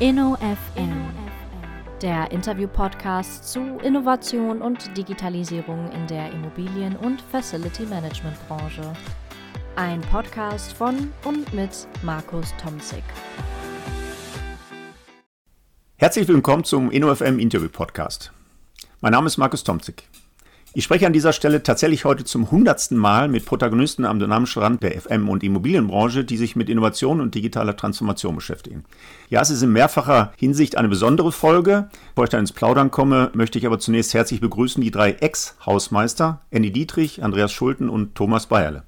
InnoFM, 0.00 1.10
der 2.00 2.30
Interview-Podcast 2.30 3.52
zu 3.52 3.60
Innovation 3.84 4.62
und 4.62 4.96
Digitalisierung 4.96 5.92
in 5.92 6.06
der 6.06 6.32
Immobilien- 6.32 6.96
und 6.96 7.20
Facility 7.20 7.84
Management-Branche. 7.84 8.94
Ein 9.76 10.00
Podcast 10.00 10.72
von 10.72 11.12
und 11.26 11.52
mit 11.52 11.86
Markus 12.02 12.54
Tomzig. 12.56 13.02
Herzlich 15.96 16.26
willkommen 16.28 16.64
zum 16.64 16.90
InnoFM 16.90 17.38
Interview-Podcast. 17.38 18.32
Mein 19.02 19.12
Name 19.12 19.26
ist 19.26 19.36
Markus 19.36 19.64
Tomzig. 19.64 20.04
Ich 20.72 20.84
spreche 20.84 21.04
an 21.04 21.12
dieser 21.12 21.32
Stelle 21.32 21.64
tatsächlich 21.64 22.04
heute 22.04 22.22
zum 22.22 22.52
hundertsten 22.52 22.96
Mal 22.96 23.26
mit 23.26 23.44
Protagonisten 23.44 24.04
am 24.04 24.20
dynamischen 24.20 24.62
Rand 24.62 24.84
der 24.84 24.96
FM- 24.96 25.28
und 25.28 25.42
Immobilienbranche, 25.42 26.22
die 26.22 26.36
sich 26.36 26.54
mit 26.54 26.68
Innovation 26.68 27.20
und 27.20 27.34
digitaler 27.34 27.76
Transformation 27.76 28.36
beschäftigen. 28.36 28.84
Ja, 29.30 29.40
es 29.40 29.50
ist 29.50 29.62
in 29.62 29.72
mehrfacher 29.72 30.32
Hinsicht 30.36 30.78
eine 30.78 30.86
besondere 30.86 31.32
Folge. 31.32 31.88
Bevor 32.10 32.22
ich 32.22 32.30
dann 32.30 32.40
ins 32.40 32.52
Plaudern 32.52 32.92
komme, 32.92 33.32
möchte 33.34 33.58
ich 33.58 33.66
aber 33.66 33.80
zunächst 33.80 34.14
herzlich 34.14 34.40
begrüßen 34.40 34.80
die 34.80 34.92
drei 34.92 35.10
Ex-Hausmeister, 35.10 36.42
Andy 36.52 36.70
Dietrich, 36.70 37.24
Andreas 37.24 37.50
Schulten 37.50 37.88
und 37.88 38.14
Thomas 38.14 38.46
Bayerle. 38.46 38.84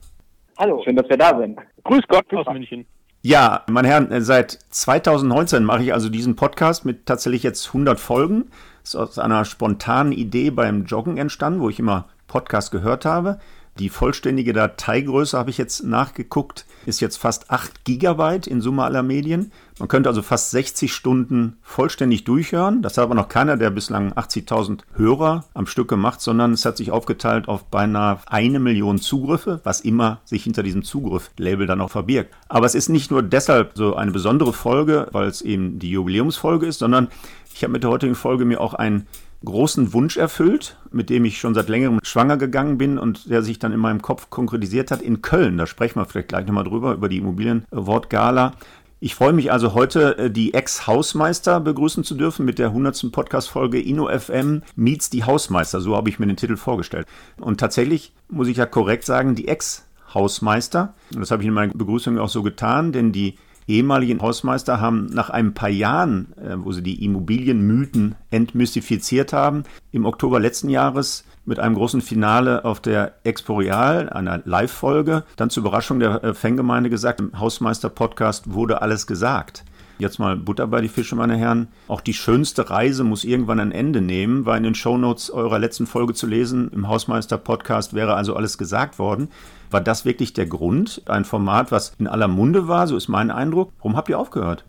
Hallo, 0.59 0.81
schön, 0.85 0.95
dass 0.95 1.09
wir 1.09 1.17
da 1.17 1.37
sind. 1.37 1.59
Grüß 1.83 2.03
Gott 2.07 2.33
aus 2.33 2.47
München. 2.53 2.87
Ja, 3.23 3.65
meine 3.69 3.89
Herren, 3.89 4.23
seit 4.23 4.53
2019 4.71 5.65
mache 5.65 5.83
ich 5.83 5.93
also 5.93 6.09
diesen 6.09 6.37
Podcast 6.37 6.85
mit 6.85 7.07
tatsächlich 7.07 7.43
jetzt 7.43 7.69
100 7.69 7.99
Folgen. 7.99 8.51
Ist 8.83 8.97
aus 8.97 9.19
einer 9.19 9.45
spontanen 9.45 10.13
Idee 10.13 10.51
beim 10.51 10.85
Joggen 10.85 11.17
entstanden, 11.17 11.61
wo 11.61 11.69
ich 11.69 11.79
immer 11.79 12.07
Podcast 12.27 12.71
gehört 12.71 13.05
habe. 13.05 13.39
Die 13.79 13.89
vollständige 13.89 14.53
Dateigröße 14.53 15.39
habe 15.39 15.49
ich 15.49 15.57
jetzt 15.57 15.83
nachgeguckt, 15.83 16.67
ist 16.85 17.01
jetzt 17.01 17.17
fast 17.17 17.51
8 17.51 17.85
Gigabyte 17.85 18.47
in 18.47 18.61
Summe 18.61 18.85
aller 18.85 19.03
Medien. 19.03 19.51
Man 19.79 19.89
könnte 19.89 20.11
also 20.11 20.21
fast 20.21 20.51
60 20.51 20.93
Stunden 20.93 21.57
vollständig 21.63 22.25
durchhören. 22.25 22.83
Das 22.83 22.99
hat 22.99 23.05
aber 23.05 23.15
noch 23.15 23.29
keiner 23.29 23.57
der 23.57 23.71
bislang 23.71 24.13
80.000 24.13 24.81
Hörer 24.95 25.45
am 25.55 25.67
Stück 25.67 25.89
gemacht, 25.89 26.21
sondern 26.21 26.53
es 26.53 26.67
hat 26.67 26.77
sich 26.77 26.91
aufgeteilt 26.91 27.49
auf 27.49 27.65
beinahe 27.65 28.19
eine 28.27 28.61
Million 28.61 28.99
Zugriffe, 28.99 29.61
was 29.65 29.81
immer 29.81 30.21
sich 30.25 30.45
hinter 30.45 30.63
diesem 30.63 30.83
Zugriff-Label 30.83 31.67
dann 31.67 31.81
auch 31.81 31.91
verbirgt. 31.91 32.35
Aber 32.49 32.67
es 32.67 32.75
ist 32.75 32.91
nicht 32.91 33.11
nur 33.11 33.23
deshalb 33.23 33.73
so 33.75 33.97
eine 33.97 34.11
besondere 34.11 34.53
Folge, 34.53 35.09
weil 35.13 35.29
es 35.29 35.41
eben 35.41 35.79
die 35.79 35.91
Jubiläumsfolge 35.91 36.67
ist, 36.67 36.81
sondern 36.81 37.09
ich 37.55 37.63
habe 37.63 37.73
mit 37.73 37.83
der 37.83 37.91
heutigen 37.91 38.15
Folge 38.15 38.45
mir 38.45 38.61
auch 38.61 38.75
einen 38.75 39.07
großen 39.45 39.93
Wunsch 39.93 40.17
erfüllt, 40.17 40.77
mit 40.91 41.11
dem 41.11 41.25
ich 41.25 41.39
schon 41.39 41.55
seit 41.55 41.69
längerem 41.69 41.99
schwanger 42.03 42.37
gegangen 42.37 42.79
bin 42.79 42.99
und 42.99 43.29
der 43.31 43.43
sich 43.43 43.59
dann 43.59 43.73
in 43.73 43.81
meinem 43.81 44.03
Kopf 44.03 44.31
konkretisiert 44.31 44.91
hat 44.91 45.03
in 45.03 45.23
Köln. 45.23 45.59
Da 45.59 45.67
sprechen 45.67 45.99
wir 45.99 46.07
vielleicht 46.07 46.29
gleich 46.29 46.47
nochmal 46.47 46.65
drüber, 46.65 46.95
über 46.95 47.09
die 47.09 47.19
Immobilien-Award-Gala. 47.19 48.53
Ich 49.01 49.17
freue 49.17 49.33
mich 49.33 49.51
also 49.51 49.75
heute, 49.75 50.31
die 50.31 50.55
Ex-Hausmeister 50.55 51.59
begrüßen 51.59 52.05
zu 52.05 52.15
dürfen 52.15 52.47
mit 52.47 52.61
der 52.61 52.69
100. 52.69 53.11
Podcast-Folge 53.11 53.81
InnoFM 53.81 54.63
meets 54.77 55.11
die 55.11 55.25
Hausmeister. 55.25 55.81
So 55.81 55.97
habe 55.97 56.09
ich 56.09 56.21
mir 56.21 56.27
den 56.27 56.37
Titel 56.37 56.57
vorgestellt. 56.57 57.09
Und 57.41 57.59
tatsächlich 57.59 58.13
muss 58.29 58.47
ich 58.47 58.59
ja 58.59 58.67
korrekt 58.67 59.05
sagen, 59.05 59.35
die 59.35 59.49
Ex-Hausmeister. 59.49 60.95
Und 61.13 61.21
das 61.21 61.33
habe 61.33 61.43
ich 61.43 61.49
in 61.49 61.55
meiner 61.55 61.73
Begrüßung 61.73 62.17
auch 62.17 62.29
so 62.29 62.45
getan, 62.45 62.93
denn 62.93 63.11
die 63.11 63.35
ehemaligen 63.73 64.21
Hausmeister 64.21 64.81
haben 64.81 65.07
nach 65.07 65.31
ein 65.31 65.55
paar 65.55 65.69
Jahren, 65.69 66.33
äh, 66.37 66.55
wo 66.57 66.73
sie 66.73 66.83
die 66.83 67.05
Immobilienmythen 67.05 68.15
entmystifiziert 68.31 69.33
haben, 69.33 69.65
im 69.91 70.05
Oktober 70.05 70.39
letzten 70.39 70.69
Jahres 70.69 71.25
mit 71.45 71.59
einem 71.59 71.75
großen 71.75 72.01
Finale 72.01 72.65
auf 72.65 72.81
der 72.81 73.15
Expo 73.25 73.57
Real, 73.57 74.09
einer 74.11 74.43
Live-Folge, 74.45 75.25
dann 75.37 75.51
zur 75.51 75.63
Überraschung 75.63 75.99
der 75.99 76.23
äh, 76.23 76.35
Fangemeinde 76.35 76.91
gesagt, 76.91 77.21
im 77.21 77.39
Hausmeister-Podcast 77.39 78.53
wurde 78.53 78.83
alles 78.83 79.07
gesagt. 79.07 79.65
Jetzt 80.03 80.19
mal 80.19 80.35
Butter 80.35 80.67
bei 80.67 80.81
die 80.81 80.89
Fische, 80.89 81.15
meine 81.15 81.37
Herren. 81.37 81.69
Auch 81.87 82.01
die 82.01 82.13
schönste 82.13 82.71
Reise 82.71 83.05
muss 83.05 83.23
irgendwann 83.23 83.61
ein 83.61 83.71
Ende 83.71 84.01
nehmen, 84.01 84.47
war 84.47 84.57
in 84.57 84.65
den 84.65 84.75
Shownotes 84.75 85.31
eurer 85.31 85.61
letzten 85.61 85.87
Folge 85.87 86.13
zu 86.13 86.27
lesen. 86.27 86.73
Im 86.75 86.89
Hausmeister-Podcast 86.89 87.95
wäre 87.95 88.15
also 88.15 88.35
alles 88.35 88.59
gesagt 88.59 88.99
worden. 88.99 89.29
War 89.71 89.81
das 89.81 90.05
wirklich 90.05 90.33
der 90.33 90.47
Grund? 90.47 91.03
Ein 91.07 91.25
Format, 91.25 91.71
was 91.71 91.95
in 92.01 92.09
aller 92.09 92.27
Munde 92.27 92.67
war, 92.67 92.89
so 92.89 92.97
ist 92.97 93.07
mein 93.07 93.31
Eindruck. 93.31 93.71
Warum 93.79 93.97
habt 93.97 94.09
ihr 94.09 94.19
aufgehört? 94.19 94.65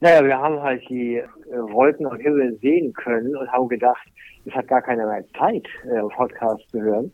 Naja, 0.00 0.24
wir 0.24 0.38
haben 0.38 0.58
halt 0.62 0.82
die 0.88 1.16
äh, 1.16 1.26
Wolken 1.50 2.06
am 2.06 2.16
Himmel 2.16 2.58
sehen 2.62 2.94
können 2.94 3.36
und 3.36 3.52
haben 3.52 3.68
gedacht, 3.68 4.08
es 4.46 4.54
hat 4.54 4.66
gar 4.66 4.80
keiner 4.80 5.06
mehr 5.06 5.24
Zeit, 5.38 5.66
äh, 5.84 6.00
Podcast 6.16 6.62
zu 6.70 6.80
hören. 6.80 7.12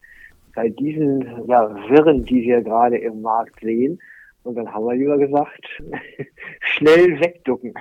Bei 0.55 0.69
diesen 0.69 1.49
ja, 1.49 1.69
Wirren, 1.89 2.25
die 2.25 2.43
wir 2.43 2.63
gerade 2.63 2.97
im 2.99 3.23
Markt 3.23 3.59
sehen, 3.61 3.99
und 4.47 4.55
dann 4.55 4.73
haben 4.73 4.85
wir 4.85 4.95
lieber 4.95 5.19
gesagt, 5.19 5.67
schnell 6.61 7.21
wegducken. 7.21 7.75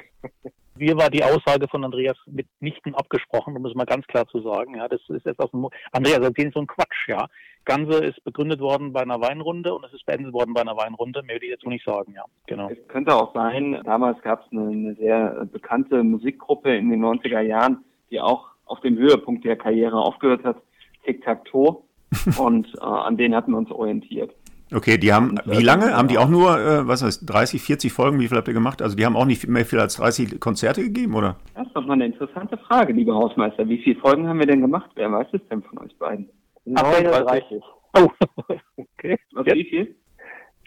Mir 0.77 0.97
war 0.97 1.09
die 1.09 1.23
Aussage 1.23 1.69
von 1.69 1.85
Andreas 1.85 2.17
mitnichten 2.25 2.95
abgesprochen, 2.95 3.55
um 3.55 3.65
es 3.65 3.75
mal 3.75 3.85
ganz 3.85 4.05
klar 4.07 4.27
zu 4.27 4.41
sagen. 4.41 4.75
Ja, 4.75 4.89
das 4.89 4.99
ist 5.07 5.25
jetzt 5.25 5.39
aus 5.39 5.51
dem 5.51 5.69
Andreas 5.93 6.19
erzählt 6.19 6.53
so 6.53 6.59
ein 6.59 6.67
Quatsch, 6.67 7.07
ja. 7.07 7.27
Ganze 7.63 8.03
ist 8.03 8.21
begründet 8.25 8.59
worden 8.59 8.91
bei 8.91 9.01
einer 9.01 9.21
Weinrunde 9.21 9.73
und 9.73 9.85
es 9.85 9.93
ist 9.93 10.05
beendet 10.05 10.33
worden 10.33 10.53
bei 10.53 10.61
einer 10.61 10.75
Weinrunde. 10.75 11.23
Mehr 11.23 11.37
will 11.37 11.45
ich 11.45 11.51
jetzt 11.51 11.65
nicht 11.65 11.85
sagen, 11.85 12.13
ja. 12.13 12.25
Genau. 12.47 12.69
Es 12.69 12.87
könnte 12.89 13.15
auch 13.15 13.33
sein, 13.33 13.79
damals 13.85 14.21
gab 14.21 14.45
es 14.45 14.51
eine, 14.51 14.69
eine 14.69 14.95
sehr 14.95 15.47
bekannte 15.51 16.03
Musikgruppe 16.03 16.75
in 16.75 16.89
den 16.89 17.03
90er 17.03 17.39
Jahren, 17.39 17.85
die 18.11 18.19
auch 18.19 18.49
auf 18.65 18.81
dem 18.81 18.97
Höhepunkt 18.97 19.45
der 19.45 19.55
Karriere 19.55 19.97
aufgehört 19.97 20.43
hat, 20.43 20.57
Tic-Tac-Toe. 21.05 21.83
und 22.37 22.67
äh, 22.75 22.83
an 22.83 23.17
denen 23.17 23.35
hatten 23.35 23.51
wir 23.51 23.57
uns 23.57 23.71
orientiert. 23.71 24.35
Okay, 24.73 24.97
die 24.97 25.13
haben, 25.13 25.39
wie 25.45 25.63
lange? 25.63 25.95
Haben 25.95 26.07
die 26.07 26.17
auch 26.17 26.27
nur, 26.27 26.59
äh, 26.59 26.87
was 26.87 27.03
heißt, 27.03 27.29
30, 27.29 27.61
40 27.61 27.93
Folgen? 27.93 28.19
Wie 28.19 28.27
viel 28.27 28.37
habt 28.37 28.47
ihr 28.47 28.53
gemacht? 28.53 28.81
Also 28.81 28.95
die 28.95 29.05
haben 29.05 29.15
auch 29.15 29.25
nicht 29.25 29.47
mehr 29.47 29.65
viel 29.65 29.79
als 29.79 29.97
30 29.97 30.39
Konzerte 30.39 30.81
gegeben, 30.81 31.13
oder? 31.13 31.35
Das 31.53 31.67
ist 31.67 31.75
doch 31.75 31.85
mal 31.85 31.93
eine 31.93 32.07
interessante 32.07 32.57
Frage, 32.57 32.93
lieber 32.93 33.13
Hausmeister. 33.13 33.67
Wie 33.69 33.77
viele 33.77 33.99
Folgen 33.99 34.27
haben 34.27 34.39
wir 34.39 34.47
denn 34.47 34.61
gemacht? 34.61 34.89
Wer 34.95 35.11
weiß 35.11 35.27
es 35.33 35.41
denn 35.49 35.61
von 35.61 35.77
euch 35.79 35.95
beiden? 35.99 36.29
39. 36.65 37.61
Oh, 37.97 38.09
okay. 38.77 39.19
Was, 39.33 39.45
wie 39.45 39.65
viel? 39.65 39.95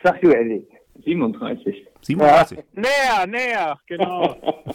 Sag 0.03 0.21
du, 0.21 0.31
Ellie. 0.31 0.67
37. 1.05 1.87
37. 2.03 2.59
Näher, 2.75 3.27
näher, 3.27 3.79
genau. 3.87 4.37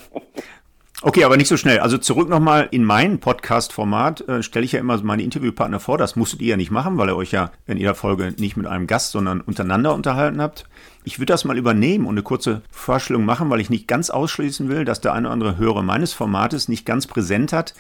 Okay, 1.06 1.26
aber 1.26 1.36
nicht 1.36 1.50
so 1.50 1.58
schnell. 1.58 1.80
Also 1.80 1.98
zurück 1.98 2.30
nochmal 2.30 2.70
in 2.72 2.86
mein 2.86 3.20
Podcast-Format. 3.20 4.26
Äh, 4.30 4.42
Stelle 4.42 4.64
ich 4.64 4.72
ja 4.72 4.80
immer 4.80 5.04
meine 5.04 5.22
Interviewpartner 5.22 5.82
vor. 5.82 5.98
Das 5.98 6.16
musstet 6.16 6.42
ihr 6.42 6.52
ja 6.52 6.58
nicht 6.58 6.72
machen, 6.72 6.98
weil 6.98 7.10
ihr 7.10 7.18
euch 7.18 7.34
ja 7.34 7.52
in 7.68 7.78
jeder 7.78 7.94
Folge 7.94 8.34
nicht 8.38 8.56
mit 8.56 8.68
einem 8.68 8.88
Gast, 8.88 9.12
sondern 9.12 9.42
untereinander 9.42 9.94
unterhalten 9.96 10.42
habt. 10.42 10.64
Ich 11.04 11.20
würde 11.20 11.34
das 11.34 11.44
mal 11.44 11.58
übernehmen 11.58 12.06
und 12.06 12.14
eine 12.14 12.24
kurze 12.24 12.62
Vorstellung 12.72 13.26
machen, 13.26 13.50
weil 13.50 13.60
ich 13.60 13.70
nicht 13.70 13.86
ganz 13.86 14.12
ausschließen 14.12 14.70
will, 14.70 14.86
dass 14.86 15.02
der 15.02 15.12
eine 15.12 15.28
oder 15.28 15.34
andere 15.34 15.58
Hörer 15.58 15.84
meines 15.84 16.14
Formates 16.14 16.70
nicht 16.70 16.86
ganz 16.86 17.06
präsent 17.06 17.52
hat, 17.52 17.74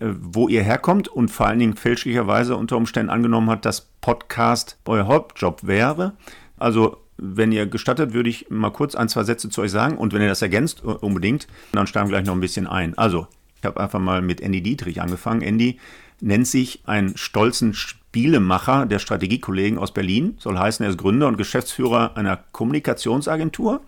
äh, 0.00 0.06
wo 0.20 0.48
ihr 0.48 0.64
herkommt 0.64 1.06
und 1.06 1.28
vor 1.28 1.46
allen 1.46 1.60
Dingen 1.60 1.76
fälschlicherweise 1.76 2.56
unter 2.56 2.76
Umständen 2.76 3.10
angenommen 3.10 3.50
hat, 3.50 3.64
dass 3.66 3.82
Podcast 4.00 4.78
euer 4.86 5.06
Hauptjob 5.06 5.64
wäre. 5.64 6.14
Also 6.58 7.03
wenn 7.16 7.52
ihr 7.52 7.66
gestattet, 7.66 8.12
würde 8.12 8.28
ich 8.28 8.50
mal 8.50 8.70
kurz 8.70 8.94
ein, 8.94 9.08
zwei 9.08 9.24
Sätze 9.24 9.48
zu 9.48 9.62
euch 9.62 9.70
sagen 9.70 9.96
und 9.96 10.12
wenn 10.12 10.22
ihr 10.22 10.28
das 10.28 10.42
ergänzt, 10.42 10.82
unbedingt, 10.84 11.46
dann 11.72 11.86
steigen 11.86 12.08
wir 12.08 12.16
gleich 12.16 12.26
noch 12.26 12.34
ein 12.34 12.40
bisschen 12.40 12.66
ein. 12.66 12.96
Also, 12.98 13.26
ich 13.60 13.66
habe 13.66 13.80
einfach 13.80 14.00
mal 14.00 14.20
mit 14.20 14.40
Andy 14.40 14.60
Dietrich 14.60 15.00
angefangen. 15.00 15.40
Andy 15.40 15.78
nennt 16.20 16.46
sich 16.46 16.82
einen 16.84 17.16
stolzen 17.16 17.72
Spielemacher 17.74 18.86
der 18.86 18.98
Strategiekollegen 18.98 19.78
aus 19.78 19.92
Berlin. 19.92 20.36
Soll 20.38 20.58
heißen, 20.58 20.84
er 20.84 20.90
ist 20.90 20.98
Gründer 20.98 21.28
und 21.28 21.38
Geschäftsführer 21.38 22.16
einer 22.16 22.36
Kommunikationsagentur. 22.52 23.80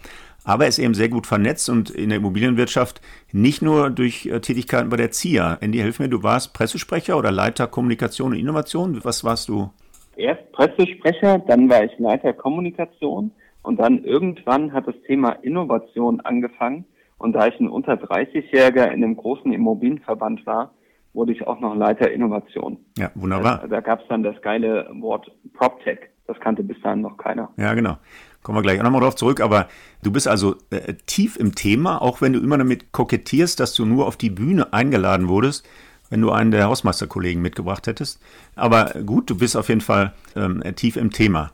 Aber 0.44 0.64
er 0.64 0.68
ist 0.68 0.78
eben 0.78 0.94
sehr 0.94 1.08
gut 1.08 1.26
vernetzt 1.26 1.68
und 1.68 1.90
in 1.90 2.08
der 2.08 2.18
Immobilienwirtschaft 2.18 3.00
nicht 3.32 3.62
nur 3.62 3.90
durch 3.90 4.26
äh, 4.26 4.40
Tätigkeiten 4.40 4.90
bei 4.90 4.96
der 4.96 5.10
ZIA. 5.10 5.58
Andy, 5.60 5.78
hilf 5.78 5.98
mir, 5.98 6.08
du 6.08 6.22
warst 6.22 6.52
Pressesprecher 6.52 7.18
oder 7.18 7.32
Leiter 7.32 7.66
Kommunikation 7.66 8.32
und 8.32 8.38
Innovation. 8.38 9.04
Was 9.04 9.24
warst 9.24 9.48
du? 9.48 9.72
Erst 10.16 10.50
Pressesprecher, 10.52 11.38
dann 11.40 11.68
war 11.68 11.84
ich 11.84 11.98
Leiter 11.98 12.32
Kommunikation 12.32 13.32
und 13.62 13.78
dann 13.78 14.04
irgendwann 14.04 14.72
hat 14.72 14.86
das 14.86 14.94
Thema 15.06 15.32
Innovation 15.42 16.20
angefangen. 16.20 16.84
Und 17.18 17.32
da 17.32 17.46
ich 17.46 17.58
ein 17.58 17.68
unter 17.68 17.94
30-Jähriger 17.94 18.86
in 18.86 19.02
einem 19.02 19.16
großen 19.16 19.52
Immobilienverband 19.52 20.46
war, 20.46 20.72
wurde 21.14 21.32
ich 21.32 21.46
auch 21.46 21.60
noch 21.60 21.74
Leiter 21.74 22.10
Innovation. 22.10 22.78
Ja, 22.98 23.10
wunderbar. 23.14 23.60
Da, 23.62 23.68
da 23.68 23.80
gab 23.80 24.02
es 24.02 24.08
dann 24.08 24.22
das 24.22 24.40
geile 24.42 24.88
Wort 25.00 25.30
PropTech. 25.54 25.98
Das 26.26 26.38
kannte 26.40 26.62
bis 26.62 26.80
dahin 26.82 27.02
noch 27.02 27.16
keiner. 27.16 27.50
Ja, 27.56 27.74
genau. 27.74 27.96
Kommen 28.42 28.58
wir 28.58 28.62
gleich 28.62 28.78
auch 28.78 28.84
nochmal 28.84 29.00
drauf 29.00 29.16
zurück. 29.16 29.40
Aber 29.40 29.68
du 30.02 30.12
bist 30.12 30.28
also 30.28 30.56
äh, 30.70 30.94
tief 31.06 31.36
im 31.36 31.54
Thema, 31.54 32.02
auch 32.02 32.20
wenn 32.20 32.32
du 32.32 32.40
immer 32.40 32.58
damit 32.58 32.92
kokettierst, 32.92 33.58
dass 33.58 33.74
du 33.74 33.84
nur 33.84 34.06
auf 34.06 34.16
die 34.16 34.30
Bühne 34.30 34.72
eingeladen 34.72 35.28
wurdest, 35.28 35.66
wenn 36.10 36.20
du 36.20 36.30
einen 36.30 36.50
der 36.50 36.66
Hausmeisterkollegen 36.66 37.42
mitgebracht 37.42 37.86
hättest. 37.86 38.20
Aber 38.54 38.94
gut, 39.04 39.30
du 39.30 39.36
bist 39.36 39.56
auf 39.56 39.68
jeden 39.68 39.80
Fall 39.80 40.12
ähm, 40.34 40.62
tief 40.76 40.96
im 40.96 41.10
Thema. 41.10 41.52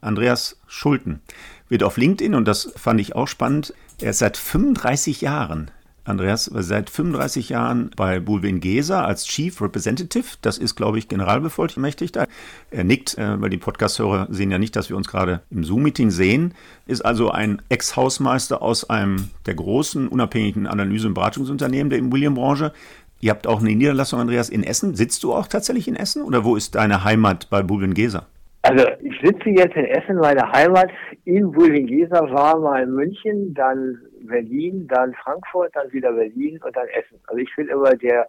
Andreas 0.00 0.58
Schulten 0.66 1.20
wird 1.68 1.82
auf 1.82 1.96
LinkedIn, 1.96 2.34
und 2.34 2.46
das 2.46 2.72
fand 2.76 3.00
ich 3.00 3.14
auch 3.14 3.28
spannend, 3.28 3.74
er 4.00 4.10
ist 4.10 4.18
seit 4.18 4.36
35 4.36 5.20
Jahren 5.20 5.70
Andreas, 6.08 6.50
seit 6.52 6.88
35 6.88 7.50
Jahren 7.50 7.90
bei 7.94 8.18
Bulwin 8.18 8.60
Gesa 8.60 9.04
als 9.04 9.26
Chief 9.26 9.60
Representative. 9.60 10.24
Das 10.40 10.56
ist, 10.56 10.74
glaube 10.74 10.98
ich, 10.98 11.08
Generalbevollmächtigter. 11.08 12.26
Er 12.70 12.84
nickt, 12.84 13.18
äh, 13.18 13.40
weil 13.40 13.50
die 13.50 13.58
Podcast-Hörer 13.58 14.28
sehen 14.30 14.50
ja 14.50 14.58
nicht, 14.58 14.74
dass 14.74 14.88
wir 14.88 14.96
uns 14.96 15.06
gerade 15.06 15.42
im 15.50 15.64
Zoom-Meeting 15.64 16.10
sehen. 16.10 16.54
Ist 16.86 17.04
also 17.04 17.30
ein 17.30 17.60
Ex-Hausmeister 17.68 18.62
aus 18.62 18.88
einem 18.88 19.28
der 19.44 19.54
großen 19.54 20.08
unabhängigen 20.08 20.66
Analyse- 20.66 21.08
und 21.08 21.14
Beratungsunternehmen 21.14 21.90
der 21.90 21.98
Immobilienbranche. 21.98 22.72
Ihr 23.20 23.30
habt 23.30 23.46
auch 23.46 23.60
eine 23.60 23.74
Niederlassung, 23.74 24.20
Andreas, 24.20 24.48
in 24.48 24.62
Essen. 24.62 24.94
Sitzt 24.94 25.22
du 25.24 25.32
auch 25.32 25.46
tatsächlich 25.46 25.88
in 25.88 25.96
Essen 25.96 26.22
oder 26.22 26.44
wo 26.44 26.56
ist 26.56 26.74
deine 26.74 27.04
Heimat 27.04 27.48
bei 27.50 27.62
Bulwin 27.62 27.94
Gesa? 27.94 28.26
Also 28.62 28.84
ich 29.00 29.14
sitze 29.22 29.50
jetzt 29.50 29.76
in 29.76 29.84
Essen, 29.84 30.16
meine 30.16 30.50
Heimat 30.52 30.90
in 31.24 31.50
Bulwingesa 31.52 32.30
war 32.30 32.58
mal 32.58 32.86
München, 32.86 33.54
dann 33.54 33.98
Berlin, 34.22 34.86
dann 34.88 35.14
Frankfurt, 35.14 35.74
dann 35.74 35.90
wieder 35.92 36.12
Berlin 36.12 36.60
und 36.64 36.76
dann 36.76 36.86
Essen. 36.88 37.18
Also 37.28 37.38
ich 37.38 37.48
bin 37.56 37.68
immer 37.68 37.94
der 37.94 38.26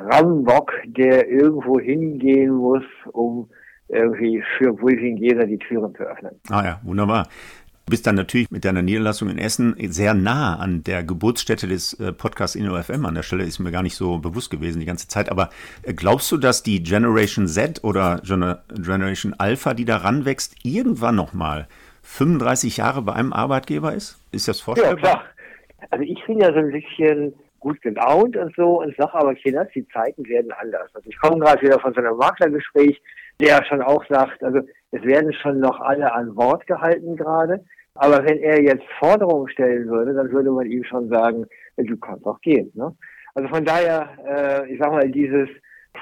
Rambock, 0.00 0.72
der 0.86 1.28
irgendwo 1.28 1.78
hingehen 1.78 2.54
muss, 2.54 2.84
um 3.12 3.48
irgendwie 3.88 4.42
für 4.56 4.72
Bulwingesa 4.72 5.44
die 5.44 5.58
Türen 5.58 5.94
zu 5.94 6.02
öffnen. 6.02 6.32
Ah 6.50 6.64
ja, 6.64 6.80
wunderbar. 6.82 7.28
Du 7.88 7.92
bist 7.92 8.04
dann 8.04 8.16
natürlich 8.16 8.50
mit 8.50 8.64
deiner 8.64 8.82
Niederlassung 8.82 9.30
in 9.30 9.38
Essen 9.38 9.76
sehr 9.78 10.12
nah 10.12 10.56
an 10.56 10.82
der 10.82 11.04
Geburtsstätte 11.04 11.68
des 11.68 11.92
äh, 12.00 12.12
Podcasts 12.12 12.56
InnoFM. 12.56 13.06
An 13.06 13.14
der 13.14 13.22
Stelle 13.22 13.44
ist 13.44 13.60
mir 13.60 13.70
gar 13.70 13.84
nicht 13.84 13.94
so 13.94 14.18
bewusst 14.18 14.50
gewesen 14.50 14.80
die 14.80 14.86
ganze 14.86 15.06
Zeit. 15.06 15.30
Aber 15.30 15.50
äh, 15.84 15.94
glaubst 15.94 16.32
du, 16.32 16.36
dass 16.36 16.64
die 16.64 16.82
Generation 16.82 17.46
Z 17.46 17.84
oder 17.84 18.20
Generation 18.24 19.34
Alpha, 19.38 19.72
die 19.72 19.84
da 19.84 19.98
ranwächst, 19.98 20.56
irgendwann 20.64 21.14
nochmal 21.14 21.68
35 22.02 22.78
Jahre 22.78 23.02
bei 23.02 23.12
einem 23.12 23.32
Arbeitgeber 23.32 23.94
ist? 23.94 24.18
Ist 24.32 24.48
das 24.48 24.60
vorstellbar? 24.60 24.96
Ja, 24.96 25.00
klar. 25.00 25.24
Also 25.90 26.02
ich 26.02 26.18
bin 26.26 26.40
ja 26.40 26.52
so 26.52 26.58
ein 26.58 26.72
bisschen 26.72 27.34
gut 27.60 27.80
gelaunt 27.82 28.36
und 28.36 28.52
so 28.56 28.82
und 28.82 28.96
sage 28.96 29.14
aber, 29.14 29.36
Kinders, 29.36 29.68
die 29.76 29.86
Zeiten 29.90 30.26
werden 30.26 30.50
anders. 30.60 30.92
Also 30.92 31.08
ich 31.08 31.16
komme 31.20 31.38
gerade 31.38 31.62
wieder 31.62 31.78
von 31.78 31.94
so 31.94 32.00
einem 32.00 32.16
Maklergespräch, 32.16 33.00
der 33.38 33.64
schon 33.64 33.80
auch 33.80 34.04
sagt, 34.08 34.42
also 34.42 34.58
es 34.90 35.02
werden 35.04 35.32
schon 35.34 35.60
noch 35.60 35.78
alle 35.78 36.12
an 36.12 36.34
Wort 36.34 36.66
gehalten 36.66 37.16
gerade. 37.16 37.64
Aber 37.98 38.24
wenn 38.24 38.38
er 38.38 38.62
jetzt 38.62 38.84
Forderungen 38.98 39.48
stellen 39.48 39.88
würde, 39.88 40.14
dann 40.14 40.30
würde 40.30 40.50
man 40.50 40.66
ihm 40.66 40.84
schon 40.84 41.08
sagen, 41.08 41.46
du 41.76 41.96
kannst 41.96 42.26
auch 42.26 42.40
gehen. 42.40 42.70
Ne? 42.74 42.94
Also 43.34 43.48
von 43.48 43.64
daher, 43.64 44.08
äh, 44.26 44.72
ich 44.72 44.78
sag 44.80 44.92
mal, 44.92 45.10
dieses 45.10 45.48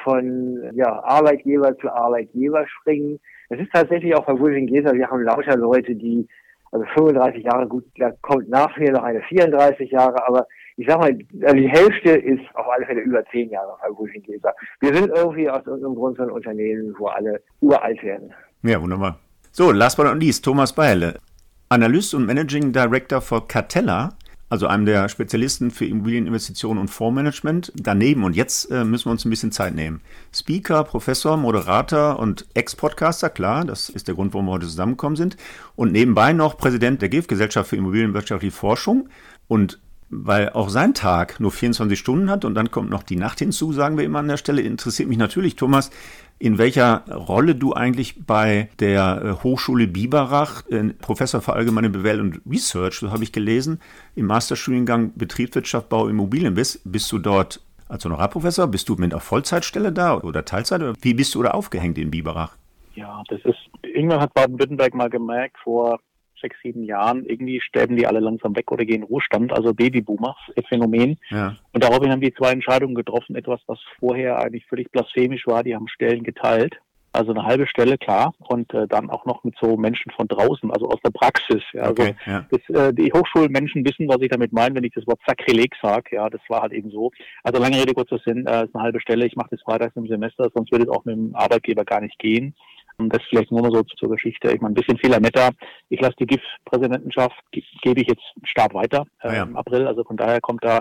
von 0.03 0.71
ja, 0.75 1.03
Arbeitgeber 1.03 1.77
zu 1.79 1.91
Arbeitgeber 1.91 2.67
springen, 2.81 3.19
es 3.49 3.61
ist 3.61 3.73
tatsächlich 3.73 4.15
auch 4.15 4.25
bei 4.27 4.39
William 4.39 4.67
Geser, 4.67 4.93
wir 4.93 5.09
haben 5.09 5.23
lauter 5.23 5.57
Leute, 5.57 5.95
die, 5.95 6.27
also 6.73 6.85
35 6.95 7.45
Jahre, 7.45 7.67
gut, 7.67 7.85
da 7.99 8.11
kommt 8.23 8.49
nach 8.49 8.77
mir 8.77 8.93
noch 8.93 9.03
eine 9.03 9.21
34 9.23 9.91
Jahre, 9.91 10.27
aber 10.27 10.47
ich 10.77 10.87
sag 10.89 10.99
mal, 10.99 11.17
also 11.43 11.57
die 11.57 11.69
Hälfte 11.69 12.11
ist 12.11 12.43
auf 12.55 12.67
alle 12.69 12.87
Fälle 12.87 13.01
über 13.01 13.25
10 13.27 13.51
Jahre 13.51 13.77
bei 13.81 13.89
William 13.97 14.23
Geser. 14.23 14.55
Wir 14.81 14.95
sind 14.95 15.11
irgendwie 15.15 15.49
aus 15.49 15.65
irgendeinem 15.67 15.95
Grund 15.95 16.17
so 16.17 16.25
ein 16.25 16.31
Unternehmen, 16.31 16.95
wo 16.99 17.07
alle 17.07 17.41
uralt 17.61 18.03
werden. 18.03 18.33
Ja, 18.63 18.81
wunderbar. 18.81 19.19
So, 19.53 19.71
last 19.71 19.97
but 19.97 20.07
not 20.07 20.21
least, 20.21 20.45
Thomas 20.45 20.73
Beile. 20.73 21.21
Analyst 21.69 22.15
und 22.15 22.27
Managing 22.27 22.73
Director 22.73 23.21
für 23.21 23.41
Cartella, 23.47 24.17
also 24.49 24.67
einem 24.67 24.85
der 24.85 25.09
Spezialisten 25.09 25.71
für 25.71 25.87
Immobilieninvestitionen 25.87 26.81
und 26.81 26.89
Fondsmanagement. 26.89 27.73
Daneben, 27.75 28.25
und 28.25 28.37
jetzt 28.37 28.71
äh, 28.71 28.85
müssen 28.85 29.07
wir 29.07 29.13
uns 29.13 29.25
ein 29.25 29.31
bisschen 29.31 29.53
Zeit 29.53 29.75
nehmen. 29.75 30.01
Speaker, 30.33 30.85
Professor, 30.85 31.37
Moderator 31.37 32.19
und 32.19 32.47
Ex-Podcaster, 32.55 33.31
klar, 33.31 33.65
das 33.65 33.89
ist 33.89 34.07
der 34.07 34.15
Grund, 34.15 34.35
warum 34.35 34.47
wir 34.47 34.53
heute 34.53 34.67
zusammengekommen 34.67 35.17
sind. 35.17 35.37
Und 35.75 35.93
nebenbei 35.93 36.33
noch 36.33 36.57
Präsident 36.57 37.03
der 37.03 37.09
GIF, 37.09 37.27
Gesellschaft 37.27 37.71
für 37.71 37.77
Immobilienwirtschaftliche 37.77 38.55
Forschung. 38.55 39.09
Und 39.49 39.81
weil 40.11 40.51
auch 40.51 40.69
sein 40.69 40.95
Tag 40.95 41.41
nur 41.41 41.51
24 41.51 41.99
Stunden 41.99 42.31
hat 42.31 42.45
und 42.45 42.55
dann 42.55 42.71
kommt 42.71 42.91
noch 42.91 43.03
die 43.03 43.17
Nacht 43.17 43.41
hinzu, 43.41 43.73
sagen 43.73 43.97
wir 43.97 44.05
immer 44.05 44.21
an 44.21 44.29
der 44.29 44.37
Stelle, 44.37 44.63
interessiert 44.63 45.09
mich 45.09 45.19
natürlich, 45.19 45.57
Thomas, 45.57 45.91
in 46.39 46.59
welcher 46.59 47.05
Rolle 47.11 47.55
du 47.55 47.73
eigentlich 47.73 48.27
bei 48.27 48.69
der 48.81 49.23
äh, 49.23 49.43
Hochschule 49.45 49.87
Biberach, 49.87 50.67
äh, 50.69 50.93
Professor 51.01 51.41
für 51.41 51.55
allgemeine 51.55 51.91
Bewertung 51.91 52.33
und 52.33 52.41
Research, 52.51 52.99
so 52.99 53.11
habe 53.11 53.23
ich 53.23 53.33
gelesen, 53.33 53.81
im 54.15 54.27
Masterstudiengang 54.27 55.13
Betriebswirtschaft, 55.15 55.89
Bau, 55.89 56.09
Immobilien 56.09 56.55
bist. 56.55 56.81
Bist 56.85 57.11
du 57.13 57.19
dort 57.19 57.61
als 57.89 58.05
Honorarprofessor? 58.05 58.67
Bist 58.67 58.89
du 58.89 58.97
mit 58.97 59.13
einer 59.13 59.21
Vollzeitstelle 59.21 59.93
da 59.93 60.19
oder 60.19 60.45
Teilzeit? 60.45 60.83
Oder 60.83 60.95
wie 61.01 61.15
bist 61.15 61.35
du 61.35 61.43
da 61.43 61.53
aufgehängt 61.53 61.99
in 61.99 62.11
Biberach? 62.11 62.57
Ja, 62.95 63.23
das 63.29 63.41
ist, 63.45 63.59
irgendwann 63.83 64.21
hat 64.21 64.35
Baden-Württemberg 64.35 64.95
mal 64.95 65.11
gemerkt, 65.11 65.57
vor 65.63 65.99
sechs, 66.45 66.57
sieben 66.63 66.85
Jahren, 66.85 67.25
irgendwie 67.25 67.61
sterben 67.61 67.97
die 67.97 68.07
alle 68.07 68.21
langsam 68.21 68.55
weg 68.55 68.71
oder 68.71 68.85
gehen 68.85 68.97
in 68.97 69.03
Ruhestand, 69.05 69.53
also 69.53 69.73
Babyboomers, 69.73 70.37
Phänomen. 70.69 71.17
Ja. 71.31 71.57
Und 71.73 71.83
daraufhin 71.83 72.11
haben 72.13 72.21
die 72.21 72.35
zwei 72.35 72.53
Entscheidungen 72.53 72.95
getroffen, 72.95 73.35
etwas, 73.35 73.61
was 73.67 73.79
vorher 73.99 74.39
eigentlich 74.39 74.67
völlig 74.67 74.91
blasphemisch 74.93 75.47
war, 75.47 75.63
die 75.63 75.75
haben 75.75 75.89
Stellen 75.89 76.23
geteilt. 76.23 76.75
Also 77.13 77.31
eine 77.31 77.45
halbe 77.45 77.69
Stelle, 77.69 77.97
klar, 77.97 78.35
und 78.39 78.75
äh, 78.75 78.89
dann 78.89 79.09
auch 79.09 79.25
noch 79.25 79.45
mit 79.45 79.55
so 79.61 79.77
Menschen 79.77 80.11
von 80.11 80.27
draußen, 80.27 80.69
also 80.73 80.89
aus 80.89 80.99
der 81.05 81.13
Praxis. 81.13 81.63
Ja. 81.73 81.83
Also 81.83 82.03
okay, 82.03 82.17
ja. 82.27 82.45
Das, 82.51 82.61
äh, 82.77 82.93
die 82.93 83.13
Hochschulmenschen 83.13 83.85
wissen, 83.85 84.09
was 84.09 84.21
ich 84.21 84.31
damit 84.31 84.53
meine, 84.53 84.75
wenn 84.75 84.83
ich 84.83 84.95
das 84.95 85.07
Wort 85.07 85.21
Sakrileg 85.25 85.73
sage. 85.81 86.17
Ja, 86.17 86.29
das 86.29 86.41
war 86.49 86.63
halt 86.63 86.73
eben 86.73 86.91
so. 86.91 87.13
Also 87.45 87.63
lange 87.63 87.81
Rede, 87.81 87.95
kurzer 87.95 88.19
Sinn, 88.19 88.47
äh, 88.47 88.65
ist 88.65 88.75
eine 88.75 88.83
halbe 88.83 89.01
Stelle. 89.01 89.27
Ich 89.27 89.37
mache 89.37 89.51
das 89.53 89.63
freitags 89.63 89.95
im 89.95 90.09
Semester, 90.09 90.51
sonst 90.53 90.73
würde 90.73 90.87
es 90.87 90.91
auch 90.91 91.05
mit 91.05 91.15
dem 91.15 91.37
Arbeitgeber 91.37 91.85
gar 91.85 92.01
nicht 92.01 92.19
gehen. 92.19 92.57
Und 92.97 93.13
das 93.13 93.23
vielleicht 93.29 93.51
nur 93.51 93.63
mal 93.63 93.73
so 93.73 93.83
zur 93.83 94.11
Geschichte. 94.11 94.53
Ich 94.53 94.61
meine, 94.61 94.73
ein 94.73 94.75
bisschen 94.75 94.99
Fehler 94.99 95.19
netter. 95.19 95.51
Ich 95.89 96.01
lasse 96.01 96.15
die 96.21 96.27
GIF-Präsidentenschaft, 96.27 97.37
gebe 97.51 98.01
ich 98.01 98.09
jetzt 98.09 98.23
Start 98.45 98.73
weiter 98.73 99.05
äh, 99.23 99.37
ja. 99.37 99.43
im 99.43 99.57
April. 99.57 99.87
Also 99.87 100.05
von 100.05 100.17
daher 100.17 100.41
kommt 100.41 100.65
da 100.65 100.81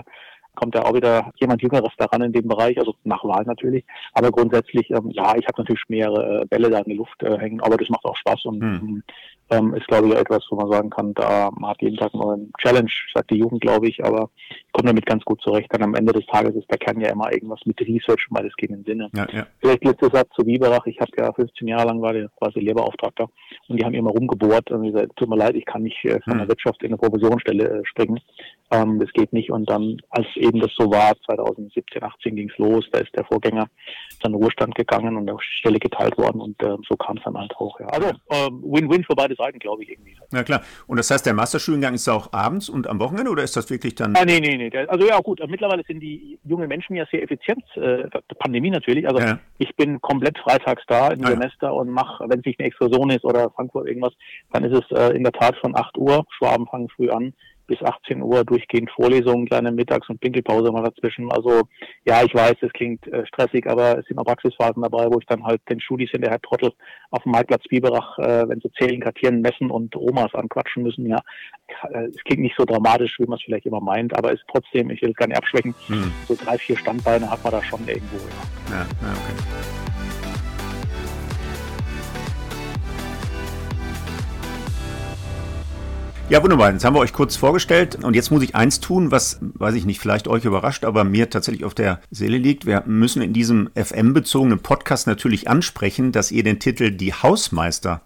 kommt 0.54 0.74
da 0.74 0.82
auch 0.82 0.94
wieder 0.94 1.32
jemand 1.40 1.62
Jüngeres 1.62 1.92
daran 1.98 2.22
in 2.22 2.32
dem 2.32 2.48
Bereich, 2.48 2.78
also 2.78 2.94
nach 3.04 3.24
Wahl 3.24 3.44
natürlich. 3.44 3.84
Aber 4.12 4.30
grundsätzlich, 4.30 4.90
ähm, 4.90 5.10
ja, 5.10 5.34
ich 5.36 5.46
habe 5.46 5.62
natürlich 5.62 5.82
mehrere 5.88 6.42
äh, 6.42 6.46
Bälle 6.46 6.70
da 6.70 6.78
in 6.78 6.90
die 6.90 6.96
Luft 6.96 7.22
äh, 7.22 7.38
hängen, 7.38 7.60
aber 7.60 7.76
das 7.76 7.88
macht 7.88 8.04
auch 8.04 8.16
Spaß 8.16 8.44
und 8.46 8.62
hm. 8.62 9.02
Ähm, 9.50 9.74
ist, 9.74 9.86
glaube 9.86 10.08
ich, 10.08 10.14
etwas, 10.14 10.44
wo 10.50 10.56
man 10.56 10.70
sagen 10.70 10.90
kann, 10.90 11.14
da 11.14 11.50
man 11.56 11.70
hat 11.70 11.82
jeden 11.82 11.96
Tag 11.96 12.14
mal 12.14 12.34
einen 12.34 12.52
Challenge, 12.58 12.90
sagt 13.14 13.30
die 13.30 13.38
Jugend, 13.38 13.60
glaube 13.60 13.88
ich, 13.88 14.02
aber 14.04 14.30
ich 14.48 14.72
komme 14.72 14.88
damit 14.88 15.06
ganz 15.06 15.24
gut 15.24 15.40
zurecht. 15.42 15.68
Dann 15.70 15.82
am 15.82 15.94
Ende 15.94 16.12
des 16.12 16.26
Tages 16.26 16.54
ist 16.54 16.70
der 16.70 16.78
Kern 16.78 17.00
ja 17.00 17.10
immer 17.10 17.32
irgendwas 17.32 17.60
mit 17.64 17.80
Research 17.80 18.26
mal 18.30 18.42
das 18.42 18.54
gegen 18.56 18.74
den 18.74 18.84
Sinne. 18.84 19.10
Ja, 19.14 19.26
ja. 19.32 19.46
Vielleicht 19.60 19.84
letzter 19.84 20.10
Satz 20.10 20.28
zu 20.34 20.44
Biberach. 20.44 20.86
Ich 20.86 20.98
habe 21.00 21.10
ja 21.18 21.32
15 21.32 21.68
Jahre 21.68 21.88
lang 21.88 22.00
war 22.00 22.12
der 22.12 22.28
quasi 22.38 22.60
Lehrbeauftragter 22.60 23.28
und 23.68 23.80
die 23.80 23.84
haben 23.84 23.94
immer 23.94 24.10
rumgebohrt 24.10 24.70
und 24.70 24.82
gesagt, 24.84 25.16
tut 25.16 25.28
mir 25.28 25.36
leid, 25.36 25.54
ich 25.56 25.64
kann 25.64 25.82
nicht 25.82 26.04
äh, 26.04 26.20
von 26.24 26.34
der 26.34 26.42
hm. 26.42 26.48
Wirtschaft 26.48 26.82
in 26.82 26.88
eine 26.88 26.98
Provisionsstelle 26.98 27.80
äh, 27.80 27.84
springen. 27.84 28.20
Ähm, 28.70 28.98
das 28.98 29.12
geht 29.12 29.32
nicht. 29.32 29.50
Und 29.50 29.68
dann, 29.68 29.98
als 30.10 30.26
eben 30.36 30.60
das 30.60 30.72
so 30.76 30.90
war, 30.90 31.12
2017, 31.26 32.02
18 32.02 32.36
ging 32.36 32.50
es 32.50 32.58
los, 32.58 32.84
da 32.90 33.00
ist 33.00 33.14
der 33.14 33.24
Vorgänger 33.24 33.68
dann 34.22 34.32
in 34.32 34.38
Ruhestand 34.38 34.74
gegangen 34.74 35.16
und 35.16 35.26
der 35.26 35.36
Stelle 35.40 35.78
geteilt 35.78 36.16
worden 36.18 36.40
und 36.40 36.62
äh, 36.62 36.76
so 36.88 36.96
kam 36.96 37.18
es 37.18 37.22
dann 37.24 37.36
halt 37.36 37.54
auch. 37.56 37.78
Ja. 37.80 37.86
Also 37.86 38.10
ähm, 38.30 38.62
Win-Win 38.64 39.02
äh, 39.02 39.04
für 39.04 39.14
beide 39.14 39.33
Seiten, 39.34 39.58
glaube 39.58 39.82
ich 39.82 39.90
irgendwie. 39.90 40.16
Ja 40.32 40.42
klar. 40.42 40.62
Und 40.86 40.98
das 40.98 41.10
heißt, 41.10 41.24
der 41.26 41.34
Masterstudiengang 41.34 41.94
ist 41.94 42.08
auch 42.08 42.32
abends 42.32 42.68
und 42.68 42.86
am 42.86 43.00
Wochenende 43.00 43.30
oder 43.30 43.42
ist 43.42 43.56
das 43.56 43.70
wirklich 43.70 43.94
dann? 43.94 44.14
Ah, 44.16 44.24
nee, 44.24 44.40
nee, 44.40 44.56
nee. 44.56 44.76
Also 44.88 45.06
ja 45.06 45.18
gut, 45.20 45.40
mittlerweile 45.48 45.82
sind 45.86 46.00
die 46.00 46.38
jungen 46.44 46.68
Menschen 46.68 46.96
ja 46.96 47.06
sehr 47.10 47.22
effizient, 47.22 47.64
äh, 47.76 48.08
Pandemie 48.38 48.70
natürlich. 48.70 49.06
Also 49.08 49.20
ja. 49.20 49.38
ich 49.58 49.74
bin 49.76 50.00
komplett 50.00 50.38
freitags 50.38 50.82
da 50.86 51.08
im 51.08 51.24
ah, 51.24 51.28
Semester 51.28 51.66
ja. 51.68 51.72
und 51.72 51.90
mache, 51.90 52.24
wenn 52.28 52.40
es 52.40 52.46
nicht 52.46 52.60
eine 52.60 52.68
Exkursion 52.68 53.10
ist 53.10 53.24
oder 53.24 53.50
Frankfurt 53.50 53.88
irgendwas, 53.88 54.12
dann 54.52 54.64
ist 54.64 54.84
es 54.84 54.96
äh, 54.96 55.16
in 55.16 55.22
der 55.22 55.32
Tat 55.32 55.56
von 55.56 55.76
8 55.76 55.96
Uhr, 55.96 56.24
Schwaben 56.36 56.66
fangen 56.66 56.88
früh 56.88 57.10
an, 57.10 57.32
bis 57.66 57.82
18 57.82 58.22
Uhr 58.22 58.44
durchgehend 58.44 58.90
Vorlesungen, 58.90 59.46
kleine 59.46 59.72
Mittags- 59.72 60.08
und 60.08 60.20
Pinkelpause 60.20 60.70
mal 60.70 60.82
dazwischen. 60.82 61.30
Also 61.32 61.62
ja, 62.04 62.22
ich 62.22 62.34
weiß, 62.34 62.56
es 62.60 62.72
klingt 62.72 63.06
äh, 63.08 63.26
stressig, 63.26 63.66
aber 63.66 63.98
es 63.98 64.06
sind 64.06 64.18
auch 64.18 64.24
Praxisphasen 64.24 64.82
dabei, 64.82 65.06
wo 65.10 65.18
ich 65.18 65.26
dann 65.26 65.44
halt 65.44 65.62
den 65.68 65.80
Studis 65.80 66.10
hinterher 66.10 66.40
trottel 66.40 66.72
auf 67.10 67.22
dem 67.22 67.32
Marktplatz 67.32 67.64
Biberach, 67.68 68.18
äh, 68.18 68.48
wenn 68.48 68.60
sie 68.60 68.70
zählen, 68.78 69.00
kartieren, 69.00 69.40
messen 69.40 69.70
und 69.70 69.96
Omas 69.96 70.34
anquatschen 70.34 70.82
müssen. 70.82 71.06
Ja, 71.06 71.20
äh, 71.90 72.06
es 72.06 72.22
klingt 72.24 72.42
nicht 72.42 72.56
so 72.56 72.64
dramatisch, 72.64 73.16
wie 73.18 73.26
man 73.26 73.38
es 73.38 73.44
vielleicht 73.44 73.66
immer 73.66 73.80
meint, 73.80 74.16
aber 74.16 74.32
es 74.32 74.40
ist 74.40 74.48
trotzdem, 74.52 74.90
ich 74.90 75.00
will 75.02 75.10
es 75.10 75.16
gar 75.16 75.28
nicht 75.28 75.38
abschwächen, 75.38 75.74
hm. 75.86 76.12
so 76.26 76.34
drei, 76.34 76.58
vier 76.58 76.76
Standbeine 76.76 77.30
hat 77.30 77.42
man 77.42 77.52
da 77.52 77.62
schon 77.62 77.80
irgendwo. 77.86 78.16
Ja, 78.70 78.76
ja, 78.76 78.86
ja 79.02 79.12
okay. 79.12 79.83
Ja, 86.30 86.42
wunderbar. 86.42 86.72
Jetzt 86.72 86.86
haben 86.86 86.96
wir 86.96 87.00
euch 87.00 87.12
kurz 87.12 87.36
vorgestellt 87.36 88.02
und 88.02 88.16
jetzt 88.16 88.30
muss 88.30 88.42
ich 88.42 88.54
eins 88.54 88.80
tun, 88.80 89.10
was, 89.10 89.38
weiß 89.42 89.74
ich 89.74 89.84
nicht, 89.84 90.00
vielleicht 90.00 90.26
euch 90.26 90.46
überrascht, 90.46 90.86
aber 90.86 91.04
mir 91.04 91.28
tatsächlich 91.28 91.66
auf 91.66 91.74
der 91.74 92.00
Seele 92.10 92.38
liegt. 92.38 92.64
Wir 92.64 92.82
müssen 92.86 93.20
in 93.20 93.34
diesem 93.34 93.68
FM-bezogenen 93.74 94.60
Podcast 94.60 95.06
natürlich 95.06 95.48
ansprechen, 95.48 96.12
dass 96.12 96.32
ihr 96.32 96.42
den 96.42 96.60
Titel 96.60 96.90
Die 96.90 97.12
Hausmeister 97.12 98.00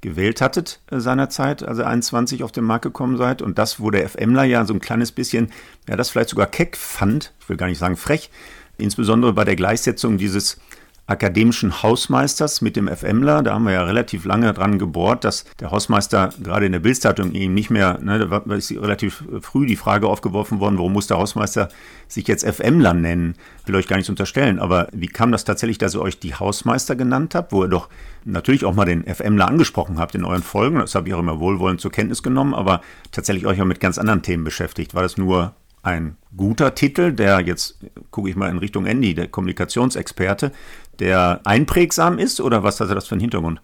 gewählt 0.00 0.40
hattet 0.40 0.80
äh, 0.92 1.00
seinerzeit, 1.00 1.64
also 1.64 1.82
21 1.82 2.44
auf 2.44 2.52
den 2.52 2.62
Markt 2.62 2.84
gekommen 2.84 3.16
seid. 3.16 3.42
Und 3.42 3.58
das, 3.58 3.80
wo 3.80 3.90
der 3.90 4.08
FMler 4.08 4.44
ja 4.44 4.64
so 4.64 4.72
ein 4.72 4.80
kleines 4.80 5.10
bisschen, 5.10 5.50
ja, 5.88 5.96
das 5.96 6.10
vielleicht 6.10 6.30
sogar 6.30 6.46
keck 6.46 6.76
fand, 6.76 7.32
ich 7.40 7.48
will 7.48 7.56
gar 7.56 7.66
nicht 7.66 7.78
sagen 7.78 7.96
frech, 7.96 8.30
insbesondere 8.78 9.32
bei 9.32 9.44
der 9.44 9.56
Gleichsetzung 9.56 10.18
dieses 10.18 10.60
akademischen 11.06 11.82
Hausmeisters 11.82 12.60
mit 12.60 12.74
dem 12.76 12.88
FMler. 12.88 13.42
Da 13.42 13.54
haben 13.54 13.64
wir 13.64 13.72
ja 13.72 13.84
relativ 13.84 14.24
lange 14.24 14.52
dran 14.52 14.78
gebohrt, 14.78 15.24
dass 15.24 15.44
der 15.60 15.70
Hausmeister 15.70 16.30
gerade 16.42 16.66
in 16.66 16.72
der 16.72 16.80
Bildzeitung 16.80 17.32
ihm 17.32 17.54
nicht 17.54 17.70
mehr, 17.70 17.98
ne, 18.02 18.18
da 18.18 18.54
ist 18.54 18.72
relativ 18.72 19.24
früh 19.40 19.66
die 19.66 19.76
Frage 19.76 20.08
aufgeworfen 20.08 20.58
worden, 20.58 20.78
warum 20.78 20.92
muss 20.92 21.06
der 21.06 21.18
Hausmeister 21.18 21.68
sich 22.08 22.26
jetzt 22.26 22.44
FMler 22.44 22.94
nennen? 22.94 23.34
Will 23.66 23.76
euch 23.76 23.86
gar 23.86 23.96
nichts 23.96 24.10
unterstellen, 24.10 24.58
aber 24.58 24.88
wie 24.92 25.06
kam 25.06 25.30
das 25.30 25.44
tatsächlich, 25.44 25.78
dass 25.78 25.94
ihr 25.94 26.02
euch 26.02 26.18
die 26.18 26.34
Hausmeister 26.34 26.96
genannt 26.96 27.34
habt, 27.34 27.52
wo 27.52 27.62
ihr 27.62 27.68
doch 27.68 27.88
natürlich 28.24 28.64
auch 28.64 28.74
mal 28.74 28.84
den 28.84 29.04
FMler 29.04 29.46
angesprochen 29.46 29.98
habt 29.98 30.16
in 30.16 30.24
euren 30.24 30.42
Folgen, 30.42 30.80
das 30.80 30.96
habe 30.96 31.08
ich 31.08 31.14
auch 31.14 31.20
immer 31.20 31.38
wohlwollend 31.38 31.80
zur 31.80 31.92
Kenntnis 31.92 32.24
genommen, 32.24 32.54
aber 32.54 32.80
tatsächlich 33.12 33.46
euch 33.46 33.60
auch 33.60 33.66
mit 33.66 33.78
ganz 33.78 33.98
anderen 33.98 34.22
Themen 34.22 34.42
beschäftigt. 34.42 34.94
War 34.94 35.02
das 35.02 35.16
nur 35.16 35.54
ein 35.86 36.16
guter 36.36 36.74
Titel, 36.74 37.12
der 37.12 37.40
jetzt 37.40 37.78
gucke 38.10 38.28
ich 38.28 38.36
mal 38.36 38.50
in 38.50 38.58
Richtung 38.58 38.86
Andy, 38.86 39.14
der 39.14 39.28
Kommunikationsexperte, 39.28 40.52
der 40.98 41.40
einprägsam 41.44 42.18
ist 42.18 42.40
oder 42.40 42.62
was 42.62 42.80
hat 42.80 42.90
das 42.90 43.06
für 43.06 43.14
einen 43.14 43.20
Hintergrund? 43.20 43.60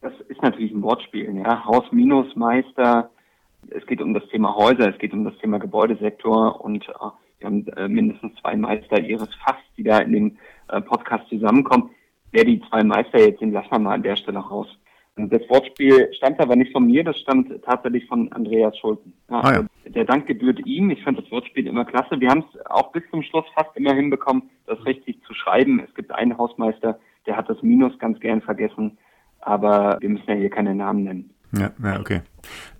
Das 0.00 0.12
ist 0.28 0.40
natürlich 0.42 0.72
ein 0.72 0.82
Wortspiel, 0.82 1.36
ja. 1.36 1.64
Haus 1.64 1.84
minus 1.90 2.34
Meister. 2.36 3.10
Es 3.70 3.84
geht 3.86 4.00
um 4.00 4.14
das 4.14 4.26
Thema 4.28 4.54
Häuser, 4.54 4.90
es 4.90 4.98
geht 4.98 5.12
um 5.12 5.24
das 5.24 5.36
Thema 5.38 5.58
Gebäudesektor 5.58 6.64
und 6.64 6.88
äh, 6.88 6.92
wir 7.38 7.46
haben 7.46 7.66
äh, 7.76 7.88
mindestens 7.88 8.34
zwei 8.40 8.56
Meister 8.56 9.00
ihres 9.00 9.34
Fachs, 9.44 9.62
die 9.76 9.82
da 9.82 9.98
in 9.98 10.12
dem 10.12 10.36
äh, 10.68 10.80
Podcast 10.80 11.28
zusammenkommen. 11.28 11.90
Wer 12.30 12.44
die 12.44 12.60
zwei 12.68 12.84
Meister 12.84 13.18
jetzt 13.18 13.40
sind, 13.40 13.52
lassen 13.52 13.70
wir 13.70 13.78
mal 13.80 13.94
an 13.94 14.02
der 14.02 14.16
Stelle 14.16 14.38
raus. 14.38 14.68
Das 15.16 15.42
Wortspiel 15.48 16.10
stammt 16.14 16.40
aber 16.40 16.56
nicht 16.56 16.72
von 16.72 16.86
mir, 16.86 17.04
das 17.04 17.18
stammt 17.18 17.48
tatsächlich 17.64 18.06
von 18.06 18.30
Andreas 18.32 18.76
Schulten. 18.78 19.12
Ja, 19.30 19.40
ah, 19.40 19.52
ja. 19.52 19.64
Der 19.86 20.04
Dank 20.04 20.26
gebührt 20.26 20.64
ihm. 20.66 20.90
Ich 20.90 21.02
fand 21.02 21.18
das 21.18 21.30
Wortspiel 21.30 21.66
immer 21.66 21.84
klasse. 21.84 22.20
Wir 22.20 22.30
haben 22.30 22.44
es 22.52 22.66
auch 22.66 22.92
bis 22.92 23.02
zum 23.10 23.22
Schluss 23.22 23.44
fast 23.54 23.76
immer 23.76 23.94
hinbekommen, 23.94 24.50
das 24.66 24.84
richtig 24.86 25.22
zu 25.26 25.34
schreiben. 25.34 25.80
Es 25.86 25.94
gibt 25.94 26.12
einen 26.12 26.38
Hausmeister, 26.38 26.98
der 27.26 27.36
hat 27.36 27.48
das 27.48 27.62
Minus 27.62 27.98
ganz 27.98 28.18
gern 28.20 28.40
vergessen, 28.40 28.98
aber 29.40 29.98
wir 30.00 30.08
müssen 30.08 30.28
ja 30.28 30.34
hier 30.34 30.50
keine 30.50 30.74
Namen 30.74 31.04
nennen. 31.04 31.30
Ja, 31.52 31.70
ja, 31.82 32.00
okay. 32.00 32.22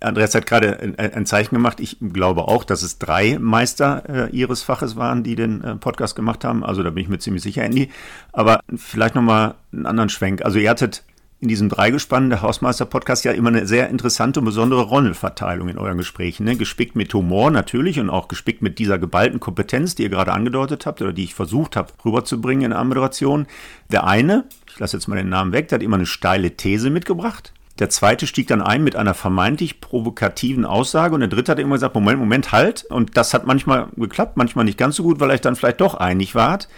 Andreas 0.01 0.35
hat 0.35 0.47
gerade 0.47 0.81
ein, 0.81 0.99
ein, 0.99 1.27
Zeichen 1.27 1.55
gemacht. 1.55 1.79
Ich 1.81 1.99
glaube 2.01 2.49
auch, 2.49 2.65
dass 2.65 2.83
es 2.83 2.99
drei 2.99 3.39
Meister 3.39 4.03
äh, 4.09 4.37
ihres 4.37 4.63
Faches 4.63 4.97
waren, 4.97 5.23
die 5.23 5.37
den 5.37 5.63
äh, 5.63 5.77
Podcast 5.77 6.17
gemacht 6.17 6.45
haben. 6.45 6.65
Also 6.65 6.83
da 6.83 6.91
bin 6.91 7.03
ich 7.03 7.09
mir 7.09 7.19
ziemlich 7.19 7.43
sicher, 7.43 7.63
Andy. 7.63 7.91
Aber 8.33 8.61
vielleicht 8.75 9.15
nochmal 9.15 9.55
einen 9.73 9.87
anderen 9.87 10.09
Schwenk. 10.09 10.45
Also 10.45 10.59
ihr 10.59 10.71
hattet 10.71 11.05
in 11.45 11.49
diesem 11.49 11.69
Dreigespann 11.69 12.31
der 12.31 12.41
Hausmeister-Podcast 12.41 13.27
ja 13.27 13.33
immer 13.33 13.51
eine 13.51 13.67
sehr 13.67 13.91
interessante 13.91 14.41
und 14.41 14.47
besondere 14.47 14.81
Rollenverteilung 14.81 15.69
in 15.69 15.77
euren 15.77 15.99
Gesprächen. 15.99 16.45
Ne? 16.45 16.57
Gespickt 16.57 16.97
mit 16.97 17.13
Humor 17.13 17.51
natürlich 17.51 18.01
und 18.01 18.09
auch 18.09 18.29
gespickt 18.29 18.63
mit 18.63 18.79
dieser 18.79 18.99
geballten 18.99 19.41
Kompetenz, 19.41 19.95
die 19.95 20.05
ihr 20.05 20.09
gerade 20.09 20.33
angedeutet 20.33 20.87
habt 20.87 21.03
oder 21.03 21.13
die 21.13 21.25
ich 21.25 21.35
versucht 21.35 21.77
habe 21.77 21.93
rüberzubringen 22.03 22.65
in 22.65 22.71
der 22.71 22.83
Moderation. 22.83 23.47
Der 23.93 24.07
eine, 24.07 24.47
ich 24.73 24.79
lasse 24.79 24.97
jetzt 24.97 25.07
mal 25.07 25.17
den 25.17 25.29
Namen 25.29 25.53
weg, 25.53 25.69
der 25.69 25.77
hat 25.77 25.83
immer 25.83 25.97
eine 25.97 26.07
steile 26.07 26.57
These 26.57 26.89
mitgebracht. 26.89 27.53
Der 27.79 27.91
zweite 27.91 28.27
stieg 28.27 28.47
dann 28.47 28.63
ein 28.63 28.83
mit 28.83 28.97
einer 28.97 29.13
vermeintlich 29.13 29.83
provokativen 29.83 30.65
Aussage 30.65 31.13
und 31.15 31.21
der 31.21 31.29
dritte 31.29 31.53
hat 31.53 31.59
immer 31.59 31.75
gesagt, 31.75 31.95
Moment, 31.95 32.21
Moment, 32.21 32.53
halt. 32.53 32.85
Und 32.85 33.19
das 33.19 33.35
hat 33.35 33.47
manchmal 33.47 33.89
geklappt, 33.97 34.39
manchmal 34.39 34.65
nicht 34.65 34.79
ganz 34.79 34.97
so 34.97 35.03
gut, 35.03 35.21
weil 35.21 35.31
euch 35.31 35.43
dann 35.43 35.57
vielleicht 35.57 35.83
doch 35.83 35.95
einig 35.95 36.35
wart. 36.35 36.69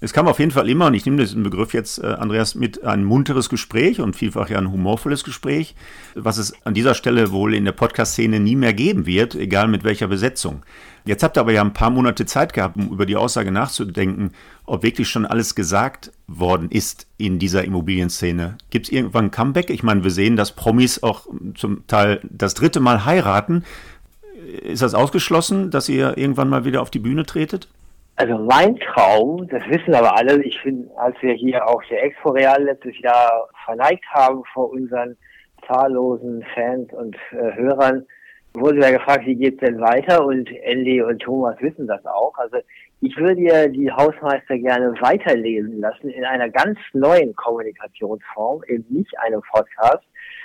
Es 0.00 0.12
kam 0.12 0.28
auf 0.28 0.38
jeden 0.38 0.50
Fall 0.50 0.68
immer, 0.68 0.86
und 0.88 0.94
ich 0.94 1.06
nehme 1.06 1.18
diesen 1.18 1.42
Begriff 1.42 1.72
jetzt, 1.72 1.98
äh, 1.98 2.06
Andreas, 2.06 2.54
mit 2.54 2.84
ein 2.84 3.04
munteres 3.04 3.48
Gespräch 3.48 4.00
und 4.00 4.16
vielfach 4.16 4.50
ja 4.50 4.58
ein 4.58 4.70
humorvolles 4.70 5.24
Gespräch, 5.24 5.74
was 6.14 6.36
es 6.36 6.52
an 6.64 6.74
dieser 6.74 6.94
Stelle 6.94 7.32
wohl 7.32 7.54
in 7.54 7.64
der 7.64 7.72
Podcast-Szene 7.72 8.40
nie 8.40 8.56
mehr 8.56 8.74
geben 8.74 9.06
wird, 9.06 9.34
egal 9.34 9.68
mit 9.68 9.84
welcher 9.84 10.08
Besetzung. 10.08 10.62
Jetzt 11.06 11.22
habt 11.22 11.36
ihr 11.36 11.40
aber 11.40 11.52
ja 11.52 11.62
ein 11.62 11.74
paar 11.74 11.90
Monate 11.90 12.24
Zeit 12.26 12.54
gehabt, 12.54 12.76
um 12.76 12.88
über 12.90 13.06
die 13.06 13.16
Aussage 13.16 13.52
nachzudenken, 13.52 14.32
ob 14.64 14.82
wirklich 14.82 15.08
schon 15.08 15.26
alles 15.26 15.54
gesagt 15.54 16.12
worden 16.26 16.70
ist 16.70 17.06
in 17.18 17.38
dieser 17.38 17.64
Immobilienszene. 17.64 18.56
Gibt 18.70 18.86
es 18.86 18.92
irgendwann 18.92 19.26
ein 19.26 19.30
Comeback? 19.30 19.70
Ich 19.70 19.82
meine, 19.82 20.02
wir 20.02 20.10
sehen, 20.10 20.36
dass 20.36 20.52
Promis 20.52 21.02
auch 21.02 21.26
zum 21.54 21.86
Teil 21.86 22.20
das 22.22 22.54
dritte 22.54 22.80
Mal 22.80 23.04
heiraten. 23.04 23.64
Ist 24.62 24.82
das 24.82 24.94
ausgeschlossen, 24.94 25.70
dass 25.70 25.88
ihr 25.88 26.16
irgendwann 26.16 26.48
mal 26.48 26.64
wieder 26.64 26.80
auf 26.80 26.90
die 26.90 26.98
Bühne 26.98 27.26
tretet? 27.26 27.68
Also 28.16 28.38
mein 28.38 28.76
Traum, 28.76 29.48
das 29.48 29.62
wissen 29.68 29.94
aber 29.94 30.16
alle, 30.16 30.40
ich 30.42 30.58
finde, 30.60 30.88
als 30.96 31.16
wir 31.20 31.34
hier 31.34 31.66
auch 31.66 31.82
der 31.90 32.04
Expo 32.04 32.30
Real 32.30 32.62
letztes 32.62 32.96
Jahr 33.00 33.48
verneigt 33.64 34.04
haben 34.12 34.42
vor 34.52 34.70
unseren 34.70 35.16
zahllosen 35.66 36.44
Fans 36.54 36.92
und 36.92 37.16
äh, 37.32 37.56
Hörern, 37.56 38.06
wurde 38.54 38.80
ja 38.80 38.90
gefragt, 38.92 39.26
wie 39.26 39.34
geht's 39.34 39.58
denn 39.58 39.80
weiter? 39.80 40.24
Und 40.24 40.48
Andy 40.62 41.02
und 41.02 41.18
Thomas 41.20 41.56
wissen 41.60 41.88
das 41.88 42.04
auch. 42.06 42.34
Also 42.38 42.58
ich 43.00 43.16
würde 43.16 43.40
ja 43.40 43.66
die 43.66 43.90
Hausmeister 43.90 44.58
gerne 44.58 44.94
weiterlesen 45.00 45.80
lassen 45.80 46.08
in 46.08 46.24
einer 46.24 46.48
ganz 46.48 46.78
neuen 46.92 47.34
Kommunikationsform, 47.34 48.62
eben 48.68 48.84
nicht 48.90 49.18
einem 49.18 49.42
Podcast, 49.52 50.04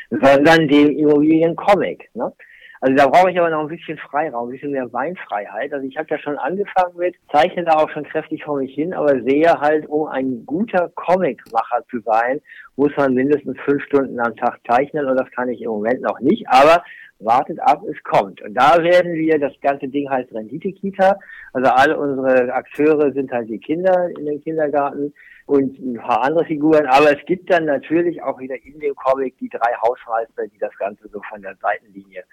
sondern 0.10 0.68
dem 0.68 0.90
Immobiliencomic. 0.90 2.10
Ne? 2.16 2.34
Also 2.82 2.96
da 2.96 3.08
brauche 3.08 3.30
ich 3.30 3.38
aber 3.38 3.50
noch 3.50 3.62
ein 3.62 3.68
bisschen 3.68 3.98
Freiraum, 3.98 4.48
ein 4.48 4.52
bisschen 4.52 4.72
mehr 4.72 4.88
Beinfreiheit. 4.88 5.74
Also 5.74 5.86
ich 5.86 5.98
habe 5.98 6.08
ja 6.10 6.18
schon 6.20 6.38
angefangen 6.38 6.96
mit, 6.96 7.16
zeichne 7.32 7.66
da 7.66 7.74
auch 7.74 7.90
schon 7.90 8.06
kräftig 8.06 8.44
vor 8.46 8.58
mich 8.58 8.74
hin, 8.74 8.94
aber 8.94 9.22
sehe 9.22 9.60
halt, 9.60 9.86
um 9.88 10.08
ein 10.08 10.46
guter 10.46 10.90
Comicmacher 10.96 11.84
zu 11.90 12.00
sein, 12.00 12.40
muss 12.78 12.96
man 12.96 13.14
mindestens 13.14 13.58
fünf 13.66 13.84
Stunden 13.84 14.20
am 14.20 14.36
Tag 14.38 14.60
zeichnen 14.66 15.06
und 15.08 15.18
das 15.18 15.30
kann 15.32 15.50
ich 15.50 15.62
im 15.62 15.72
Moment 15.72 16.02
noch 16.02 16.22
nicht. 16.22 16.48
Aber 16.48 16.84
wartet 17.20 17.60
ab, 17.60 17.82
es 17.84 18.02
kommt. 18.04 18.42
Und 18.42 18.54
da 18.54 18.82
werden 18.82 19.14
wir, 19.14 19.40
das 19.40 19.54
ganze 19.62 19.88
Ding 19.88 20.10
heißt 20.10 20.34
Rendite-Kita. 20.34 21.20
Also 21.54 21.70
alle 21.72 21.98
unsere 21.98 22.54
Akteure 22.54 23.12
sind 23.12 23.32
halt 23.32 23.50
die 23.50 23.60
Kinder 23.60 24.10
in 24.18 24.26
dem 24.26 24.42
Kindergarten 24.42 25.14
und 25.46 25.78
ein 25.80 25.96
paar 25.96 26.24
andere 26.24 26.46
Figuren. 26.46 26.86
Aber 26.88 27.12
es 27.12 27.26
gibt 27.26 27.52
dann 27.52 27.66
natürlich 27.66 28.22
auch 28.24 28.40
wieder 28.40 28.56
in 28.64 28.80
dem 28.80 28.96
Comic 28.96 29.38
die 29.40 29.50
drei 29.50 29.74
Hausmeister, 29.82 30.48
die 30.48 30.60
das 30.60 30.76
Ganze 30.78 31.10
so 31.10 31.22
von 31.30 31.42
der 31.42 31.56
Seitenlinie 31.56 32.24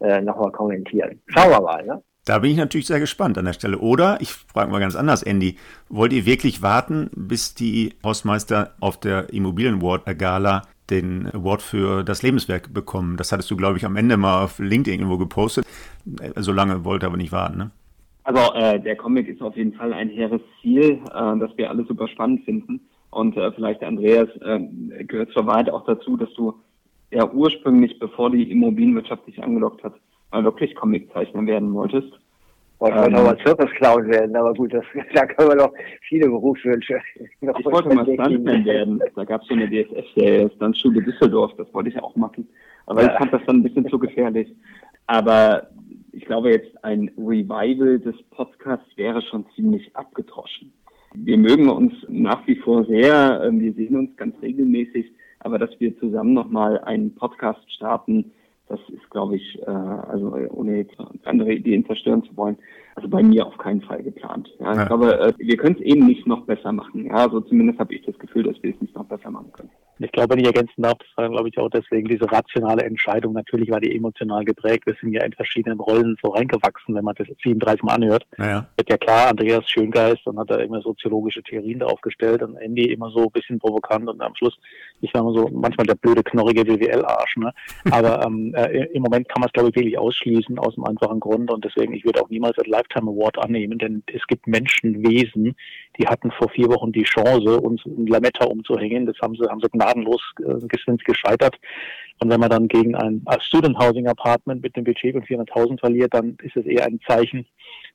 äh, 0.00 0.20
nochmal 0.20 0.52
kommentieren. 0.52 1.20
Schauen 1.26 1.50
wir 1.50 1.60
mal, 1.60 1.84
ne? 1.84 2.02
Da 2.26 2.38
bin 2.38 2.52
ich 2.52 2.56
natürlich 2.56 2.86
sehr 2.86 3.00
gespannt 3.00 3.36
an 3.36 3.44
der 3.44 3.52
Stelle. 3.52 3.78
Oder, 3.78 4.18
ich 4.20 4.32
frage 4.32 4.70
mal 4.70 4.80
ganz 4.80 4.96
anders, 4.96 5.22
Andy, 5.22 5.58
wollt 5.90 6.12
ihr 6.14 6.24
wirklich 6.24 6.62
warten, 6.62 7.10
bis 7.14 7.54
die 7.54 7.92
Hausmeister 8.02 8.74
auf 8.80 8.98
der 8.98 9.30
Immobilien 9.32 9.82
Award 9.82 10.18
Gala 10.18 10.62
den 10.88 11.26
Award 11.34 11.60
für 11.60 12.02
das 12.02 12.22
Lebenswerk 12.22 12.72
bekommen? 12.72 13.18
Das 13.18 13.30
hattest 13.30 13.50
du, 13.50 13.56
glaube 13.56 13.76
ich, 13.76 13.84
am 13.84 13.96
Ende 13.96 14.16
mal 14.16 14.44
auf 14.44 14.58
LinkedIn 14.58 15.00
irgendwo 15.00 15.18
gepostet. 15.18 15.66
Äh, 16.20 16.40
so 16.40 16.52
lange 16.52 16.84
wollte 16.84 17.06
aber 17.06 17.18
nicht 17.18 17.32
warten, 17.32 17.58
ne? 17.58 17.70
Also 18.26 18.54
äh, 18.54 18.80
der 18.80 18.96
Comic 18.96 19.28
ist 19.28 19.42
auf 19.42 19.54
jeden 19.54 19.74
Fall 19.74 19.92
ein 19.92 20.08
hehres 20.08 20.40
Ziel, 20.62 20.98
äh, 21.12 21.38
das 21.38 21.50
wir 21.56 21.68
alle 21.68 21.84
super 21.84 22.08
spannend 22.08 22.44
finden. 22.46 22.80
Und 23.10 23.36
äh, 23.36 23.52
vielleicht, 23.52 23.82
Andreas, 23.82 24.28
äh, 24.40 25.04
gehört 25.04 25.30
zur 25.32 25.46
Wahrheit 25.46 25.68
auch 25.68 25.84
dazu, 25.84 26.16
dass 26.16 26.32
du 26.34 26.54
ja 27.14 27.30
ursprünglich, 27.30 27.98
bevor 27.98 28.30
die 28.30 28.50
Immobilienwirtschaft 28.50 29.24
sich 29.26 29.42
angelockt 29.42 29.82
hat, 29.82 29.94
mal 30.32 30.44
wirklich 30.44 30.74
Comiczeichner 30.74 31.46
werden 31.46 31.72
wolltest. 31.74 32.12
Wollte 32.80 32.98
ähm, 32.98 33.14
aber 33.14 33.38
Zirkusclown 33.38 34.08
werden, 34.08 34.34
aber 34.36 34.52
gut, 34.52 34.74
das, 34.74 34.84
da 35.14 35.26
können 35.26 35.50
wir 35.50 35.56
noch 35.56 35.72
viele 36.08 36.28
Berufswünsche. 36.28 37.00
ich 37.40 37.64
wollte 37.64 37.94
mal 37.94 38.04
Stuntman 38.04 38.64
werden. 38.64 39.00
Da 39.14 39.24
gab 39.24 39.42
es 39.42 39.48
so 39.48 39.54
eine 39.54 39.68
DSF-Serie, 39.68 40.50
Stuntschule 40.56 41.02
Düsseldorf, 41.02 41.52
das 41.56 41.72
wollte 41.72 41.90
ich 41.90 42.02
auch 42.02 42.14
machen. 42.16 42.48
Aber 42.86 43.02
ja. 43.02 43.12
ich 43.12 43.18
fand 43.18 43.32
das 43.32 43.42
dann 43.46 43.56
ein 43.56 43.62
bisschen 43.62 43.88
zu 43.88 43.98
gefährlich. 43.98 44.48
Aber 45.06 45.68
ich 46.12 46.24
glaube 46.24 46.50
jetzt 46.50 46.84
ein 46.84 47.10
Revival 47.16 47.98
des 48.00 48.16
Podcasts 48.30 48.96
wäre 48.96 49.22
schon 49.22 49.46
ziemlich 49.54 49.94
abgedroschen. 49.94 50.72
Wir 51.14 51.38
mögen 51.38 51.68
uns 51.68 51.94
nach 52.08 52.46
wie 52.46 52.56
vor 52.56 52.84
sehr, 52.86 53.42
ähm, 53.44 53.60
wir 53.60 53.72
sehen 53.72 53.96
uns 53.96 54.16
ganz 54.16 54.34
regelmäßig, 54.42 55.12
aber 55.44 55.58
dass 55.58 55.70
wir 55.78 55.96
zusammen 55.98 56.32
nochmal 56.32 56.80
einen 56.80 57.14
Podcast 57.14 57.60
starten, 57.72 58.32
das 58.66 58.80
ist, 58.88 59.08
glaube 59.10 59.36
ich, 59.36 59.58
äh, 59.62 59.70
also 59.70 60.34
ohne 60.50 60.78
jetzt 60.78 60.96
andere 61.24 61.52
Ideen 61.52 61.84
zerstören 61.84 62.24
zu 62.24 62.36
wollen, 62.36 62.56
also 62.96 63.08
bei 63.08 63.22
mir 63.22 63.46
auf 63.46 63.58
keinen 63.58 63.82
Fall 63.82 64.02
geplant. 64.02 64.48
Ja, 64.58 64.72
ich 64.72 64.78
ja. 64.78 64.84
glaube, 64.86 65.20
äh, 65.20 65.32
wir 65.36 65.56
können 65.58 65.76
es 65.76 65.82
eben 65.82 66.06
nicht 66.06 66.26
noch 66.26 66.46
besser 66.46 66.72
machen. 66.72 67.04
Ja, 67.06 67.16
also 67.16 67.40
zumindest 67.42 67.78
habe 67.78 67.94
ich 67.94 68.02
das 68.06 68.18
Gefühl, 68.18 68.44
dass 68.44 68.60
wir 68.62 68.74
es 68.74 68.80
nicht 68.80 68.94
noch 68.94 69.04
besser 69.04 69.30
machen 69.30 69.52
können. 69.52 69.70
Ich 69.98 70.12
glaube, 70.12 70.30
wenn 70.30 70.40
ich 70.40 70.46
ergänzen 70.46 70.82
darf, 70.82 70.98
das 70.98 71.08
war, 71.16 71.28
glaube 71.28 71.48
ich, 71.48 71.58
auch 71.58 71.70
deswegen 71.70 72.08
diese 72.08 72.30
rationale 72.30 72.82
Entscheidung. 72.82 73.32
Natürlich 73.34 73.70
war 73.70 73.80
die 73.80 73.94
emotional 73.94 74.44
geprägt. 74.44 74.86
Wir 74.86 74.96
sind 75.00 75.12
ja 75.12 75.22
in 75.22 75.32
verschiedenen 75.32 75.78
Rollen 75.78 76.16
so 76.22 76.30
reingewachsen, 76.30 76.94
wenn 76.94 77.04
man 77.04 77.14
das 77.14 77.28
37 77.42 77.82
Mal 77.82 77.94
anhört. 77.94 78.24
Ja. 78.38 78.66
Wird 78.76 78.90
ja 78.90 78.96
klar, 78.96 79.28
Andreas 79.28 79.68
Schöngeist 79.70 80.26
und 80.26 80.38
hat 80.38 80.50
da 80.50 80.56
immer 80.56 80.80
soziologische 80.80 81.42
Theorien 81.42 81.78
da 81.78 81.86
aufgestellt 81.86 82.42
und 82.42 82.56
Andy 82.56 82.92
immer 82.92 83.10
so 83.10 83.24
ein 83.24 83.30
bisschen 83.32 83.58
provokant 83.58 84.08
und 84.08 84.20
am 84.20 84.34
Schluss, 84.34 84.56
ich 85.00 85.12
war 85.14 85.20
immer 85.20 85.34
so 85.34 85.48
manchmal 85.52 85.86
der 85.86 85.94
blöde, 85.94 86.22
knorrige 86.22 86.66
WWL-Arsch. 86.66 87.36
Ne? 87.36 87.52
Aber 87.90 88.22
ähm, 88.26 88.54
äh, 88.54 88.86
im 88.92 89.02
Moment 89.02 89.28
kann 89.28 89.40
man 89.40 89.48
es, 89.48 89.52
glaube 89.52 89.68
ich, 89.68 89.76
wirklich 89.76 89.98
ausschließen 89.98 90.58
aus 90.58 90.76
einem 90.76 90.86
einfachen 90.86 91.20
Grund 91.20 91.50
und 91.50 91.64
deswegen, 91.64 91.94
ich 91.94 92.04
würde 92.04 92.20
auch 92.22 92.30
niemals 92.30 92.58
ein 92.58 92.70
Lifetime 92.70 93.10
Award 93.10 93.38
annehmen, 93.38 93.78
denn 93.78 94.02
es 94.12 94.26
gibt 94.26 94.46
Menschenwesen, 94.46 95.54
die 95.98 96.06
hatten 96.06 96.30
vor 96.32 96.48
vier 96.50 96.68
Wochen 96.68 96.92
die 96.92 97.04
Chance, 97.04 97.60
uns 97.60 97.84
ein 97.86 98.06
Lametta 98.06 98.46
umzuhängen. 98.46 99.06
Das 99.06 99.16
haben 99.20 99.34
sie, 99.34 99.48
haben 99.48 99.60
sie 99.60 99.68
gnadenlos 99.70 100.20
äh, 100.40 100.96
gescheitert. 101.04 101.56
Und 102.20 102.30
wenn 102.30 102.40
man 102.40 102.50
dann 102.50 102.68
gegen 102.68 102.94
ein 102.94 103.22
Student 103.40 103.78
Housing 103.78 104.06
Apartment 104.06 104.62
mit 104.62 104.76
einem 104.76 104.84
Budget 104.84 105.14
von 105.14 105.24
400.000 105.24 105.80
verliert, 105.80 106.14
dann 106.14 106.36
ist 106.42 106.56
es 106.56 106.64
eher 106.64 106.86
ein 106.86 107.00
Zeichen 107.06 107.46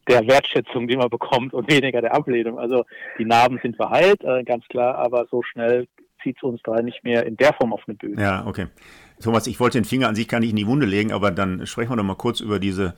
der 0.07 0.27
Wertschätzung, 0.27 0.87
die 0.87 0.97
man 0.97 1.09
bekommt 1.09 1.53
und 1.53 1.71
weniger 1.71 2.01
der 2.01 2.13
Ablehnung. 2.13 2.59
Also 2.59 2.83
die 3.17 3.25
Narben 3.25 3.59
sind 3.61 3.75
verheilt, 3.75 4.23
äh, 4.23 4.43
ganz 4.43 4.65
klar, 4.67 4.95
aber 4.95 5.25
so 5.29 5.41
schnell 5.43 5.87
zieht 6.21 6.37
es 6.37 6.43
uns 6.43 6.59
da 6.63 6.81
nicht 6.81 7.03
mehr 7.03 7.25
in 7.25 7.37
der 7.37 7.53
Form 7.53 7.71
auf 7.71 7.83
eine 7.87 7.95
Bühne. 7.95 8.21
Ja, 8.21 8.45
okay. 8.45 8.67
Thomas, 9.21 9.47
ich 9.47 9.59
wollte 9.59 9.77
den 9.77 9.85
Finger 9.85 10.07
an 10.07 10.15
sich 10.15 10.27
gar 10.27 10.39
nicht 10.39 10.49
in 10.49 10.55
die 10.55 10.67
Wunde 10.67 10.85
legen, 10.85 11.11
aber 11.11 11.31
dann 11.31 11.65
sprechen 11.65 11.91
wir 11.91 11.97
doch 11.97 12.03
mal 12.03 12.15
kurz 12.15 12.39
über 12.39 12.59
diese 12.59 12.95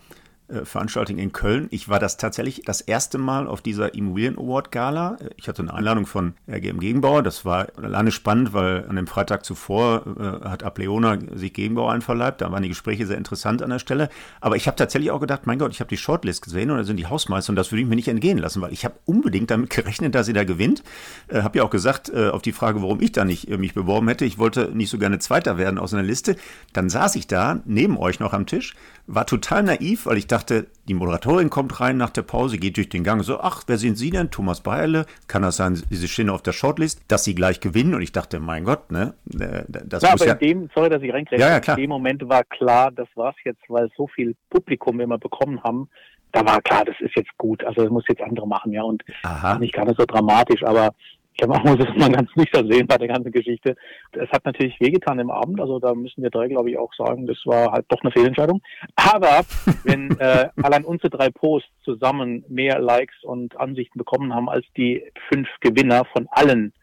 Veranstaltung 0.63 1.17
in 1.17 1.31
Köln. 1.31 1.67
Ich 1.71 1.89
war 1.89 1.99
das 1.99 2.17
tatsächlich 2.17 2.63
das 2.65 2.81
erste 2.81 3.17
Mal 3.17 3.47
auf 3.47 3.61
dieser 3.61 3.93
Immobilien 3.93 4.37
Award 4.37 4.71
Gala. 4.71 5.17
Ich 5.37 5.47
hatte 5.47 5.61
eine 5.61 5.73
Einladung 5.73 6.05
von 6.05 6.33
RGM 6.49 6.79
Gegenbauer. 6.79 7.23
Das 7.23 7.45
war 7.45 7.67
alleine 7.77 8.11
spannend, 8.11 8.53
weil 8.53 8.85
an 8.87 8.95
dem 8.95 9.07
Freitag 9.07 9.45
zuvor 9.45 10.03
äh, 10.19 10.47
hat 10.47 10.63
Ableona 10.63 11.17
sich 11.35 11.53
Gegenbauer 11.53 11.91
einverleibt. 11.91 12.41
Da 12.41 12.51
waren 12.51 12.63
die 12.63 12.69
Gespräche 12.69 13.05
sehr 13.05 13.17
interessant 13.17 13.61
an 13.61 13.69
der 13.69 13.79
Stelle. 13.79 14.09
Aber 14.39 14.55
ich 14.55 14.67
habe 14.67 14.77
tatsächlich 14.77 15.11
auch 15.11 15.19
gedacht, 15.19 15.45
mein 15.45 15.59
Gott, 15.59 15.71
ich 15.71 15.79
habe 15.79 15.89
die 15.89 15.97
Shortlist 15.97 16.43
gesehen 16.43 16.71
und 16.71 16.77
da 16.77 16.83
sind 16.83 16.97
die 16.97 17.07
Hausmeister 17.07 17.51
und 17.51 17.55
das 17.55 17.71
würde 17.71 17.83
ich 17.83 17.87
mir 17.87 17.95
nicht 17.95 18.07
entgehen 18.07 18.37
lassen, 18.37 18.61
weil 18.61 18.73
ich 18.73 18.85
habe 18.85 18.95
unbedingt 19.05 19.51
damit 19.51 19.69
gerechnet, 19.69 20.15
dass 20.15 20.25
sie 20.25 20.33
da 20.33 20.43
gewinnt. 20.43 20.83
Äh, 21.27 21.41
habe 21.41 21.59
ja 21.59 21.63
auch 21.63 21.69
gesagt, 21.69 22.09
äh, 22.09 22.29
auf 22.29 22.41
die 22.41 22.51
Frage, 22.51 22.81
warum 22.81 23.01
ich 23.01 23.11
da 23.11 23.25
nicht 23.25 23.49
äh, 23.49 23.57
mich 23.57 23.73
beworben 23.73 24.07
hätte, 24.07 24.25
ich 24.25 24.37
wollte 24.37 24.71
nicht 24.73 24.89
so 24.89 24.97
gerne 24.97 25.19
Zweiter 25.19 25.57
werden 25.57 25.77
aus 25.77 25.93
einer 25.93 26.03
Liste. 26.03 26.35
Dann 26.73 26.89
saß 26.89 27.15
ich 27.15 27.27
da 27.27 27.59
neben 27.65 27.97
euch 27.97 28.19
noch 28.19 28.33
am 28.33 28.45
Tisch, 28.45 28.75
war 29.13 29.25
total 29.25 29.63
naiv, 29.63 30.05
weil 30.05 30.17
ich 30.17 30.27
dachte, 30.27 30.67
die 30.87 30.93
Moderatorin 30.93 31.49
kommt 31.49 31.79
rein 31.79 31.97
nach 31.97 32.09
der 32.09 32.21
Pause, 32.21 32.57
geht 32.57 32.77
durch 32.77 32.89
den 32.89 33.03
Gang 33.03 33.23
so, 33.23 33.39
ach, 33.39 33.63
wer 33.67 33.77
sind 33.77 33.97
Sie 33.97 34.09
denn? 34.09 34.31
Thomas 34.31 34.61
Beierle. 34.61 35.05
Kann 35.27 35.41
das 35.41 35.57
sein, 35.57 35.75
Sie 35.75 36.07
stehen 36.07 36.29
auf 36.29 36.41
der 36.41 36.53
Shortlist, 36.53 37.03
dass 37.07 37.23
Sie 37.23 37.35
gleich 37.35 37.59
gewinnen? 37.59 37.93
Und 37.93 38.01
ich 38.01 38.11
dachte, 38.11 38.39
mein 38.39 38.63
Gott, 38.63 38.91
ne? 38.91 39.13
Äh, 39.33 39.63
das 39.67 40.03
ja, 40.03 40.11
muss 40.11 40.21
aber 40.21 40.31
ja 40.31 40.33
in 40.33 40.39
dem, 40.39 40.69
sorry, 40.73 40.89
dass 40.89 41.01
ich 41.01 41.13
reinkriege, 41.13 41.41
ja, 41.41 41.49
ja, 41.49 41.59
klar. 41.59 41.77
in 41.77 41.83
dem 41.83 41.89
Moment 41.89 42.27
war 42.27 42.43
klar, 42.45 42.91
das 42.91 43.07
war's 43.15 43.35
jetzt, 43.43 43.61
weil 43.67 43.89
so 43.97 44.07
viel 44.07 44.35
Publikum 44.49 44.97
wir 44.97 45.03
immer 45.03 45.17
bekommen 45.17 45.61
haben, 45.63 45.89
da 46.31 46.45
war 46.45 46.61
klar, 46.61 46.85
das 46.85 46.95
ist 46.99 47.15
jetzt 47.15 47.37
gut. 47.37 47.63
Also 47.65 47.81
das 47.81 47.91
muss 47.91 48.05
jetzt 48.07 48.21
andere 48.21 48.47
machen, 48.47 48.71
ja. 48.71 48.83
Und 48.83 49.03
Aha. 49.23 49.59
nicht 49.59 49.73
gerade 49.73 49.93
so 49.97 50.05
dramatisch, 50.05 50.63
aber 50.63 50.93
ich 51.41 51.47
habe 51.47 51.69
muss 51.69 51.87
es 51.87 51.99
mal 51.99 52.11
ganz 52.11 52.29
nüchtern 52.35 52.71
sehen 52.71 52.87
bei 52.87 52.97
der 52.97 53.07
ganzen 53.07 53.31
Geschichte. 53.31 53.75
Es 54.11 54.29
hat 54.31 54.45
natürlich 54.45 54.79
wehgetan 54.79 55.19
im 55.19 55.31
Abend, 55.31 55.59
also 55.59 55.79
da 55.79 55.93
müssen 55.93 56.21
wir 56.21 56.29
drei, 56.29 56.47
glaube 56.47 56.69
ich, 56.69 56.77
auch 56.77 56.93
sagen, 56.93 57.25
das 57.25 57.37
war 57.45 57.71
halt 57.71 57.85
doch 57.89 58.01
eine 58.01 58.11
Fehlentscheidung. 58.11 58.61
Aber 58.95 59.41
wenn 59.83 60.11
äh, 60.19 60.49
allein 60.61 60.85
unsere 60.85 61.09
drei 61.09 61.29
Posts 61.29 61.69
zusammen 61.83 62.45
mehr 62.47 62.79
Likes 62.79 63.23
und 63.23 63.59
Ansichten 63.59 63.97
bekommen 63.97 64.33
haben 64.33 64.49
als 64.49 64.65
die 64.77 65.03
fünf 65.31 65.47
Gewinner 65.61 66.05
von 66.15 66.27
allen, 66.31 66.73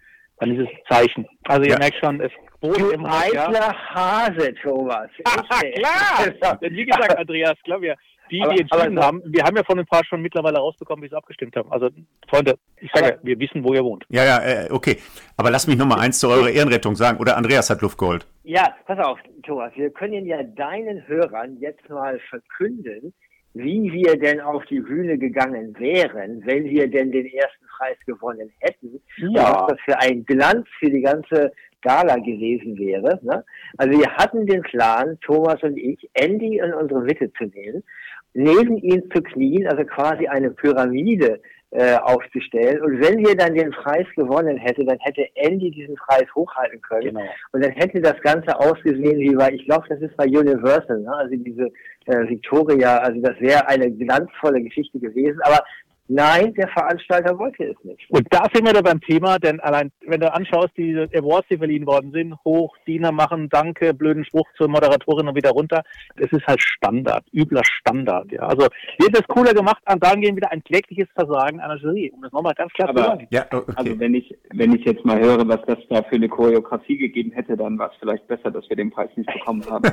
dann 0.40 0.56
ist 0.56 0.68
es 0.68 0.88
Zeichen. 0.88 1.26
Also 1.44 1.62
ihr 1.62 1.72
ja. 1.72 1.78
merkt 1.78 1.98
schon, 1.98 2.20
es 2.20 2.32
Du 2.60 2.90
im 2.90 3.06
eitler 3.06 3.52
ja. 3.52 3.94
Hase, 3.94 4.52
Thomas. 4.62 5.08
Klar! 5.24 6.58
Denn 6.60 6.74
wie 6.74 6.84
gesagt, 6.84 7.16
Andreas, 7.16 7.54
glaube 7.62 7.86
ich, 7.86 7.92
die, 8.30 8.42
aber, 8.42 8.54
die 8.54 8.61
entschieden 8.61 9.00
haben, 9.00 9.23
wir 9.25 9.44
haben 9.44 9.56
ja 9.56 9.64
von 9.64 9.78
ein 9.78 9.87
paar 9.87 10.04
schon 10.04 10.23
mittlerweile 10.23 10.58
rausbekommen, 10.58 11.04
wie 11.04 11.08
sie 11.08 11.16
abgestimmt 11.16 11.56
haben. 11.56 11.70
Also, 11.70 11.90
Freunde, 12.28 12.58
ich 12.80 12.90
sage, 12.92 13.08
ja, 13.08 13.18
wir 13.23 13.38
wissen, 13.38 13.64
wo 13.64 13.75
ihr 13.75 13.85
wohnt. 13.85 14.04
Ja, 14.08 14.25
ja, 14.25 14.38
äh, 14.38 14.68
okay. 14.70 14.99
Aber 15.37 15.50
lass 15.50 15.66
mich 15.66 15.76
noch 15.76 15.87
mal 15.87 16.00
eins 16.00 16.18
zu 16.18 16.28
eurer 16.28 16.50
Ehrenrettung 16.50 16.94
sagen. 16.97 17.18
Oder 17.18 17.37
Andreas 17.37 17.70
hat 17.70 17.82
Luft 17.82 17.99
geholt. 17.99 18.26
Ja, 18.44 18.75
pass 18.87 18.99
auf, 18.99 19.18
Thomas. 19.42 19.73
Wir 19.76 19.90
können 19.90 20.26
ja 20.26 20.42
deinen 20.42 21.06
Hörern 21.06 21.56
jetzt 21.61 21.88
mal 21.88 22.18
verkünden, 22.30 23.12
wie 23.54 23.92
wir 23.92 24.18
denn 24.18 24.40
auf 24.40 24.64
die 24.66 24.80
Bühne 24.80 25.18
gegangen 25.18 25.75
wären, 25.78 26.42
wenn 26.44 26.64
wir 26.64 26.88
denn 26.88 27.11
den 27.11 27.26
ersten 27.26 27.66
Preis 27.76 27.97
gewonnen 28.06 28.50
hätten. 28.61 29.00
Ja. 29.16 29.52
Was 29.52 29.66
das 29.68 29.78
für 29.85 29.99
ein 29.99 30.25
Glanz 30.25 30.66
für 30.78 30.90
die 30.90 31.00
ganze 31.00 31.52
Gala 31.82 32.16
gewesen 32.16 32.76
wäre. 32.78 33.18
Ne? 33.23 33.44
Also 33.76 33.99
wir 33.99 34.11
hatten 34.16 34.47
den 34.47 34.62
Plan, 34.62 35.18
Thomas 35.20 35.62
und 35.62 35.76
ich, 35.76 36.08
Andy 36.14 36.58
in 36.58 36.73
unsere 36.75 37.02
Mitte 37.02 37.32
zu 37.35 37.44
nehmen, 37.44 37.85
neben 38.38 38.78
ihm 38.78 39.02
zu 39.11 39.21
knien, 39.21 39.66
also 39.66 39.85
quasi 39.85 40.28
eine 40.28 40.50
Pyramide 40.50 41.40
äh, 41.71 41.97
aufzustellen. 41.97 42.80
Und 42.80 43.00
wenn 43.00 43.18
wir 43.18 43.35
dann 43.37 43.54
den 43.54 43.73
Preis 43.73 44.07
gewonnen 44.16 44.57
hätten, 44.57 44.87
dann 44.87 44.99
hätte 45.00 45.26
Andy 45.35 45.71
diesen 45.71 45.97
Preis 45.97 46.25
hochhalten 46.35 46.80
können. 46.80 47.14
Genau. 47.14 47.26
Und 47.52 47.64
dann 47.64 47.73
hätte 47.73 48.00
das 48.00 48.18
Ganze 48.23 48.59
ausgesehen 48.59 49.18
wie 49.18 49.35
bei, 49.35 49.50
ich 49.52 49.64
glaube, 49.66 49.87
das 49.88 50.00
ist 50.00 50.16
bei 50.16 50.26
Universal, 50.26 51.00
ne? 51.00 51.12
also 51.14 51.35
diese 51.35 51.66
äh, 52.07 52.28
Victoria, 52.28 52.99
also 52.99 53.21
das 53.21 53.38
wäre 53.40 53.68
eine 53.68 53.90
glanzvolle 53.90 54.62
Geschichte 54.62 54.99
gewesen. 55.00 55.40
Aber 55.42 55.62
Nein, 56.10 56.54
der 56.54 56.68
Veranstalter 56.68 57.38
wollte 57.38 57.64
es 57.64 57.76
nicht. 57.84 58.10
Und 58.10 58.26
da 58.30 58.46
sind 58.52 58.66
wir 58.66 58.72
da 58.72 58.80
beim 58.80 59.00
Thema, 59.00 59.38
denn 59.38 59.60
allein, 59.60 59.92
wenn 60.06 60.20
du 60.20 60.32
anschaust, 60.32 60.70
die 60.78 60.96
Awards, 61.14 61.48
die 61.50 61.58
verliehen 61.58 61.86
worden 61.86 62.12
sind, 62.12 62.34
hoch, 62.46 62.74
Diener 62.86 63.12
machen, 63.12 63.50
danke, 63.50 63.92
blöden 63.92 64.24
Spruch 64.24 64.48
zur 64.56 64.68
Moderatorin 64.68 65.28
und 65.28 65.34
wieder 65.34 65.50
runter, 65.50 65.82
das 66.16 66.32
ist 66.32 66.46
halt 66.46 66.62
Standard, 66.62 67.24
übler 67.34 67.62
Standard, 67.64 68.32
ja. 68.32 68.40
Also, 68.40 68.68
wird 68.98 69.14
das 69.14 69.26
cooler 69.28 69.52
gemacht, 69.52 69.82
an 69.84 70.00
gehen 70.20 70.34
wieder 70.34 70.50
ein 70.50 70.64
klägliches 70.64 71.08
Versagen 71.14 71.60
einer 71.60 71.76
Jury, 71.76 72.10
um 72.14 72.22
das 72.22 72.32
nochmal 72.32 72.54
ganz 72.54 72.72
klar 72.72 72.88
Aber, 72.88 73.02
zu 73.02 73.06
sagen. 73.06 73.26
Ja, 73.30 73.46
okay. 73.52 73.72
Also, 73.76 74.00
wenn 74.00 74.14
ich, 74.14 74.34
wenn 74.54 74.74
ich 74.74 74.86
jetzt 74.86 75.04
mal 75.04 75.21
höre, 75.21 75.47
was 75.47 75.60
das 75.66 75.78
da 75.90 76.02
für 76.04 76.16
eine 76.16 76.30
Choreografie 76.30 76.97
gegeben 76.97 77.32
hätte, 77.32 77.54
dann 77.54 77.78
war 77.78 77.90
es 77.90 77.97
vielleicht 78.00 78.26
besser, 78.28 78.50
dass 78.50 78.66
wir 78.71 78.76
den 78.76 78.90
Preis 78.90 79.10
nicht 79.14 79.30
bekommen 79.30 79.64
haben. 79.68 79.84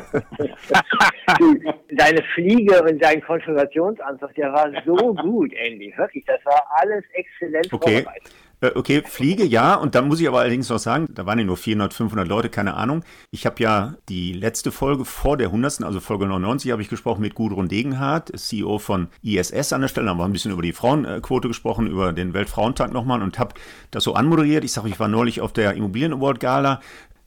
Deine 1.91 2.23
Fliege 2.33 2.81
und 2.83 3.03
dein 3.03 3.21
Konfigurationsanzug, 3.21 4.33
der 4.35 4.53
war 4.53 4.71
so 4.85 4.95
gut, 5.15 5.51
Andy 5.53 5.91
wirklich, 6.05 6.25
das 6.25 6.43
war 6.45 6.61
alles 6.77 7.03
exzellent 7.13 7.71
okay. 7.73 8.03
vorbereitet. 8.03 8.33
Äh, 8.61 8.71
okay, 8.75 9.03
Fliege, 9.05 9.43
ja. 9.43 9.75
Und 9.75 9.95
dann 9.95 10.07
muss 10.07 10.19
ich 10.19 10.27
aber 10.27 10.39
allerdings 10.39 10.69
noch 10.69 10.79
sagen, 10.79 11.07
da 11.13 11.25
waren 11.25 11.39
ja 11.39 11.45
nur 11.45 11.57
400, 11.57 11.93
500 11.93 12.27
Leute, 12.27 12.49
keine 12.49 12.75
Ahnung. 12.75 13.03
Ich 13.31 13.45
habe 13.45 13.61
ja 13.61 13.95
die 14.09 14.33
letzte 14.33 14.71
Folge 14.71 15.05
vor 15.05 15.37
der 15.37 15.47
100., 15.47 15.83
also 15.83 15.99
Folge 15.99 16.25
99, 16.25 16.71
habe 16.71 16.81
ich 16.81 16.89
gesprochen 16.89 17.21
mit 17.21 17.35
Gudrun 17.35 17.67
Degenhardt, 17.67 18.31
CEO 18.37 18.79
von 18.79 19.09
ISS 19.23 19.73
an 19.73 19.81
der 19.81 19.87
Stelle. 19.87 20.05
Da 20.05 20.11
haben 20.11 20.19
wir 20.19 20.25
ein 20.25 20.31
bisschen 20.31 20.51
über 20.51 20.61
die 20.61 20.73
Frauenquote 20.73 21.47
gesprochen, 21.47 21.87
über 21.87 22.13
den 22.13 22.33
Weltfrauentag 22.33 22.93
nochmal 22.93 23.21
und 23.21 23.39
habe 23.39 23.55
das 23.91 24.03
so 24.03 24.13
anmoderiert. 24.13 24.63
Ich 24.63 24.71
sage, 24.71 24.89
ich 24.89 24.99
war 24.99 25.07
neulich 25.07 25.41
auf 25.41 25.53
der 25.53 25.73
Immobilien 25.73 26.13
Award 26.13 26.39
Gala 26.39 26.81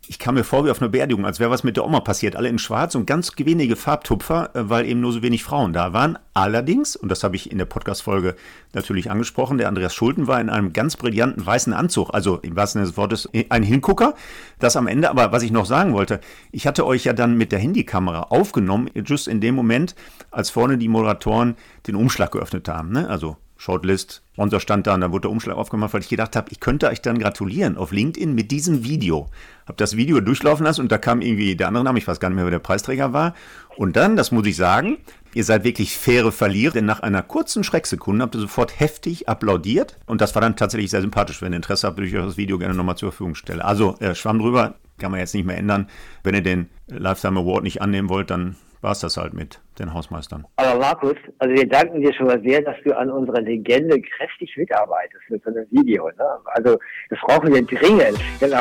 ich 0.08 0.18
kam 0.18 0.36
mir 0.36 0.44
vor 0.44 0.64
wie 0.64 0.70
auf 0.70 0.80
einer 0.80 0.88
Beerdigung, 0.88 1.26
als 1.26 1.38
wäre 1.38 1.50
was 1.50 1.64
mit 1.64 1.76
der 1.76 1.84
Oma 1.84 2.00
passiert. 2.00 2.34
Alle 2.34 2.48
in 2.48 2.58
schwarz 2.58 2.94
und 2.94 3.06
ganz 3.06 3.32
wenige 3.36 3.76
Farbtupfer, 3.76 4.50
äh, 4.54 4.68
weil 4.68 4.86
eben 4.86 5.00
nur 5.00 5.12
so 5.12 5.22
wenig 5.22 5.44
Frauen 5.44 5.74
da 5.74 5.92
waren. 5.92 6.18
Allerdings, 6.32 6.96
und 6.96 7.10
das 7.10 7.22
habe 7.24 7.36
ich 7.36 7.52
in 7.52 7.58
der 7.58 7.66
Podcast-Folge 7.66 8.34
natürlich 8.72 9.10
angesprochen, 9.10 9.58
der 9.58 9.68
Andreas 9.68 9.94
Schulten 9.94 10.26
war 10.26 10.40
in 10.40 10.48
einem 10.48 10.72
ganz 10.72 10.96
brillanten 10.96 11.44
weißen 11.44 11.74
Anzug. 11.74 12.14
Also 12.14 12.38
im 12.38 12.56
wahrsten 12.56 12.80
Sinne 12.80 12.90
des 12.90 12.96
Wortes 12.96 13.28
ein 13.50 13.62
Hingucker. 13.62 14.14
Das 14.58 14.76
am 14.76 14.86
Ende, 14.86 15.10
aber 15.10 15.30
was 15.30 15.42
ich 15.42 15.50
noch 15.50 15.66
sagen 15.66 15.92
wollte, 15.92 16.20
ich 16.52 16.66
hatte 16.66 16.86
euch 16.86 17.04
ja 17.04 17.12
dann 17.12 17.36
mit 17.36 17.52
der 17.52 17.58
Handykamera 17.58 18.22
aufgenommen, 18.30 18.90
just 19.04 19.28
in 19.28 19.40
dem 19.42 19.54
Moment, 19.54 19.94
als 20.30 20.48
vorne 20.48 20.78
die 20.78 20.88
Moderatoren 20.88 21.56
den 21.86 21.96
Umschlag 21.96 22.32
geöffnet 22.32 22.66
haben. 22.68 22.92
Ne? 22.92 23.08
Also 23.08 23.36
Shortlist, 23.58 24.22
Sponsor 24.34 24.60
stand 24.60 24.86
da 24.86 24.94
und 24.94 25.00
dann 25.00 25.10
wurde 25.10 25.22
der 25.22 25.32
Umschlag 25.32 25.56
aufgemacht, 25.56 25.92
weil 25.92 26.00
ich 26.00 26.08
gedacht 26.08 26.36
habe, 26.36 26.46
ich 26.50 26.60
könnte 26.60 26.88
euch 26.88 27.02
dann 27.02 27.18
gratulieren 27.18 27.76
auf 27.76 27.90
LinkedIn 27.90 28.32
mit 28.32 28.52
diesem 28.52 28.84
Video. 28.84 29.28
Hab 29.66 29.76
das 29.78 29.96
Video 29.96 30.20
durchlaufen 30.20 30.64
lassen 30.64 30.82
und 30.82 30.92
da 30.92 30.96
kam 30.96 31.20
irgendwie 31.20 31.56
der 31.56 31.66
andere 31.66 31.82
Name, 31.82 31.98
ich 31.98 32.06
weiß 32.06 32.20
gar 32.20 32.28
nicht 32.28 32.36
mehr, 32.36 32.44
wer 32.44 32.52
der 32.52 32.60
Preisträger 32.60 33.12
war. 33.12 33.34
Und 33.76 33.96
dann, 33.96 34.14
das 34.14 34.30
muss 34.30 34.46
ich 34.46 34.54
sagen, 34.54 34.98
ihr 35.34 35.42
seid 35.42 35.64
wirklich 35.64 35.98
faire 35.98 36.30
Verlierer, 36.30 36.74
denn 36.74 36.84
nach 36.84 37.00
einer 37.00 37.22
kurzen 37.22 37.64
Schrecksekunde 37.64 38.22
habt 38.22 38.36
ihr 38.36 38.40
sofort 38.40 38.78
heftig 38.78 39.28
applaudiert 39.28 39.98
und 40.06 40.20
das 40.20 40.36
war 40.36 40.40
dann 40.40 40.54
tatsächlich 40.54 40.90
sehr 40.90 41.00
sympathisch. 41.00 41.42
Wenn 41.42 41.52
ihr 41.52 41.56
Interesse 41.56 41.88
habt, 41.88 41.98
würde 41.98 42.08
ich 42.08 42.16
euch 42.16 42.24
das 42.24 42.36
Video 42.36 42.58
gerne 42.58 42.74
nochmal 42.74 42.96
zur 42.96 43.10
Verfügung 43.10 43.34
stellen. 43.34 43.60
Also, 43.60 43.96
äh, 43.98 44.14
Schwamm 44.14 44.38
drüber, 44.38 44.76
kann 44.98 45.10
man 45.10 45.18
jetzt 45.18 45.34
nicht 45.34 45.46
mehr 45.46 45.58
ändern. 45.58 45.88
Wenn 46.22 46.36
ihr 46.36 46.42
den 46.42 46.68
Lifetime 46.86 47.40
Award 47.40 47.64
nicht 47.64 47.82
annehmen 47.82 48.08
wollt, 48.08 48.30
dann 48.30 48.54
war 48.80 48.92
es 48.92 49.00
das 49.00 49.16
halt 49.16 49.34
mit 49.34 49.60
den 49.78 49.92
Hausmeistern. 49.92 50.46
Aber 50.56 50.78
Markus, 50.78 51.16
also 51.38 51.54
wir 51.54 51.68
danken 51.68 52.00
dir 52.00 52.12
schon 52.12 52.26
mal 52.26 52.40
sehr, 52.42 52.62
dass 52.62 52.76
du 52.84 52.96
an 52.96 53.10
unserer 53.10 53.40
Legende 53.40 54.00
kräftig 54.00 54.56
mitarbeitest 54.56 55.22
mit 55.28 55.42
so 55.42 55.50
einem 55.50 55.66
Video. 55.70 56.08
Ne? 56.08 56.24
Also 56.46 56.78
das 57.10 57.18
brauchen 57.20 57.52
wir 57.52 57.64
dringend. 57.64 58.18
Genau. 58.40 58.60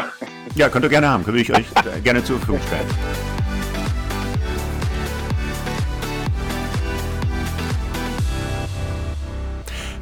Ja, 0.55 0.69
könnt 0.69 0.85
ihr 0.85 0.89
gerne 0.89 1.09
haben. 1.09 1.25
Würde 1.25 1.39
ich 1.39 1.53
euch 1.53 1.65
gerne 2.03 2.23
zur 2.23 2.37
Verfügung 2.37 2.59
stellen. 2.67 2.87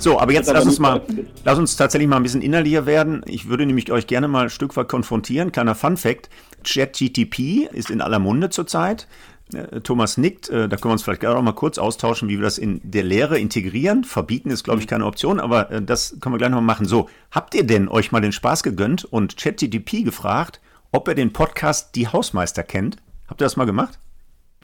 So, 0.05 0.19
aber 0.19 0.33
jetzt 0.33 0.51
lass 0.53 0.65
uns 0.65 0.77
mal, 0.77 1.01
lass 1.43 1.57
uns 1.57 1.75
tatsächlich 1.77 2.07
mal 2.07 2.17
ein 2.17 2.23
bisschen 2.23 2.43
innerlicher 2.43 2.85
werden. 2.85 3.23
Ich 3.25 3.49
würde 3.49 3.65
nämlich 3.65 3.91
euch 3.91 4.05
gerne 4.05 4.27
mal 4.27 4.43
ein 4.43 4.49
Stück 4.49 4.77
weit 4.77 4.87
konfrontieren. 4.87 5.51
Kleiner 5.51 5.73
Fun 5.73 5.97
Fact. 5.97 6.29
ChatGTP 6.63 7.67
ist 7.71 7.89
in 7.89 8.01
aller 8.01 8.19
Munde 8.19 8.51
zurzeit. 8.51 9.07
Äh, 9.53 9.81
Thomas 9.81 10.17
nickt, 10.17 10.49
äh, 10.49 10.67
da 10.67 10.75
können 10.75 10.89
wir 10.89 10.93
uns 10.93 11.03
vielleicht 11.03 11.21
gerade 11.21 11.37
auch 11.37 11.41
mal 11.41 11.53
kurz 11.53 11.77
austauschen, 11.77 12.29
wie 12.29 12.37
wir 12.37 12.43
das 12.43 12.57
in 12.57 12.81
der 12.83 13.03
Lehre 13.03 13.39
integrieren. 13.39 14.03
Verbieten 14.03 14.49
ist, 14.49 14.63
glaube 14.63 14.81
ich, 14.81 14.87
keine 14.87 15.05
Option, 15.05 15.39
aber 15.39 15.69
äh, 15.71 15.81
das 15.81 16.17
können 16.19 16.33
wir 16.33 16.39
gleich 16.39 16.49
noch 16.49 16.57
mal 16.57 16.65
machen. 16.65 16.85
So, 16.85 17.09
habt 17.31 17.53
ihr 17.53 17.65
denn 17.65 17.87
euch 17.87 18.11
mal 18.11 18.21
den 18.21 18.31
Spaß 18.31 18.63
gegönnt 18.63 19.05
und 19.05 19.37
ChatGTP 19.37 20.03
gefragt, 20.03 20.61
ob 20.91 21.07
er 21.07 21.15
den 21.15 21.33
Podcast 21.33 21.95
Die 21.95 22.07
Hausmeister 22.07 22.63
kennt? 22.63 22.97
Habt 23.27 23.41
ihr 23.41 23.45
das 23.45 23.57
mal 23.57 23.65
gemacht? 23.65 23.99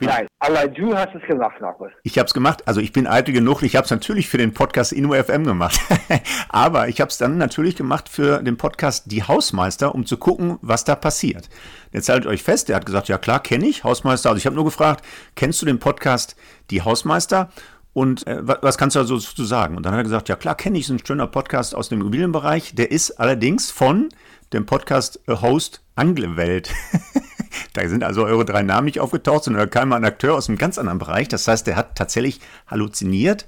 Nein, 0.01 0.27
aber 0.39 0.67
du 0.67 0.95
hast 0.95 1.13
es 1.13 1.21
gemacht, 1.27 1.61
Markus. 1.61 1.91
Ich 2.03 2.17
habe 2.17 2.25
es 2.25 2.33
gemacht. 2.33 2.67
Also 2.67 2.81
ich 2.81 2.91
bin 2.91 3.05
eitel 3.05 3.33
genug. 3.33 3.61
Ich 3.61 3.75
habe 3.75 3.85
es 3.85 3.91
natürlich 3.91 4.27
für 4.27 4.37
den 4.37 4.53
Podcast 4.53 4.91
InnoFM 4.91 5.43
gemacht. 5.43 5.79
aber 6.49 6.87
ich 6.87 6.99
habe 6.99 7.09
es 7.09 7.17
dann 7.17 7.37
natürlich 7.37 7.75
gemacht 7.75 8.09
für 8.09 8.41
den 8.41 8.57
Podcast 8.57 9.11
Die 9.11 9.23
Hausmeister, 9.23 9.93
um 9.93 10.05
zu 10.05 10.17
gucken, 10.17 10.57
was 10.61 10.83
da 10.85 10.95
passiert. 10.95 11.49
Jetzt 11.91 12.09
haltet 12.09 12.27
euch 12.27 12.41
fest, 12.41 12.69
er 12.69 12.77
hat 12.77 12.85
gesagt, 12.85 13.09
ja 13.09 13.17
klar, 13.19 13.41
kenne 13.41 13.67
ich, 13.67 13.83
Hausmeister. 13.83 14.29
Also 14.29 14.39
ich 14.39 14.45
habe 14.47 14.55
nur 14.55 14.65
gefragt, 14.65 15.05
kennst 15.35 15.61
du 15.61 15.67
den 15.67 15.79
Podcast 15.79 16.35
Die 16.71 16.81
Hausmeister? 16.81 17.49
Und 17.93 18.25
äh, 18.25 18.39
was 18.41 18.77
kannst 18.77 18.95
du 18.95 19.01
da 19.01 19.05
so 19.05 19.17
zu 19.17 19.43
sagen? 19.43 19.77
Und 19.77 19.85
dann 19.85 19.93
hat 19.93 19.99
er 19.99 20.03
gesagt, 20.03 20.29
ja 20.29 20.35
klar, 20.35 20.55
kenne 20.55 20.77
ich, 20.77 20.85
ist 20.85 20.89
ein 20.89 21.05
schöner 21.05 21.27
Podcast 21.27 21.75
aus 21.75 21.89
dem 21.89 21.99
Immobilienbereich. 21.99 22.73
Der 22.73 22.89
ist 22.89 23.19
allerdings 23.19 23.69
von 23.69 24.09
dem 24.53 24.65
Podcast-Host 24.65 25.83
Anglewelt. 25.95 26.73
da 27.73 27.87
sind 27.87 28.03
also 28.03 28.25
eure 28.25 28.45
drei 28.45 28.63
Namen 28.63 28.85
nicht 28.85 28.99
aufgetaucht, 28.99 29.45
sondern 29.45 29.63
da 29.63 29.67
kam 29.67 29.89
mal 29.89 29.97
ein 29.97 30.05
Akteur 30.05 30.35
aus 30.35 30.49
einem 30.49 30.57
ganz 30.57 30.77
anderen 30.77 30.99
Bereich. 30.99 31.27
Das 31.27 31.47
heißt, 31.47 31.67
der 31.67 31.75
hat 31.75 31.95
tatsächlich 31.95 32.39
halluziniert. 32.67 33.45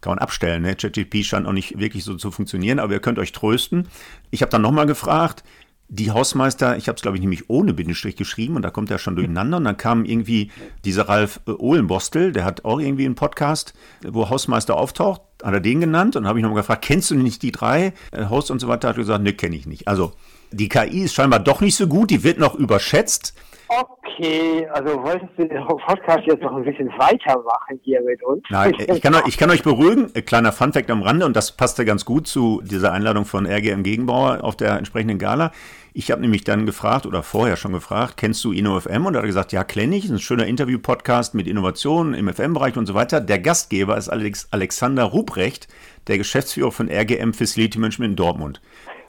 Kann 0.00 0.12
man 0.12 0.18
abstellen, 0.18 0.62
ne? 0.62 0.74
ChatGPT 0.74 1.24
scheint 1.24 1.46
auch 1.46 1.52
nicht 1.52 1.78
wirklich 1.78 2.04
so 2.04 2.14
zu 2.14 2.30
funktionieren, 2.30 2.78
aber 2.78 2.92
ihr 2.92 3.00
könnt 3.00 3.18
euch 3.18 3.32
trösten. 3.32 3.88
Ich 4.30 4.42
habe 4.42 4.50
dann 4.50 4.60
nochmal 4.60 4.86
gefragt, 4.86 5.44
die 5.88 6.10
Hausmeister, 6.10 6.76
ich 6.76 6.88
habe 6.88 6.96
es 6.96 7.02
glaube 7.02 7.16
ich 7.16 7.20
nämlich 7.20 7.48
ohne 7.50 7.74
Bindestrich 7.74 8.16
geschrieben 8.16 8.56
und 8.56 8.62
da 8.62 8.70
kommt 8.70 8.90
er 8.90 8.98
schon 8.98 9.16
durcheinander 9.16 9.58
und 9.58 9.64
dann 9.64 9.76
kam 9.76 10.04
irgendwie 10.04 10.50
dieser 10.84 11.08
Ralf 11.08 11.40
äh, 11.46 11.52
Ohlenbostel, 11.52 12.32
der 12.32 12.44
hat 12.44 12.64
auch 12.64 12.80
irgendwie 12.80 13.04
einen 13.04 13.14
Podcast, 13.14 13.74
wo 14.02 14.28
Hausmeister 14.28 14.76
auftaucht, 14.76 15.22
hat 15.42 15.54
er 15.54 15.60
den 15.60 15.80
genannt 15.80 16.16
und 16.16 16.26
habe 16.26 16.38
ich 16.38 16.42
nochmal 16.42 16.60
gefragt, 16.60 16.84
kennst 16.84 17.10
du 17.10 17.14
nicht 17.14 17.42
die 17.42 17.52
drei 17.52 17.92
äh, 18.12 18.26
Hosts 18.28 18.50
und 18.50 18.60
so 18.60 18.68
weiter, 18.68 18.88
hat 18.88 18.96
er 18.96 19.02
gesagt, 19.02 19.22
ne, 19.22 19.34
kenne 19.34 19.56
ich 19.56 19.66
nicht. 19.66 19.86
Also 19.86 20.14
die 20.54 20.68
KI 20.68 21.04
ist 21.04 21.14
scheinbar 21.14 21.40
doch 21.40 21.60
nicht 21.60 21.76
so 21.76 21.86
gut, 21.86 22.10
die 22.10 22.24
wird 22.24 22.38
noch 22.38 22.54
überschätzt. 22.54 23.34
Okay, 23.68 24.68
also 24.72 25.02
wolltest 25.02 25.32
du 25.36 25.48
den 25.48 25.66
Podcast 25.66 26.20
jetzt 26.26 26.42
noch 26.42 26.54
ein 26.54 26.64
bisschen 26.64 26.88
weitermachen 26.90 27.80
hier 27.82 28.00
mit 28.02 28.22
uns? 28.22 28.42
Nein, 28.50 28.74
ich 28.78 29.00
kann, 29.00 29.14
euch, 29.14 29.26
ich 29.26 29.38
kann 29.38 29.50
euch 29.50 29.62
beruhigen, 29.62 30.10
ein 30.14 30.24
kleiner 30.24 30.52
Funfact 30.52 30.90
am 30.90 31.02
Rande 31.02 31.26
und 31.26 31.34
das 31.34 31.52
passte 31.52 31.84
ganz 31.84 32.04
gut 32.04 32.28
zu 32.28 32.60
dieser 32.62 32.92
Einladung 32.92 33.24
von 33.24 33.46
RGM 33.46 33.82
Gegenbauer 33.82 34.44
auf 34.44 34.56
der 34.56 34.76
entsprechenden 34.76 35.18
Gala. 35.18 35.50
Ich 35.94 36.10
habe 36.10 36.20
nämlich 36.20 36.44
dann 36.44 36.66
gefragt 36.66 37.06
oder 37.06 37.22
vorher 37.22 37.56
schon 37.56 37.72
gefragt, 37.72 38.16
kennst 38.16 38.44
du 38.44 38.52
InnoFM? 38.52 39.06
Und 39.06 39.14
er 39.14 39.20
hat 39.20 39.26
gesagt, 39.26 39.52
ja, 39.52 39.64
kenne 39.64 39.96
ich, 39.96 40.04
ist 40.04 40.10
ein 40.10 40.18
schöner 40.18 40.46
Interview-Podcast 40.46 41.34
mit 41.34 41.46
Innovationen 41.46 42.14
im 42.14 42.32
FM-Bereich 42.32 42.76
und 42.76 42.86
so 42.86 42.94
weiter. 42.94 43.20
Der 43.20 43.38
Gastgeber 43.38 43.96
ist 43.96 44.08
Alex 44.08 44.48
Alexander 44.50 45.04
Ruprecht, 45.04 45.68
der 46.06 46.18
Geschäftsführer 46.18 46.72
von 46.72 46.90
RGM 46.90 47.32
Facility 47.32 47.78
Management 47.78 48.12
in 48.12 48.16
Dortmund. 48.16 48.60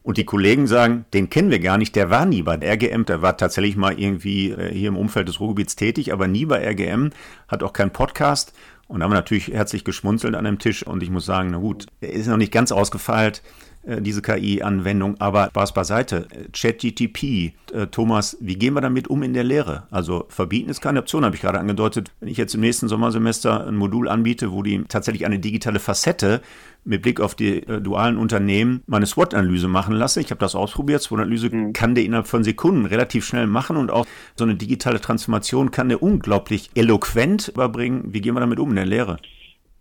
Und 0.05 0.17
die 0.17 0.23
Kollegen 0.23 0.67
sagen, 0.67 1.05
den 1.15 1.31
kennen 1.31 1.49
wir 1.49 1.57
gar 1.57 1.79
nicht, 1.79 1.95
der 1.95 2.11
war 2.11 2.27
nie 2.27 2.43
bei 2.43 2.57
RGM, 2.57 3.05
der 3.05 3.23
war 3.23 3.37
tatsächlich 3.37 3.75
mal 3.75 3.99
irgendwie 3.99 4.51
äh, 4.51 4.71
hier 4.71 4.89
im 4.89 4.97
Umfeld 4.97 5.27
des 5.27 5.39
Ruhrgebiets 5.39 5.75
tätig, 5.75 6.13
aber 6.13 6.27
nie 6.27 6.45
bei 6.45 6.63
RGM, 6.63 7.09
hat 7.47 7.63
auch 7.63 7.73
keinen 7.73 7.89
Podcast. 7.89 8.53
Und 8.87 9.01
haben 9.01 9.11
natürlich 9.11 9.47
herzlich 9.47 9.83
geschmunzelt 9.83 10.35
an 10.35 10.45
dem 10.45 10.59
Tisch 10.59 10.85
und 10.85 11.01
ich 11.01 11.09
muss 11.09 11.25
sagen, 11.25 11.49
na 11.51 11.57
gut, 11.57 11.87
er 12.01 12.13
ist 12.13 12.27
noch 12.27 12.37
nicht 12.37 12.51
ganz 12.51 12.71
ausgefeilt. 12.71 13.41
Äh, 13.85 14.01
diese 14.01 14.21
KI-Anwendung. 14.21 15.19
Aber 15.19 15.47
Spaß 15.47 15.73
beiseite. 15.73 16.27
ChatGTP, 16.53 17.53
äh, 17.71 17.87
Thomas, 17.91 18.37
wie 18.39 18.55
gehen 18.55 18.73
wir 18.73 18.81
damit 18.81 19.07
um 19.07 19.21
in 19.21 19.33
der 19.33 19.43
Lehre? 19.43 19.83
Also 19.91 20.25
verbieten 20.29 20.69
ist 20.69 20.81
keine 20.81 20.99
Option, 20.99 21.23
habe 21.23 21.35
ich 21.35 21.41
gerade 21.41 21.59
angedeutet. 21.59 22.11
Wenn 22.19 22.29
ich 22.29 22.37
jetzt 22.37 22.55
im 22.55 22.61
nächsten 22.61 22.87
Sommersemester 22.87 23.67
ein 23.67 23.75
Modul 23.75 24.07
anbiete, 24.07 24.51
wo 24.51 24.63
die 24.63 24.83
tatsächlich 24.87 25.25
eine 25.25 25.39
digitale 25.39 25.79
Facette 25.79 26.41
mit 26.83 27.03
Blick 27.03 27.19
auf 27.19 27.35
die 27.35 27.63
äh, 27.63 27.81
dualen 27.81 28.17
Unternehmen 28.17 28.81
meine 28.87 29.05
SWOT-Analyse 29.05 29.67
machen 29.67 29.95
lasse. 29.95 30.19
Ich 30.19 30.31
habe 30.31 30.39
das 30.39 30.55
ausprobiert. 30.55 31.01
SWOT-Analyse 31.03 31.49
mhm. 31.49 31.73
kann 31.73 31.93
der 31.93 32.05
innerhalb 32.05 32.27
von 32.27 32.43
Sekunden 32.43 32.85
relativ 32.85 33.25
schnell 33.25 33.47
machen 33.47 33.77
und 33.77 33.91
auch 33.91 34.05
so 34.35 34.45
eine 34.45 34.55
digitale 34.55 34.99
Transformation 34.99 35.71
kann 35.71 35.89
der 35.89 36.01
unglaublich 36.01 36.71
eloquent 36.73 37.49
überbringen. 37.49 38.05
Wie 38.07 38.21
gehen 38.21 38.33
wir 38.35 38.39
damit 38.39 38.59
um 38.59 38.69
in 38.69 38.75
der 38.75 38.85
Lehre? 38.85 39.17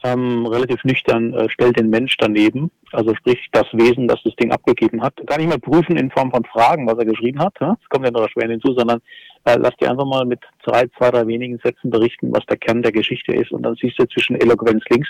Ähm, 0.04 0.46
relativ 0.46 0.84
nüchtern, 0.84 1.32
äh, 1.32 1.48
stellt 1.48 1.78
den 1.78 1.88
Mensch 1.88 2.16
daneben, 2.18 2.70
also 2.92 3.14
sprich 3.14 3.48
das 3.52 3.66
Wesen, 3.72 4.06
das 4.06 4.22
das 4.22 4.36
Ding 4.36 4.52
abgegeben 4.52 5.02
hat. 5.02 5.14
Gar 5.26 5.38
nicht 5.38 5.48
mal 5.48 5.58
prüfen 5.58 5.96
in 5.96 6.10
Form 6.10 6.30
von 6.30 6.44
Fragen, 6.44 6.86
was 6.86 6.98
er 6.98 7.06
geschrieben 7.06 7.40
hat, 7.40 7.54
ja? 7.60 7.76
das 7.80 7.88
kommt 7.88 8.04
ja 8.04 8.10
noch 8.10 8.28
schwer 8.28 8.48
hinzu, 8.48 8.74
sondern 8.74 9.00
äh, 9.44 9.56
lass 9.58 9.74
dir 9.76 9.90
einfach 9.90 10.04
mal 10.04 10.26
mit 10.26 10.40
zwei, 10.62 10.86
zwei, 10.98 11.10
drei 11.10 11.26
wenigen 11.26 11.58
Sätzen 11.64 11.90
berichten, 11.90 12.32
was 12.32 12.44
der 12.46 12.58
Kern 12.58 12.82
der 12.82 12.92
Geschichte 12.92 13.32
ist 13.32 13.50
und 13.50 13.62
dann 13.62 13.76
siehst 13.76 13.98
du 13.98 14.06
zwischen 14.06 14.38
Eloquenz 14.40 14.84
links 14.90 15.08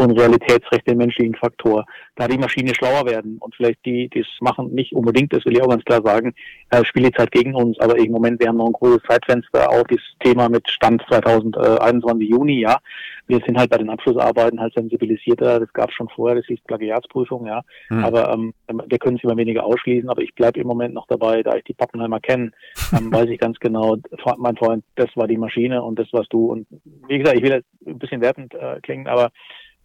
und 0.00 0.18
Realitätsrecht 0.18 0.88
den 0.88 0.96
menschlichen 0.96 1.34
Faktor. 1.34 1.84
Da 2.16 2.26
die 2.26 2.38
Maschine 2.38 2.74
schlauer 2.74 3.04
werden 3.04 3.36
und 3.38 3.54
vielleicht 3.54 3.84
die, 3.84 4.08
die 4.08 4.20
es 4.20 4.28
machen, 4.40 4.72
nicht 4.72 4.94
unbedingt, 4.94 5.32
das 5.32 5.44
will 5.44 5.54
ich 5.54 5.62
auch 5.62 5.68
ganz 5.68 5.84
klar 5.84 6.00
sagen, 6.02 6.32
äh, 6.70 6.82
spielt 6.84 7.08
die 7.08 7.12
Zeit 7.12 7.30
gegen 7.30 7.54
uns, 7.54 7.78
aber 7.80 7.98
im 7.98 8.10
Moment, 8.10 8.40
wir 8.40 8.48
haben 8.48 8.56
noch 8.56 8.66
ein 8.66 8.72
großes 8.72 9.02
Zeitfenster 9.06 9.70
auf 9.70 9.84
dieses 9.90 10.06
Thema 10.20 10.48
mit 10.48 10.68
Stand 10.70 11.02
2021 11.08 12.30
Juni, 12.30 12.60
ja. 12.60 12.78
Wir 13.26 13.40
sind 13.46 13.58
halt 13.58 13.70
bei 13.70 13.76
den 13.76 13.90
Abschlussarbeiten 13.90 14.58
halt 14.58 14.72
sensibilisierter, 14.74 15.60
das 15.60 15.72
gab 15.74 15.90
es 15.90 15.94
schon 15.94 16.08
vorher, 16.08 16.36
das 16.36 16.48
ist 16.48 16.66
Plagiatsprüfung, 16.66 17.46
ja. 17.46 17.60
Hm. 17.88 18.02
Aber 18.02 18.32
ähm, 18.32 18.54
wir 18.68 18.98
können 18.98 19.18
es 19.18 19.24
immer 19.24 19.36
weniger 19.36 19.64
ausschließen, 19.64 20.08
aber 20.08 20.22
ich 20.22 20.34
bleibe 20.34 20.60
im 20.60 20.66
Moment 20.66 20.94
noch 20.94 21.06
dabei, 21.08 21.42
da 21.42 21.56
ich 21.56 21.64
die 21.64 21.74
Pappenheimer 21.74 22.20
kenne, 22.20 22.52
ähm, 22.96 23.12
weiß 23.12 23.28
ich 23.28 23.38
ganz 23.38 23.58
genau, 23.60 23.98
mein 24.38 24.56
Freund, 24.56 24.82
das 24.96 25.10
war 25.14 25.28
die 25.28 25.36
Maschine 25.36 25.82
und 25.82 25.98
das 25.98 26.10
warst 26.12 26.32
du. 26.32 26.46
Und 26.46 26.66
wie 27.06 27.18
gesagt, 27.18 27.36
ich 27.36 27.42
will 27.42 27.52
jetzt 27.52 27.68
ein 27.86 27.98
bisschen 27.98 28.22
wertend 28.22 28.54
äh, 28.54 28.80
klingen, 28.80 29.06
aber 29.06 29.30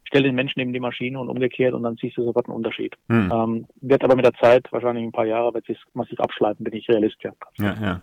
stell 0.06 0.24
den 0.24 0.36
Menschen 0.36 0.60
neben 0.60 0.74
die 0.74 0.80
Maschine 0.80 1.20
und 1.20 1.30
umgekehrt 1.30 1.74
und 1.74 1.84
dann 1.84 1.98
siehst 1.98 2.18
du 2.18 2.24
sofort 2.24 2.48
einen 2.48 2.56
Unterschied. 2.56 2.96
Hm. 3.10 3.32
Ähm, 3.34 3.68
wird 3.82 4.04
aber 4.04 4.16
mit 4.16 4.26
der 4.26 4.34
Zeit, 4.36 4.68
wahrscheinlich 4.72 5.04
ein 5.04 5.12
paar 5.12 5.26
Jahre, 5.26 5.54
wird 5.54 5.66
sich 5.66 5.78
massiv 5.94 6.20
abschleifen, 6.20 6.64
bin 6.64 6.74
ich 6.74 6.88
Realist. 6.90 7.18
Ja, 7.22 7.32
ja. 7.58 7.76
ja. 7.82 8.02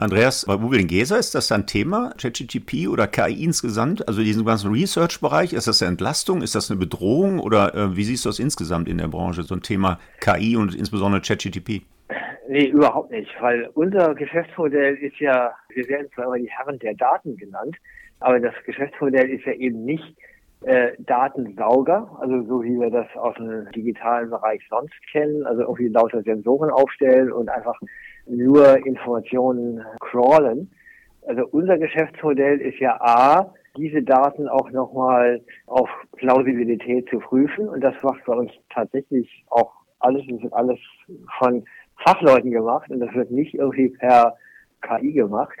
Andreas, 0.00 0.46
bei 0.46 0.56
Google 0.56 0.84
Gesa 0.84 1.16
ist 1.16 1.34
das 1.34 1.50
ein 1.50 1.66
Thema, 1.66 2.12
ChatGTP 2.16 2.86
oder 2.86 3.08
KI 3.08 3.42
insgesamt? 3.42 4.06
Also 4.06 4.22
diesen 4.22 4.44
ganzen 4.44 4.70
Research-Bereich, 4.70 5.52
ist 5.52 5.66
das 5.66 5.82
eine 5.82 5.90
Entlastung, 5.90 6.40
ist 6.40 6.54
das 6.54 6.70
eine 6.70 6.78
Bedrohung 6.78 7.40
oder 7.40 7.74
äh, 7.74 7.96
wie 7.96 8.04
siehst 8.04 8.24
du 8.24 8.28
das 8.28 8.38
insgesamt 8.38 8.88
in 8.88 8.98
der 8.98 9.08
Branche, 9.08 9.42
so 9.42 9.56
ein 9.56 9.62
Thema 9.62 9.98
KI 10.20 10.56
und 10.56 10.74
insbesondere 10.76 11.20
ChatGTP? 11.20 11.82
Nee, 12.48 12.66
überhaupt 12.66 13.10
nicht, 13.10 13.28
weil 13.40 13.68
unser 13.74 14.14
Geschäftsmodell 14.14 14.94
ist 14.94 15.18
ja, 15.18 15.52
wir 15.74 15.88
werden 15.88 16.06
zwar 16.14 16.26
immer 16.26 16.38
die 16.38 16.48
Herren 16.48 16.78
der 16.78 16.94
Daten 16.94 17.36
genannt, 17.36 17.76
aber 18.20 18.38
das 18.38 18.54
Geschäftsmodell 18.64 19.28
ist 19.28 19.44
ja 19.46 19.52
eben 19.52 19.84
nicht 19.84 20.16
äh, 20.62 20.92
Datensauger, 20.98 22.10
also 22.20 22.42
so 22.42 22.62
wie 22.62 22.78
wir 22.78 22.90
das 22.90 23.06
aus 23.16 23.34
dem 23.36 23.70
digitalen 23.72 24.30
Bereich 24.30 24.60
sonst 24.68 24.94
kennen, 25.10 25.46
also 25.46 25.62
irgendwie 25.62 25.88
lauter 25.88 26.22
Sensoren 26.22 26.70
aufstellen 26.70 27.32
und 27.32 27.48
einfach 27.48 27.78
nur 28.26 28.76
Informationen 28.84 29.84
crawlen. 30.00 30.70
Also 31.26 31.46
unser 31.50 31.78
Geschäftsmodell 31.78 32.60
ist 32.60 32.78
ja 32.78 33.00
A, 33.00 33.54
diese 33.76 34.02
Daten 34.02 34.48
auch 34.48 34.70
nochmal 34.70 35.40
auf 35.66 35.88
Plausibilität 36.16 37.08
zu 37.08 37.18
prüfen 37.18 37.68
und 37.68 37.80
das 37.80 37.94
macht 38.02 38.24
bei 38.24 38.34
uns 38.34 38.50
tatsächlich 38.70 39.44
auch 39.50 39.72
alles, 40.00 40.24
das 40.28 40.42
wird 40.42 40.52
alles 40.52 40.78
von 41.38 41.64
Fachleuten 42.04 42.50
gemacht 42.50 42.90
und 42.90 43.00
das 43.00 43.14
wird 43.14 43.30
nicht 43.30 43.54
irgendwie 43.54 43.90
per 43.90 44.36
KI 44.82 45.12
gemacht 45.12 45.58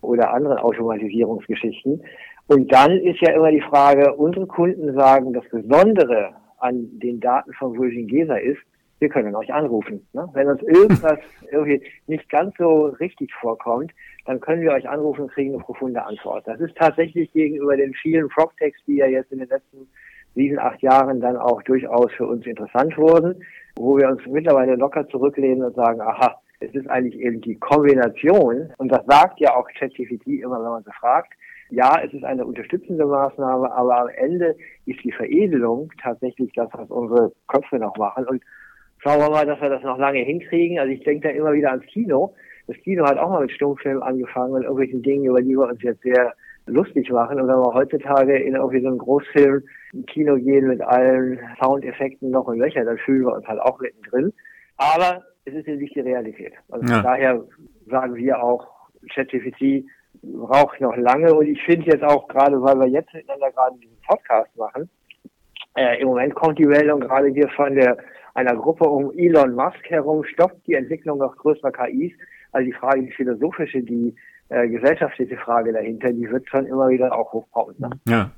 oder 0.00 0.32
anderen 0.32 0.58
Automatisierungsgeschichten. 0.58 2.02
Und 2.48 2.72
dann 2.72 2.92
ist 2.92 3.20
ja 3.20 3.32
immer 3.32 3.50
die 3.50 3.60
Frage, 3.60 4.14
unsere 4.14 4.46
Kunden 4.46 4.94
sagen, 4.94 5.34
das 5.34 5.44
Besondere 5.50 6.34
an 6.58 6.88
den 6.98 7.20
Daten 7.20 7.52
von 7.52 7.78
Virgin 7.78 8.06
Gesa 8.06 8.36
ist, 8.36 8.58
wir 9.00 9.10
können 9.10 9.34
euch 9.36 9.52
anrufen. 9.52 10.06
Ne? 10.12 10.28
Wenn 10.32 10.48
uns 10.48 10.62
irgendwas 10.62 11.18
irgendwie 11.52 11.82
nicht 12.06 12.28
ganz 12.30 12.56
so 12.56 12.86
richtig 12.86 13.32
vorkommt, 13.34 13.92
dann 14.24 14.40
können 14.40 14.62
wir 14.62 14.72
euch 14.72 14.88
anrufen 14.88 15.22
und 15.22 15.32
kriegen 15.32 15.54
eine 15.54 15.62
profunde 15.62 16.02
Antwort. 16.02 16.48
Das 16.48 16.58
ist 16.58 16.74
tatsächlich 16.76 17.30
gegenüber 17.32 17.76
den 17.76 17.94
vielen 17.94 18.28
PropTechs, 18.28 18.80
die 18.86 18.96
ja 18.96 19.06
jetzt 19.06 19.30
in 19.30 19.38
den 19.38 19.48
letzten 19.48 19.86
sieben, 20.34 20.58
acht 20.58 20.80
Jahren 20.82 21.20
dann 21.20 21.36
auch 21.36 21.62
durchaus 21.62 22.10
für 22.12 22.26
uns 22.26 22.46
interessant 22.46 22.96
wurden, 22.96 23.44
wo 23.76 23.98
wir 23.98 24.08
uns 24.08 24.22
mittlerweile 24.26 24.74
locker 24.76 25.06
zurücklehnen 25.08 25.64
und 25.64 25.74
sagen, 25.74 26.00
aha, 26.00 26.40
es 26.60 26.74
ist 26.74 26.88
eigentlich 26.88 27.20
eben 27.20 27.40
die 27.40 27.56
Kombination, 27.56 28.72
und 28.78 28.88
das 28.88 29.04
sagt 29.06 29.38
ja 29.38 29.54
auch 29.54 29.68
ChatGPT 29.78 30.26
immer, 30.42 30.56
wenn 30.62 30.70
man 30.70 30.82
so 30.82 30.90
fragt, 30.92 31.32
ja, 31.70 32.00
es 32.04 32.12
ist 32.12 32.24
eine 32.24 32.46
unterstützende 32.46 33.06
Maßnahme, 33.06 33.70
aber 33.72 34.00
am 34.00 34.08
Ende 34.08 34.56
ist 34.86 35.02
die 35.04 35.12
Veredelung 35.12 35.90
tatsächlich 36.00 36.50
das, 36.54 36.68
was 36.72 36.88
unsere 36.90 37.32
Köpfe 37.46 37.78
noch 37.78 37.96
machen. 37.96 38.26
Und 38.26 38.42
schauen 38.98 39.20
wir 39.20 39.30
mal, 39.30 39.46
dass 39.46 39.60
wir 39.60 39.68
das 39.68 39.82
noch 39.82 39.98
lange 39.98 40.20
hinkriegen. 40.20 40.78
Also 40.78 40.92
ich 40.92 41.04
denke 41.04 41.28
da 41.28 41.34
immer 41.34 41.52
wieder 41.52 41.70
ans 41.70 41.86
Kino. 41.86 42.34
Das 42.66 42.76
Kino 42.78 43.04
hat 43.04 43.18
auch 43.18 43.30
mal 43.30 43.42
mit 43.42 43.52
Stummfilmen 43.52 44.02
angefangen 44.02 44.52
und 44.52 44.62
irgendwelchen 44.62 45.02
Dingen, 45.02 45.24
über 45.26 45.42
die 45.42 45.56
wir 45.56 45.68
uns 45.68 45.82
jetzt 45.82 46.02
sehr 46.02 46.34
lustig 46.66 47.10
machen. 47.10 47.40
Und 47.40 47.48
wenn 47.48 47.56
wir 47.56 47.74
heutzutage 47.74 48.38
in 48.38 48.54
irgendwie 48.54 48.80
so 48.80 48.88
einen 48.88 48.98
Großfilm 48.98 49.62
im 49.92 50.06
Kino 50.06 50.36
gehen 50.36 50.68
mit 50.68 50.80
allen 50.80 51.38
Soundeffekten 51.60 52.30
noch 52.30 52.46
und 52.46 52.58
Löcher, 52.58 52.84
dann 52.84 52.98
fühlen 52.98 53.24
wir 53.24 53.34
uns 53.34 53.46
halt 53.46 53.60
auch 53.60 53.78
mittendrin. 53.80 54.32
Aber 54.76 55.22
es 55.44 55.54
ist 55.54 55.66
eben 55.66 55.80
nicht 55.80 55.94
die 55.94 56.00
Realität. 56.00 56.52
Also 56.70 56.86
ja. 56.92 57.02
daher 57.02 57.44
sagen 57.86 58.14
wir 58.14 58.42
auch, 58.42 58.66
ChatGPT 59.14 59.84
braucht 60.22 60.80
noch 60.80 60.96
lange 60.96 61.34
und 61.34 61.46
ich 61.46 61.62
finde 61.62 61.86
jetzt 61.86 62.04
auch 62.04 62.28
gerade, 62.28 62.60
weil 62.62 62.78
wir 62.80 62.88
jetzt 62.88 63.12
miteinander 63.12 63.50
gerade 63.52 63.76
diesen 63.78 63.96
Podcast 64.06 64.56
machen, 64.56 64.88
äh, 65.76 66.00
im 66.00 66.08
Moment 66.08 66.34
kommt 66.34 66.58
die 66.58 66.66
Meldung 66.66 67.00
gerade 67.00 67.28
hier 67.28 67.48
von 67.50 67.74
der 67.74 67.98
einer 68.34 68.54
Gruppe 68.54 68.84
um 68.84 69.12
Elon 69.16 69.54
Musk 69.54 69.84
herum, 69.84 70.24
stoppt 70.24 70.66
die 70.66 70.74
Entwicklung 70.74 71.18
noch 71.18 71.36
größerer 71.36 71.72
KIs. 71.72 72.12
Also 72.52 72.66
die 72.66 72.72
Frage, 72.72 73.02
die 73.02 73.12
philosophische, 73.12 73.82
die 73.82 74.14
äh, 74.48 74.68
gesellschaftliche 74.68 75.36
Frage 75.36 75.72
dahinter, 75.72 76.12
die 76.12 76.30
wird 76.30 76.48
schon 76.48 76.66
immer 76.66 76.88
wieder 76.88 77.16
auch 77.16 77.32
hochkommen. 77.32 77.74
Ne? 77.78 77.90
Ja. 78.06 78.30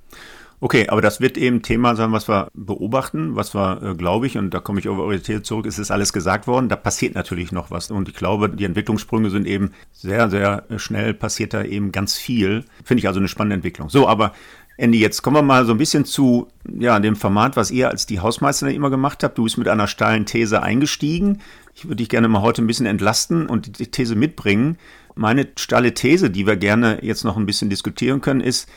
Okay, 0.62 0.88
aber 0.88 1.00
das 1.00 1.22
wird 1.22 1.38
eben 1.38 1.62
Thema 1.62 1.96
sein, 1.96 2.12
was 2.12 2.28
wir 2.28 2.48
beobachten, 2.52 3.34
was 3.34 3.54
wir, 3.54 3.82
äh, 3.82 3.94
glaube 3.94 4.26
ich, 4.26 4.36
und 4.36 4.52
da 4.52 4.60
komme 4.60 4.78
ich 4.78 4.88
auf 4.88 4.98
eure 4.98 5.18
These 5.18 5.42
zurück, 5.42 5.64
es 5.64 5.78
ist 5.78 5.90
alles 5.90 6.12
gesagt 6.12 6.46
worden, 6.46 6.68
da 6.68 6.76
passiert 6.76 7.14
natürlich 7.14 7.50
noch 7.50 7.70
was. 7.70 7.90
Und 7.90 8.10
ich 8.10 8.14
glaube, 8.14 8.50
die 8.50 8.66
Entwicklungssprünge 8.66 9.30
sind 9.30 9.46
eben 9.46 9.70
sehr, 9.90 10.28
sehr 10.28 10.64
schnell, 10.76 11.14
passiert 11.14 11.54
da 11.54 11.64
eben 11.64 11.92
ganz 11.92 12.18
viel. 12.18 12.64
Finde 12.84 13.00
ich 13.00 13.08
also 13.08 13.20
eine 13.20 13.28
spannende 13.28 13.54
Entwicklung. 13.54 13.88
So, 13.88 14.06
aber 14.06 14.32
Andy, 14.76 14.98
jetzt 14.98 15.22
kommen 15.22 15.36
wir 15.36 15.42
mal 15.42 15.64
so 15.64 15.72
ein 15.72 15.78
bisschen 15.78 16.04
zu 16.04 16.48
ja, 16.78 16.98
dem 17.00 17.16
Format, 17.16 17.56
was 17.56 17.70
ihr 17.70 17.88
als 17.88 18.04
die 18.04 18.20
Hausmeisterin 18.20 18.74
immer 18.74 18.90
gemacht 18.90 19.24
habt. 19.24 19.38
Du 19.38 19.44
bist 19.44 19.56
mit 19.56 19.68
einer 19.68 19.86
steilen 19.86 20.26
These 20.26 20.62
eingestiegen. 20.62 21.40
Ich 21.74 21.84
würde 21.84 21.96
dich 21.96 22.10
gerne 22.10 22.28
mal 22.28 22.42
heute 22.42 22.62
ein 22.62 22.66
bisschen 22.66 22.86
entlasten 22.86 23.46
und 23.46 23.78
die 23.78 23.90
These 23.90 24.14
mitbringen. 24.14 24.76
Meine 25.14 25.48
steile 25.58 25.94
These, 25.94 26.30
die 26.30 26.46
wir 26.46 26.56
gerne 26.56 26.98
jetzt 27.02 27.24
noch 27.24 27.36
ein 27.36 27.46
bisschen 27.46 27.68
diskutieren 27.70 28.20
können, 28.20 28.40
ist, 28.40 28.68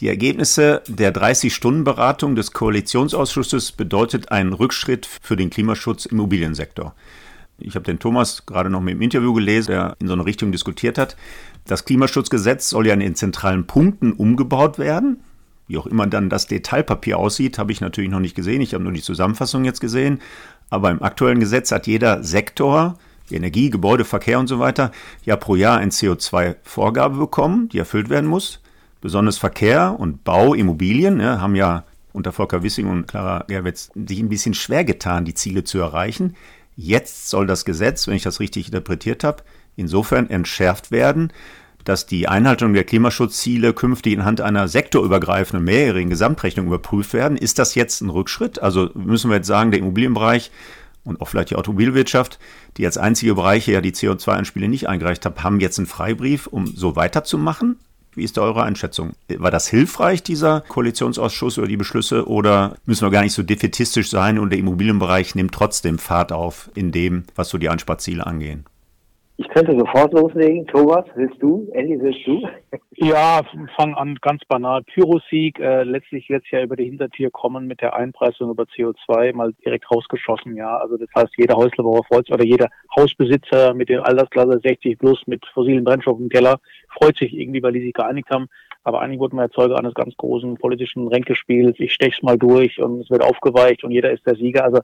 die 0.00 0.08
Ergebnisse 0.08 0.82
der 0.88 1.14
30-Stunden-Beratung 1.14 2.36
des 2.36 2.52
Koalitionsausschusses 2.52 3.72
bedeutet 3.72 4.30
einen 4.30 4.52
Rückschritt 4.52 5.06
für 5.06 5.36
den 5.36 5.48
Klimaschutz 5.48 6.04
im 6.04 6.18
Immobiliensektor. 6.18 6.94
Ich 7.58 7.74
habe 7.74 7.84
den 7.84 7.98
Thomas 7.98 8.44
gerade 8.44 8.68
noch 8.68 8.82
mit 8.82 8.92
dem 8.92 9.00
Interview 9.00 9.32
gelesen, 9.32 9.70
der 9.70 9.96
in 9.98 10.08
so 10.08 10.12
eine 10.12 10.26
Richtung 10.26 10.52
diskutiert 10.52 10.98
hat. 10.98 11.16
Das 11.64 11.86
Klimaschutzgesetz 11.86 12.68
soll 12.68 12.86
ja 12.86 12.92
in 12.92 13.00
den 13.00 13.14
zentralen 13.14 13.66
Punkten 13.66 14.12
umgebaut 14.12 14.78
werden. 14.78 15.20
Wie 15.66 15.78
auch 15.78 15.86
immer 15.86 16.06
dann 16.06 16.28
das 16.28 16.46
Detailpapier 16.46 17.18
aussieht, 17.18 17.58
habe 17.58 17.72
ich 17.72 17.80
natürlich 17.80 18.10
noch 18.10 18.20
nicht 18.20 18.36
gesehen. 18.36 18.60
Ich 18.60 18.74
habe 18.74 18.84
nur 18.84 18.92
die 18.92 19.00
Zusammenfassung 19.00 19.64
jetzt 19.64 19.80
gesehen. 19.80 20.20
Aber 20.68 20.90
im 20.90 21.02
aktuellen 21.02 21.40
Gesetz 21.40 21.72
hat 21.72 21.86
jeder 21.86 22.22
Sektor, 22.22 22.98
Energie, 23.30 23.70
Gebäude, 23.70 24.04
Verkehr 24.04 24.38
und 24.38 24.46
so 24.46 24.58
weiter, 24.58 24.92
ja 25.24 25.36
pro 25.36 25.56
Jahr 25.56 25.78
ein 25.78 25.90
CO2-Vorgabe 25.90 27.16
bekommen, 27.16 27.70
die 27.70 27.78
erfüllt 27.78 28.10
werden 28.10 28.28
muss. 28.28 28.60
Besonders 29.06 29.38
Verkehr 29.38 29.94
und 30.00 30.24
Bau, 30.24 30.52
Immobilien 30.52 31.20
ja, 31.20 31.40
haben 31.40 31.54
ja 31.54 31.84
unter 32.12 32.32
Volker 32.32 32.64
Wissing 32.64 32.88
und 32.88 33.06
Clara 33.06 33.44
Gerwitz 33.46 33.92
sich 33.94 34.18
ein 34.18 34.28
bisschen 34.28 34.52
schwer 34.52 34.82
getan, 34.84 35.24
die 35.24 35.34
Ziele 35.34 35.62
zu 35.62 35.78
erreichen. 35.78 36.34
Jetzt 36.74 37.30
soll 37.30 37.46
das 37.46 37.64
Gesetz, 37.64 38.08
wenn 38.08 38.16
ich 38.16 38.24
das 38.24 38.40
richtig 38.40 38.66
interpretiert 38.66 39.22
habe, 39.22 39.44
insofern 39.76 40.28
entschärft 40.28 40.90
werden, 40.90 41.32
dass 41.84 42.06
die 42.06 42.26
Einhaltung 42.26 42.72
der 42.72 42.82
Klimaschutzziele 42.82 43.74
künftig 43.74 44.18
anhand 44.18 44.40
einer 44.40 44.66
sektorübergreifenden 44.66 45.64
mehrjährigen 45.64 46.10
Gesamtrechnung 46.10 46.66
überprüft 46.66 47.12
werden. 47.12 47.36
Ist 47.36 47.60
das 47.60 47.76
jetzt 47.76 48.00
ein 48.00 48.10
Rückschritt? 48.10 48.60
Also 48.60 48.90
müssen 48.94 49.30
wir 49.30 49.36
jetzt 49.36 49.46
sagen, 49.46 49.70
der 49.70 49.78
Immobilienbereich 49.78 50.50
und 51.04 51.20
auch 51.20 51.28
vielleicht 51.28 51.50
die 51.50 51.56
Automobilwirtschaft, 51.56 52.40
die 52.76 52.84
als 52.84 52.98
einzige 52.98 53.36
Bereiche 53.36 53.70
ja 53.70 53.80
die 53.80 53.92
CO2-Einspiele 53.92 54.66
nicht 54.66 54.88
eingereicht 54.88 55.24
haben, 55.24 55.44
haben 55.44 55.60
jetzt 55.60 55.78
einen 55.78 55.86
Freibrief, 55.86 56.48
um 56.48 56.66
so 56.66 56.96
weiterzumachen? 56.96 57.76
Wie 58.16 58.24
ist 58.24 58.38
da 58.38 58.40
eure 58.40 58.62
Einschätzung? 58.62 59.12
War 59.28 59.50
das 59.50 59.68
hilfreich, 59.68 60.22
dieser 60.22 60.62
Koalitionsausschuss 60.62 61.58
oder 61.58 61.68
die 61.68 61.76
Beschlüsse, 61.76 62.26
oder 62.26 62.76
müssen 62.86 63.06
wir 63.06 63.10
gar 63.10 63.22
nicht 63.22 63.34
so 63.34 63.42
defetistisch 63.42 64.08
sein 64.08 64.38
und 64.38 64.50
der 64.50 64.58
Immobilienbereich 64.58 65.34
nimmt 65.34 65.52
trotzdem 65.52 65.98
Fahrt 65.98 66.32
auf 66.32 66.70
in 66.74 66.92
dem, 66.92 67.24
was 67.34 67.50
so 67.50 67.58
die 67.58 67.68
Einsparziele 67.68 68.26
angehen? 68.26 68.64
Ich 69.38 69.48
könnte 69.50 69.78
sofort 69.78 70.14
loslegen. 70.14 70.66
Thomas, 70.66 71.04
willst 71.14 71.42
du? 71.42 71.68
Andy, 71.74 72.00
willst 72.00 72.26
du? 72.26 72.48
Ja, 72.94 73.42
fang 73.76 73.94
an 73.94 74.16
ganz 74.22 74.42
banal. 74.48 74.82
Pyrosieg, 74.84 75.58
äh, 75.60 75.82
letztlich 75.82 76.30
wird 76.30 76.44
es 76.44 76.50
ja 76.50 76.62
über 76.62 76.74
die 76.76 76.86
Hintertür 76.86 77.30
kommen 77.30 77.66
mit 77.66 77.82
der 77.82 77.94
Einpreisung 77.94 78.50
über 78.50 78.64
CO2 78.64 79.34
mal 79.34 79.52
direkt 79.64 79.90
rausgeschossen. 79.90 80.56
Ja, 80.56 80.78
also 80.78 80.96
das 80.96 81.08
heißt, 81.14 81.34
jeder 81.36 81.56
Häuslebauer 81.56 82.04
freut 82.04 82.24
sich 82.24 82.34
oder 82.34 82.44
jeder 82.44 82.68
Hausbesitzer 82.98 83.74
mit 83.74 83.90
der 83.90 84.06
Altersklasse 84.06 84.58
60 84.62 84.98
plus 84.98 85.22
mit 85.26 85.44
fossilen 85.52 85.84
Brennstoffen 85.84 86.24
im 86.24 86.30
Keller 86.30 86.58
freut 86.98 87.18
sich 87.18 87.34
irgendwie, 87.34 87.62
weil 87.62 87.72
die 87.72 87.82
sich 87.82 87.92
geeinigt 87.92 88.30
haben. 88.30 88.46
Aber 88.84 89.02
eigentlich 89.02 89.18
wurden 89.20 89.36
wir 89.36 89.42
Erzeuger 89.42 89.78
eines 89.78 89.94
ganz 89.94 90.16
großen 90.16 90.54
politischen 90.54 91.08
Ränkespiels. 91.08 91.74
Ich 91.78 91.92
stech's 91.92 92.22
mal 92.22 92.38
durch 92.38 92.80
und 92.80 93.00
es 93.00 93.10
wird 93.10 93.22
aufgeweicht 93.22 93.84
und 93.84 93.90
jeder 93.90 94.12
ist 94.12 94.24
der 94.26 94.36
Sieger. 94.36 94.64
Also 94.64 94.80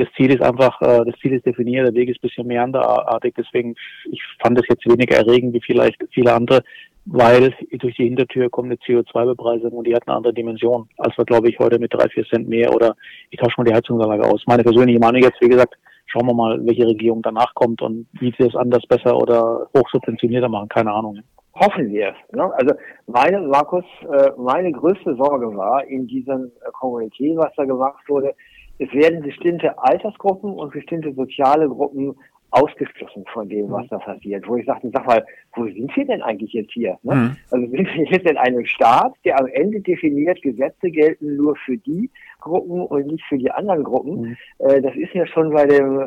das 0.00 0.08
Ziel 0.16 0.32
ist 0.32 0.42
einfach, 0.42 0.80
äh, 0.80 1.04
das 1.04 1.14
Ziel 1.20 1.34
ist 1.34 1.44
definiert, 1.44 1.86
der 1.86 1.94
Weg 1.94 2.08
ist 2.08 2.16
ein 2.16 2.28
bisschen 2.28 2.46
meanderartig, 2.46 3.34
deswegen, 3.36 3.74
ich 4.10 4.22
fand 4.42 4.58
es 4.58 4.66
jetzt 4.68 4.86
weniger 4.86 5.16
erregend 5.16 5.52
wie 5.54 5.60
vielleicht 5.60 5.98
viele 6.12 6.32
andere, 6.32 6.62
weil 7.04 7.54
durch 7.70 7.96
die 7.96 8.04
Hintertür 8.04 8.48
kommt 8.48 8.66
eine 8.66 8.76
CO2-Bepreisung 8.76 9.72
und 9.72 9.86
die 9.86 9.94
hat 9.94 10.06
eine 10.06 10.16
andere 10.16 10.32
Dimension, 10.32 10.88
als 10.98 11.16
wir, 11.18 11.24
glaube 11.24 11.48
ich, 11.48 11.58
heute 11.58 11.78
mit 11.78 11.92
drei, 11.92 12.08
vier 12.08 12.24
Cent 12.24 12.48
mehr 12.48 12.74
oder 12.74 12.94
ich 13.30 13.38
tausche 13.38 13.54
mal 13.58 13.64
die 13.64 13.74
Heizungsanlage 13.74 14.24
aus. 14.24 14.42
Meine 14.46 14.62
persönliche 14.62 14.98
Meinung 14.98 15.22
jetzt, 15.22 15.40
wie 15.40 15.48
gesagt, 15.48 15.74
schauen 16.06 16.26
wir 16.26 16.34
mal, 16.34 16.58
welche 16.64 16.86
Regierung 16.86 17.22
danach 17.22 17.54
kommt 17.54 17.82
und 17.82 18.06
wie 18.12 18.34
sie 18.38 18.46
es 18.46 18.56
anders 18.56 18.82
besser 18.86 19.16
oder 19.16 19.68
hochsubventionierter 19.76 20.48
machen, 20.48 20.68
keine 20.68 20.92
Ahnung. 20.92 21.20
Hoffen 21.54 21.90
wir 21.90 22.08
es. 22.08 22.36
Ne? 22.36 22.50
Also 22.54 22.74
meine, 23.06 23.40
Markus, 23.40 23.84
äh, 24.12 24.30
meine 24.38 24.72
größte 24.72 25.14
Sorge 25.16 25.54
war 25.56 25.84
in 25.84 26.06
diesem 26.06 26.50
Kommuniqué, 26.72 27.36
was 27.36 27.52
da 27.56 27.64
gemacht 27.64 28.08
wurde, 28.08 28.34
es 28.80 28.92
werden 28.94 29.20
bestimmte 29.20 29.78
Altersgruppen 29.78 30.54
und 30.54 30.72
bestimmte 30.72 31.12
soziale 31.12 31.68
Gruppen 31.68 32.16
ausgeschlossen 32.50 33.24
von 33.32 33.48
dem, 33.48 33.70
was 33.70 33.84
mhm. 33.84 33.88
da 33.90 33.98
passiert. 33.98 34.48
Wo 34.48 34.56
ich 34.56 34.66
sagte, 34.66 34.90
sag 34.92 35.06
mal, 35.06 35.24
wo 35.54 35.64
sind 35.66 35.94
wir 35.94 36.04
denn 36.06 36.22
eigentlich 36.22 36.52
jetzt 36.52 36.72
hier? 36.72 36.98
Ne? 37.02 37.14
Mhm. 37.14 37.36
Also 37.50 37.66
sind 37.70 37.94
wir 37.94 38.04
jetzt 38.06 38.28
in 38.28 38.38
einem 38.38 38.64
Staat, 38.64 39.12
der 39.24 39.38
am 39.38 39.46
Ende 39.46 39.80
definiert, 39.80 40.42
Gesetze 40.42 40.90
gelten 40.90 41.36
nur 41.36 41.56
für 41.56 41.76
die 41.76 42.10
Gruppen 42.40 42.80
und 42.80 43.06
nicht 43.06 43.24
für 43.28 43.38
die 43.38 43.50
anderen 43.50 43.84
Gruppen. 43.84 44.20
Mhm. 44.20 44.36
Äh, 44.58 44.80
das 44.80 44.96
ist 44.96 45.12
ja 45.12 45.26
schon 45.26 45.52
bei 45.52 45.66
dem, 45.66 46.00
äh, 46.00 46.02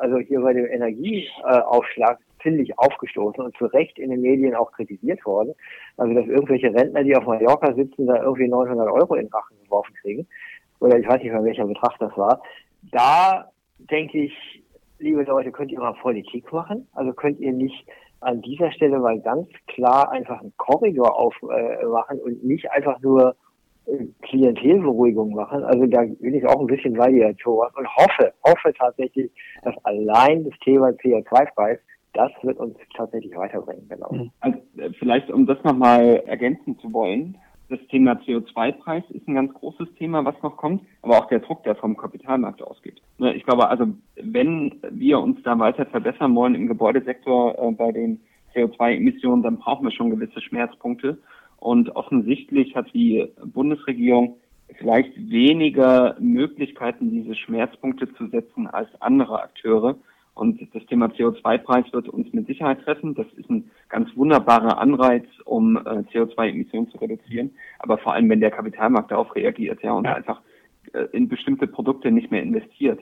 also 0.00 0.18
hier 0.18 0.40
bei 0.40 0.54
dem 0.54 0.66
Energieaufschlag 0.66 2.18
ziemlich 2.42 2.78
aufgestoßen 2.78 3.42
und 3.42 3.56
zu 3.56 3.66
Recht 3.66 3.98
in 3.98 4.10
den 4.10 4.20
Medien 4.20 4.54
auch 4.54 4.72
kritisiert 4.72 5.24
worden. 5.24 5.54
Also 5.96 6.14
dass 6.14 6.26
irgendwelche 6.26 6.74
Rentner, 6.74 7.04
die 7.04 7.16
auf 7.16 7.26
Mallorca 7.26 7.72
sitzen, 7.74 8.06
da 8.06 8.22
irgendwie 8.22 8.48
900 8.48 8.90
Euro 8.90 9.14
in 9.14 9.28
Rachen 9.28 9.56
geworfen 9.62 9.94
kriegen 10.00 10.26
oder 10.80 10.98
ich 10.98 11.08
weiß 11.08 11.22
nicht 11.22 11.32
mehr, 11.32 11.44
welcher 11.44 11.66
Betrag 11.66 11.98
das 11.98 12.16
war. 12.16 12.42
Da 12.92 13.50
denke 13.78 14.18
ich, 14.24 14.62
liebe 14.98 15.22
Leute, 15.22 15.50
könnt 15.52 15.72
ihr 15.72 15.80
mal 15.80 15.94
Politik 15.94 16.52
machen? 16.52 16.86
Also 16.92 17.12
könnt 17.12 17.40
ihr 17.40 17.52
nicht 17.52 17.86
an 18.20 18.40
dieser 18.42 18.72
Stelle 18.72 18.98
mal 18.98 19.20
ganz 19.20 19.48
klar 19.66 20.10
einfach 20.10 20.40
einen 20.40 20.54
Korridor 20.56 21.18
aufmachen 21.18 22.18
äh, 22.18 22.22
und 22.22 22.44
nicht 22.44 22.70
einfach 22.70 23.00
nur 23.00 23.36
Klientelberuhigung 24.22 25.34
machen. 25.34 25.62
Also 25.64 25.86
da 25.86 26.02
bin 26.02 26.34
ich 26.34 26.46
auch 26.46 26.60
ein 26.60 26.66
bisschen 26.66 26.94
bei 26.94 27.10
dir, 27.10 27.36
Thomas, 27.36 27.74
und 27.76 27.86
hoffe, 27.96 28.32
hoffe 28.42 28.72
tatsächlich, 28.78 29.30
dass 29.62 29.74
allein 29.84 30.44
das 30.44 30.58
Thema 30.60 30.88
CO2-Preis 30.88 31.78
das 32.14 32.30
wird 32.42 32.58
uns 32.58 32.76
tatsächlich 32.96 33.36
weiterbringen, 33.36 33.88
genau. 33.88 34.28
Also, 34.40 34.58
äh, 34.78 34.90
vielleicht, 34.98 35.30
um 35.30 35.46
das 35.46 35.62
nochmal 35.64 36.22
ergänzen 36.26 36.78
zu 36.78 36.92
wollen, 36.92 37.36
das 37.76 37.86
Thema 37.88 38.12
CO2-Preis 38.12 39.04
ist 39.10 39.26
ein 39.26 39.34
ganz 39.34 39.52
großes 39.54 39.88
Thema, 39.98 40.24
was 40.24 40.34
noch 40.42 40.56
kommt, 40.56 40.82
aber 41.02 41.18
auch 41.18 41.28
der 41.28 41.40
Druck, 41.40 41.64
der 41.64 41.74
vom 41.74 41.96
Kapitalmarkt 41.96 42.62
ausgeht. 42.62 43.00
Ne, 43.18 43.34
ich 43.34 43.44
glaube, 43.44 43.68
also 43.68 43.86
wenn 44.16 44.74
wir 44.90 45.18
uns 45.18 45.42
da 45.42 45.58
weiter 45.58 45.86
verbessern 45.86 46.34
wollen 46.34 46.54
im 46.54 46.68
Gebäudesektor 46.68 47.58
äh, 47.58 47.72
bei 47.72 47.92
den 47.92 48.20
CO2-Emissionen, 48.54 49.42
dann 49.42 49.58
brauchen 49.58 49.84
wir 49.84 49.90
schon 49.90 50.10
gewisse 50.10 50.40
Schmerzpunkte. 50.40 51.18
Und 51.58 51.96
offensichtlich 51.96 52.76
hat 52.76 52.92
die 52.94 53.26
Bundesregierung 53.44 54.36
vielleicht 54.78 55.16
weniger 55.30 56.16
Möglichkeiten, 56.20 57.10
diese 57.10 57.34
Schmerzpunkte 57.34 58.12
zu 58.14 58.28
setzen 58.28 58.66
als 58.66 58.88
andere 59.00 59.42
Akteure. 59.42 59.96
Und 60.34 60.60
das 60.74 60.84
Thema 60.86 61.06
CO2-Preis 61.06 61.92
wird 61.92 62.08
uns 62.08 62.32
mit 62.32 62.46
Sicherheit 62.48 62.82
treffen. 62.82 63.14
Das 63.14 63.26
ist 63.36 63.48
ein 63.48 63.70
ganz 63.88 64.14
wunderbarer 64.16 64.78
Anreiz, 64.78 65.24
um 65.44 65.76
äh, 65.76 66.02
CO2-Emissionen 66.12 66.90
zu 66.90 66.98
reduzieren. 66.98 67.52
Aber 67.78 67.98
vor 67.98 68.14
allem, 68.14 68.28
wenn 68.28 68.40
der 68.40 68.50
Kapitalmarkt 68.50 69.12
darauf 69.12 69.34
reagiert, 69.36 69.82
ja, 69.82 69.92
und 69.92 70.04
ja. 70.04 70.14
einfach 70.14 70.40
äh, 70.92 71.04
in 71.12 71.28
bestimmte 71.28 71.68
Produkte 71.68 72.10
nicht 72.10 72.32
mehr 72.32 72.42
investiert, 72.42 73.00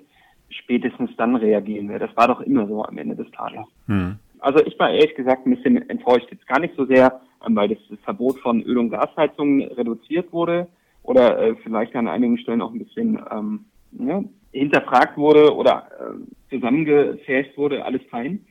spätestens 0.50 1.10
dann 1.16 1.36
reagieren 1.36 1.88
wir. 1.88 1.98
Das 1.98 2.14
war 2.16 2.28
doch 2.28 2.42
immer 2.42 2.66
so 2.66 2.84
am 2.84 2.98
Ende 2.98 3.16
des 3.16 3.30
Tages. 3.30 3.64
Hm. 3.86 4.16
Also 4.38 4.64
ich 4.66 4.78
war 4.78 4.90
ehrlich 4.90 5.14
gesagt 5.14 5.46
ein 5.46 5.54
bisschen 5.54 5.88
enttäuscht. 5.88 6.28
Jetzt 6.30 6.46
gar 6.46 6.60
nicht 6.60 6.74
so 6.76 6.84
sehr, 6.84 7.20
ähm, 7.46 7.56
weil 7.56 7.68
das 7.68 7.98
Verbot 8.04 8.38
von 8.40 8.62
Öl- 8.62 8.78
und 8.78 8.90
Gasheizungen 8.90 9.62
reduziert 9.72 10.32
wurde 10.32 10.68
oder 11.02 11.40
äh, 11.40 11.54
vielleicht 11.62 11.94
an 11.96 12.08
einigen 12.08 12.36
Stellen 12.38 12.60
auch 12.60 12.72
ein 12.72 12.78
bisschen 12.78 13.18
ähm, 13.30 13.64
ja, 13.92 14.22
hinterfragt 14.52 15.16
wurde 15.16 15.54
oder 15.54 15.88
äh, 15.98 16.54
zusammengefärbt 16.54 17.56
wurde, 17.56 17.84
alles 17.84 18.02
fein. 18.10 18.44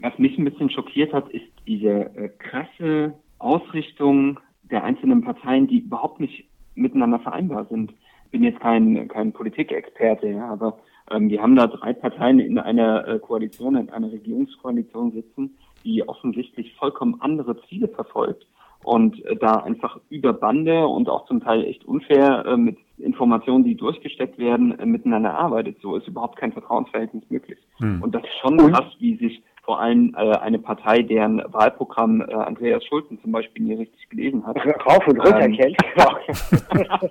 Was 0.00 0.18
mich 0.18 0.36
ein 0.38 0.44
bisschen 0.44 0.70
schockiert 0.70 1.12
hat, 1.12 1.28
ist 1.30 1.46
diese 1.66 2.14
äh, 2.16 2.30
krasse 2.38 3.14
Ausrichtung 3.38 4.40
der 4.70 4.84
einzelnen 4.84 5.22
Parteien, 5.22 5.66
die 5.66 5.80
überhaupt 5.80 6.20
nicht 6.20 6.48
miteinander 6.74 7.18
vereinbar 7.20 7.66
sind. 7.66 7.92
Ich 8.26 8.30
bin 8.30 8.44
jetzt 8.44 8.60
kein, 8.60 9.08
kein 9.08 9.32
Politikexperte, 9.32 10.28
ja, 10.28 10.48
aber 10.48 10.78
ähm, 11.10 11.28
wir 11.28 11.42
haben 11.42 11.56
da 11.56 11.66
drei 11.66 11.92
Parteien 11.92 12.38
in 12.38 12.58
einer 12.58 13.06
äh, 13.06 13.18
Koalition, 13.18 13.76
in 13.76 13.90
einer 13.90 14.10
Regierungskoalition 14.12 15.12
sitzen, 15.12 15.56
die 15.84 16.06
offensichtlich 16.08 16.74
vollkommen 16.76 17.20
andere 17.20 17.60
Ziele 17.68 17.88
verfolgt 17.88 18.46
und 18.82 19.24
äh, 19.24 19.36
da 19.36 19.56
einfach 19.56 20.00
über 20.08 20.32
Bande 20.32 20.86
und 20.86 21.08
auch 21.08 21.26
zum 21.26 21.40
Teil 21.40 21.64
echt 21.64 21.84
unfair 21.84 22.44
äh, 22.46 22.56
mit 22.56 22.78
Informationen, 22.98 23.64
die 23.64 23.74
durchgesteckt 23.74 24.38
werden, 24.38 24.78
äh, 24.78 24.86
miteinander 24.86 25.34
arbeitet. 25.34 25.78
So 25.80 25.96
ist 25.96 26.08
überhaupt 26.08 26.36
kein 26.36 26.52
Vertrauensverhältnis 26.52 27.24
möglich. 27.30 27.58
Hm. 27.78 28.02
Und 28.02 28.14
das 28.14 28.22
ist 28.22 28.38
schon 28.40 28.56
krass, 28.58 28.94
wie 28.98 29.16
sich 29.16 29.42
vor 29.62 29.80
allem 29.80 30.14
äh, 30.16 30.36
eine 30.38 30.58
Partei, 30.58 31.02
deren 31.02 31.42
Wahlprogramm 31.52 32.22
äh, 32.22 32.32
Andreas 32.32 32.84
Schulzen 32.84 33.20
zum 33.20 33.32
Beispiel 33.32 33.64
nie 33.64 33.74
richtig 33.74 34.08
gelesen 34.08 34.46
hat. 34.46 34.56
Rauf 34.86 35.06
und 35.06 35.18
runter 35.18 35.42
Ähm. 35.42 35.52
kennt. 35.52 35.76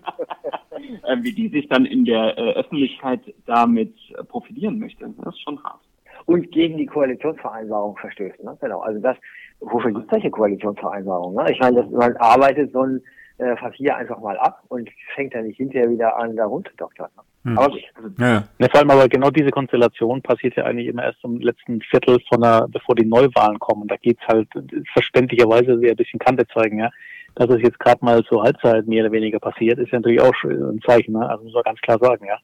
äh, 1.04 1.18
wie 1.22 1.34
die 1.34 1.50
sich 1.50 1.68
dann 1.70 1.86
in 1.86 2.06
der 2.06 2.38
äh, 2.38 2.54
Öffentlichkeit 2.54 3.22
damit 3.46 3.94
äh, 4.18 4.24
profilieren 4.24 4.80
möchte. 4.80 5.10
Das 5.20 5.36
ist 5.36 5.42
schon 5.42 5.64
hart. 5.64 5.80
und 6.26 6.52
gegen 6.52 6.78
die 6.78 6.86
Koalitionsvereinbarung 6.86 7.98
verstößt. 7.98 8.44
Ne? 8.44 8.58
Genau. 8.60 8.80
Also 8.82 9.00
das, 9.00 9.18
wofür 9.60 9.92
gibt 9.92 10.06
es 10.06 10.10
solche 10.10 10.32
Koalitionsvereinbarungen? 10.32 11.44
Ne? 11.44 11.52
Ich 11.52 11.60
meine, 11.60 11.82
das, 11.82 11.92
man 11.92 12.16
arbeitet 12.18 12.72
so 12.72 12.84
ein 12.84 13.02
äh, 13.38 13.56
Papier 13.56 13.96
einfach 13.96 14.20
mal 14.20 14.38
ab 14.38 14.64
und 14.68 14.90
fängt 15.16 15.34
dann 15.34 15.46
nicht 15.46 15.58
hinterher 15.58 15.90
wieder 15.90 16.18
an, 16.18 16.36
da 16.36 16.46
runterdoktern. 16.46 17.10
Ne? 17.16 17.24
Hm. 17.52 17.58
Aber 17.58 17.70
gut. 17.70 17.82
Ja, 18.18 18.28
ja. 18.28 18.44
Ne, 18.58 18.68
vor 18.70 18.80
allem 18.80 18.92
aber 18.92 19.08
genau 19.08 19.30
diese 19.30 19.50
Konstellation 19.52 20.22
passiert 20.22 20.56
ja 20.56 20.66
eigentlich 20.66 20.88
immer 20.88 21.04
erst 21.04 21.24
im 21.24 21.40
letzten 21.40 21.82
Viertel 21.82 22.20
von 22.28 22.42
der, 22.42 22.68
bevor 22.70 22.96
die 22.96 23.06
Neuwahlen 23.06 23.60
kommen. 23.60 23.88
Da 23.88 23.96
geht's 23.96 24.22
halt 24.28 24.50
verständlicherweise 24.94 25.80
sehr 25.80 25.92
ein 25.92 25.96
bisschen 25.96 26.20
Kante 26.20 26.46
zeigen, 26.48 26.80
ja. 26.80 26.90
Dass 27.36 27.50
es 27.50 27.62
jetzt 27.62 27.80
gerade 27.80 28.04
mal 28.04 28.24
zur 28.24 28.44
Halbzeit 28.44 28.88
mehr 28.88 29.06
oder 29.06 29.14
weniger 29.14 29.40
passiert, 29.40 29.80
ist 29.80 29.92
ja 29.92 30.00
natürlich 30.00 30.20
auch 30.20 30.34
ein 30.44 30.82
Zeichen, 30.86 31.14
ne? 31.14 31.30
Also 31.30 31.46
muss 31.46 31.54
man 31.54 31.64
ganz 31.64 31.80
klar 31.80 31.98
sagen, 32.00 32.26
ja. 32.26 32.38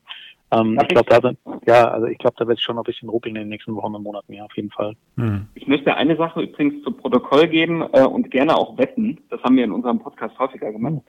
Ähm, 0.55 0.79
ich 0.81 0.87
glaube, 0.87 1.09
da, 1.09 1.21
sind- 1.21 1.39
ja, 1.67 1.87
also 1.89 2.07
ich 2.07 2.17
glaube, 2.17 2.35
da 2.37 2.47
wird 2.47 2.57
es 2.57 2.63
schon 2.63 2.75
noch 2.75 2.83
ein 2.83 2.85
bisschen 2.85 3.09
ruckeln 3.09 3.35
in 3.35 3.43
den 3.43 3.49
nächsten 3.49 3.75
Wochen 3.75 3.95
und 3.95 4.03
Monaten, 4.03 4.33
ja, 4.33 4.45
auf 4.45 4.55
jeden 4.55 4.71
Fall. 4.71 4.95
Hm. 5.17 5.47
Ich 5.55 5.67
möchte 5.67 5.95
eine 5.95 6.15
Sache 6.15 6.41
übrigens 6.41 6.83
zu 6.83 6.91
Protokoll 6.91 7.47
geben 7.47 7.81
äh, 7.93 8.05
und 8.05 8.31
gerne 8.31 8.55
auch 8.55 8.77
wetten. 8.77 9.19
Das 9.29 9.41
haben 9.43 9.57
wir 9.57 9.63
in 9.63 9.71
unserem 9.71 9.99
Podcast 9.99 10.37
häufiger 10.39 10.71
gemacht. 10.71 11.01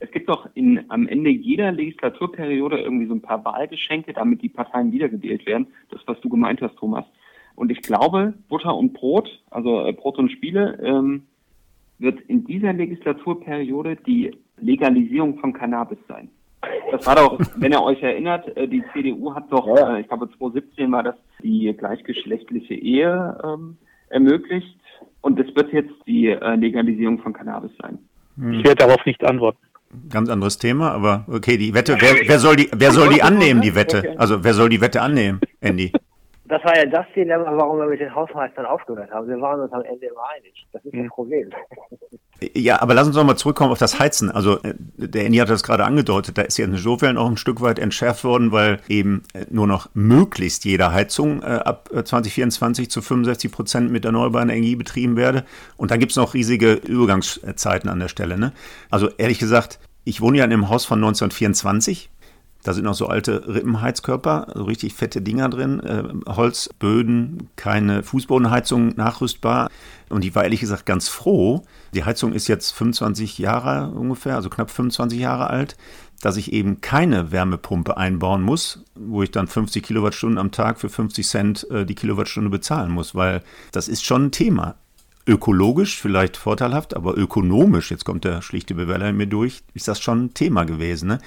Es 0.00 0.10
gibt 0.12 0.28
doch 0.28 0.48
in, 0.54 0.84
am 0.90 1.08
Ende 1.08 1.30
jeder 1.30 1.72
Legislaturperiode 1.72 2.78
irgendwie 2.78 3.06
so 3.06 3.14
ein 3.14 3.22
paar 3.22 3.44
Wahlgeschenke, 3.44 4.12
damit 4.12 4.42
die 4.42 4.48
Parteien 4.48 4.92
wiedergewählt 4.92 5.44
werden. 5.44 5.68
Das, 5.90 6.00
was 6.06 6.20
du 6.20 6.28
gemeint 6.28 6.62
hast, 6.62 6.76
Thomas. 6.76 7.04
Und 7.56 7.72
ich 7.72 7.82
glaube, 7.82 8.34
Butter 8.48 8.76
und 8.76 8.92
Brot, 8.92 9.42
also 9.50 9.84
äh, 9.84 9.92
Brot 9.92 10.18
und 10.18 10.30
Spiele, 10.30 10.78
ähm, 10.82 11.24
wird 11.98 12.20
in 12.28 12.44
dieser 12.44 12.72
Legislaturperiode 12.72 13.96
die 13.96 14.30
Legalisierung 14.60 15.38
von 15.38 15.52
Cannabis 15.52 15.98
sein. 16.06 16.30
Das 16.98 17.06
war 17.06 17.16
doch, 17.16 17.38
wenn 17.56 17.72
ihr 17.72 17.82
euch 17.82 18.02
erinnert, 18.02 18.56
äh, 18.56 18.66
die 18.68 18.82
CDU 18.92 19.34
hat 19.34 19.44
doch, 19.50 19.66
Ja. 19.66 19.96
äh, 19.96 20.00
ich 20.00 20.08
glaube 20.08 20.28
2017 20.38 20.90
war 20.92 21.02
das, 21.02 21.14
die 21.42 21.74
gleichgeschlechtliche 21.76 22.74
Ehe 22.74 23.38
ähm, 23.44 23.76
ermöglicht. 24.08 24.76
Und 25.20 25.38
es 25.40 25.54
wird 25.56 25.72
jetzt 25.72 25.92
die 26.06 26.28
äh, 26.28 26.54
Legalisierung 26.56 27.18
von 27.20 27.32
Cannabis 27.32 27.72
sein. 27.82 27.98
Ich 28.52 28.64
werde 28.64 28.86
darauf 28.86 29.04
nicht 29.04 29.24
antworten. 29.24 29.58
Ganz 30.10 30.28
anderes 30.28 30.58
Thema, 30.58 30.92
aber 30.92 31.24
okay, 31.28 31.56
die 31.56 31.74
Wette, 31.74 31.96
wer, 31.98 32.14
wer 32.28 32.38
soll 32.38 32.56
die, 32.56 32.68
wer 32.72 32.92
soll 32.92 33.08
die 33.12 33.22
annehmen, 33.22 33.62
die 33.62 33.74
Wette? 33.74 34.14
Also 34.18 34.44
wer 34.44 34.54
soll 34.54 34.68
die 34.68 34.80
Wette 34.80 35.00
annehmen, 35.02 35.40
Andy? 35.60 35.92
Das 36.48 36.64
war 36.64 36.76
ja 36.76 36.86
das 36.86 37.04
Dilemma, 37.14 37.44
warum 37.56 37.78
wir 37.78 37.86
mit 37.86 38.00
den 38.00 38.14
Hausmeistern 38.14 38.64
aufgehört 38.64 39.10
haben. 39.10 39.28
Wir 39.28 39.38
waren 39.40 39.60
uns 39.60 39.72
am 39.72 39.82
Ende 39.82 40.06
immer 40.06 40.22
einig. 40.34 40.66
Das 40.72 40.82
ist 40.84 40.94
das 40.94 41.08
Problem. 41.08 41.50
Ja, 42.54 42.80
aber 42.80 42.94
lass 42.94 43.08
uns 43.08 43.16
noch 43.16 43.24
mal 43.24 43.34
zurückkommen 43.34 43.72
auf 43.72 43.80
das 43.80 43.98
Heizen. 43.98 44.30
Also 44.30 44.62
äh, 44.62 44.72
der 44.96 45.26
Andy 45.26 45.38
hat 45.38 45.50
das 45.50 45.64
gerade 45.64 45.84
angedeutet, 45.84 46.38
da 46.38 46.42
ist 46.42 46.56
ja 46.56 46.66
insofern 46.66 47.18
auch 47.18 47.28
ein 47.28 47.36
Stück 47.36 47.60
weit 47.60 47.80
entschärft 47.80 48.22
worden, 48.22 48.52
weil 48.52 48.78
eben 48.86 49.24
äh, 49.34 49.46
nur 49.50 49.66
noch 49.66 49.88
möglichst 49.94 50.64
jede 50.64 50.92
Heizung 50.92 51.42
äh, 51.42 51.46
ab 51.46 51.90
äh, 51.92 52.04
2024 52.04 52.90
zu 52.92 53.02
65 53.02 53.50
Prozent 53.50 53.90
mit 53.90 54.04
erneuerbarer 54.04 54.44
Energie 54.44 54.76
betrieben 54.76 55.16
werde. 55.16 55.44
Und 55.76 55.90
dann 55.90 55.98
gibt's 55.98 56.14
noch 56.14 56.34
riesige 56.34 56.74
Übergangszeiten 56.74 57.90
an 57.90 57.98
der 57.98 58.08
Stelle. 58.08 58.38
Ne? 58.38 58.52
Also 58.88 59.08
ehrlich 59.18 59.40
gesagt, 59.40 59.80
ich 60.04 60.20
wohne 60.20 60.38
ja 60.38 60.44
in 60.44 60.52
einem 60.52 60.68
Haus 60.68 60.84
von 60.84 60.98
1924. 60.98 62.08
Da 62.64 62.74
sind 62.74 62.84
noch 62.84 62.94
so 62.94 63.06
alte 63.06 63.46
Rippenheizkörper, 63.46 64.48
so 64.54 64.64
richtig 64.64 64.94
fette 64.94 65.22
Dinger 65.22 65.48
drin, 65.48 65.80
äh, 65.80 66.04
Holzböden, 66.28 67.48
keine 67.56 68.02
Fußbodenheizung 68.02 68.96
nachrüstbar. 68.96 69.70
Und 70.08 70.24
ich 70.24 70.34
war 70.34 70.42
ehrlich 70.42 70.60
gesagt 70.60 70.84
ganz 70.84 71.08
froh. 71.08 71.62
Die 71.94 72.04
Heizung 72.04 72.32
ist 72.32 72.48
jetzt 72.48 72.72
25 72.72 73.38
Jahre 73.38 73.90
ungefähr, 73.90 74.34
also 74.34 74.50
knapp 74.50 74.70
25 74.70 75.18
Jahre 75.18 75.50
alt, 75.50 75.76
dass 76.20 76.36
ich 76.36 76.52
eben 76.52 76.80
keine 76.80 77.30
Wärmepumpe 77.30 77.96
einbauen 77.96 78.42
muss, 78.42 78.84
wo 78.96 79.22
ich 79.22 79.30
dann 79.30 79.46
50 79.46 79.84
Kilowattstunden 79.84 80.38
am 80.38 80.50
Tag 80.50 80.80
für 80.80 80.88
50 80.88 81.26
Cent 81.26 81.70
äh, 81.70 81.86
die 81.86 81.94
Kilowattstunde 81.94 82.50
bezahlen 82.50 82.90
muss, 82.90 83.14
weil 83.14 83.42
das 83.70 83.86
ist 83.86 84.04
schon 84.04 84.26
ein 84.26 84.32
Thema 84.32 84.74
ökologisch 85.28 86.00
vielleicht 86.00 86.38
vorteilhaft, 86.38 86.96
aber 86.96 87.16
ökonomisch, 87.16 87.90
jetzt 87.90 88.06
kommt 88.06 88.24
der 88.24 88.40
schlichte 88.40 88.74
Bewerber 88.74 89.10
in 89.10 89.16
mir 89.16 89.26
durch, 89.26 89.62
ist 89.74 89.86
das 89.86 90.00
schon 90.00 90.24
ein 90.24 90.34
Thema 90.34 90.64
gewesen. 90.64 91.08
Ne? 91.08 91.18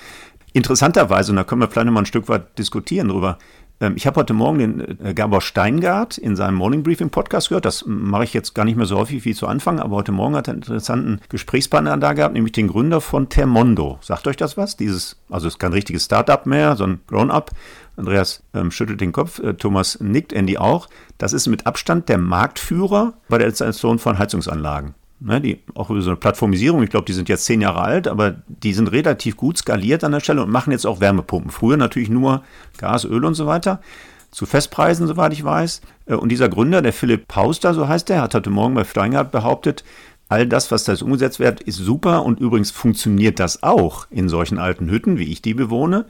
Interessanterweise, 0.54 1.32
und 1.32 1.38
da 1.38 1.44
können 1.44 1.62
wir 1.62 1.70
vielleicht 1.70 1.86
noch 1.86 1.94
mal 1.94 2.02
ein 2.02 2.06
Stück 2.06 2.28
weit 2.28 2.58
diskutieren 2.58 3.08
drüber, 3.08 3.38
ähm, 3.82 3.94
ich 3.96 4.06
habe 4.06 4.20
heute 4.20 4.34
Morgen 4.34 4.60
den 4.60 5.06
äh, 5.06 5.14
Gabor 5.14 5.42
Steingart 5.42 6.18
in 6.18 6.36
seinem 6.36 6.56
Morning 6.56 6.84
Briefing 6.84 7.10
Podcast 7.10 7.50
gehört. 7.50 7.66
Das 7.66 7.84
mache 7.86 8.24
ich 8.24 8.34
jetzt 8.34 8.54
gar 8.54 8.64
nicht 8.64 8.78
mehr 8.78 8.86
so 8.86 8.98
häufig 8.98 9.26
wie 9.26 9.34
zu 9.34 9.48
Anfang, 9.48 9.80
aber 9.80 9.98
heute 9.98 10.12
Morgen 10.12 10.36
hat 10.36 10.48
er 10.48 10.54
einen 10.54 10.62
interessanten 10.62 11.20
Gesprächspartner 11.30 11.98
da 11.98 12.14
gehabt, 12.14 12.34
nämlich 12.34 12.54
den 12.54 12.68
Gründer 12.68 13.02
von 13.02 13.28
Termondo. 13.28 13.98
Sagt 14.02 14.28
euch 14.28 14.38
das 14.38 14.56
was? 14.56 14.78
Dieses, 14.78 15.18
also 15.30 15.48
es 15.48 15.56
ist 15.56 15.60
kein 15.60 15.74
richtiges 15.74 16.06
Startup 16.06 16.46
mehr, 16.46 16.76
sondern 16.76 17.02
Grown-up. 17.08 17.52
Andreas 17.98 18.44
ähm, 18.54 18.72
schüttelt 18.72 19.02
den 19.02 19.12
Kopf, 19.12 19.40
äh, 19.40 19.54
Thomas 19.56 20.00
nickt, 20.00 20.32
Andy 20.32 20.58
auch. 20.58 20.88
Das 21.18 21.34
ist 21.34 21.48
mit 21.48 21.66
Abstand 21.66 22.08
der 22.08 22.18
Marktführer 22.20 23.14
bei 23.28 23.38
der 23.38 23.48
Installation 23.48 24.00
von 24.00 24.18
Heizungsanlagen. 24.18 24.96
Ne, 25.24 25.40
die, 25.40 25.60
auch 25.76 25.92
über 25.92 26.02
so 26.02 26.10
eine 26.10 26.18
Plattformisierung, 26.18 26.82
ich 26.82 26.90
glaube, 26.90 27.06
die 27.06 27.14
sind 27.14 27.30
jetzt 27.30 27.46
zehn 27.46 27.62
Jahre 27.62 27.82
alt, 27.82 28.08
aber 28.08 28.38
die 28.48 28.74
sind 28.74 28.92
relativ 28.92 29.38
gut 29.38 29.56
skaliert 29.56 30.04
an 30.04 30.14
der 30.14 30.20
Stelle 30.20 30.42
und 30.42 30.50
machen 30.50 30.72
jetzt 30.72 30.88
auch 30.88 31.00
Wärmepumpen. 31.00 31.52
Früher 31.52 31.78
natürlich 31.78 32.10
nur 32.10 32.42
Gas, 32.80 33.06
Öl 33.06 33.24
und 33.24 33.36
so 33.36 33.46
weiter. 33.46 33.82
Zu 34.32 34.48
Festpreisen, 34.48 35.06
soweit 35.06 35.32
ich 35.34 35.44
weiß. 35.44 35.82
Äh, 36.08 36.16
Und 36.16 36.30
dieser 36.30 36.50
Gründer, 36.50 36.82
der 36.82 36.92
Philipp 36.92 37.28
Pauster, 37.28 37.76
so 37.76 37.88
heißt 37.88 38.10
er, 38.10 38.24
hat 38.24 38.34
heute 38.34 38.50
Morgen 38.50 38.74
bei 38.74 38.84
Steingart 38.84 39.32
behauptet, 39.32 39.84
all 40.28 40.48
das, 40.48 40.72
was 40.72 40.86
da 40.86 40.94
jetzt 40.94 41.04
umgesetzt 41.04 41.40
wird, 41.40 41.62
ist 41.62 41.76
super 41.76 42.26
und 42.26 42.40
übrigens 42.40 42.72
funktioniert 42.72 43.40
das 43.40 43.62
auch 43.62 44.08
in 44.10 44.28
solchen 44.28 44.58
alten 44.58 44.90
Hütten, 44.90 45.20
wie 45.20 45.32
ich 45.32 45.44
die 45.44 45.54
bewohne. 45.54 46.06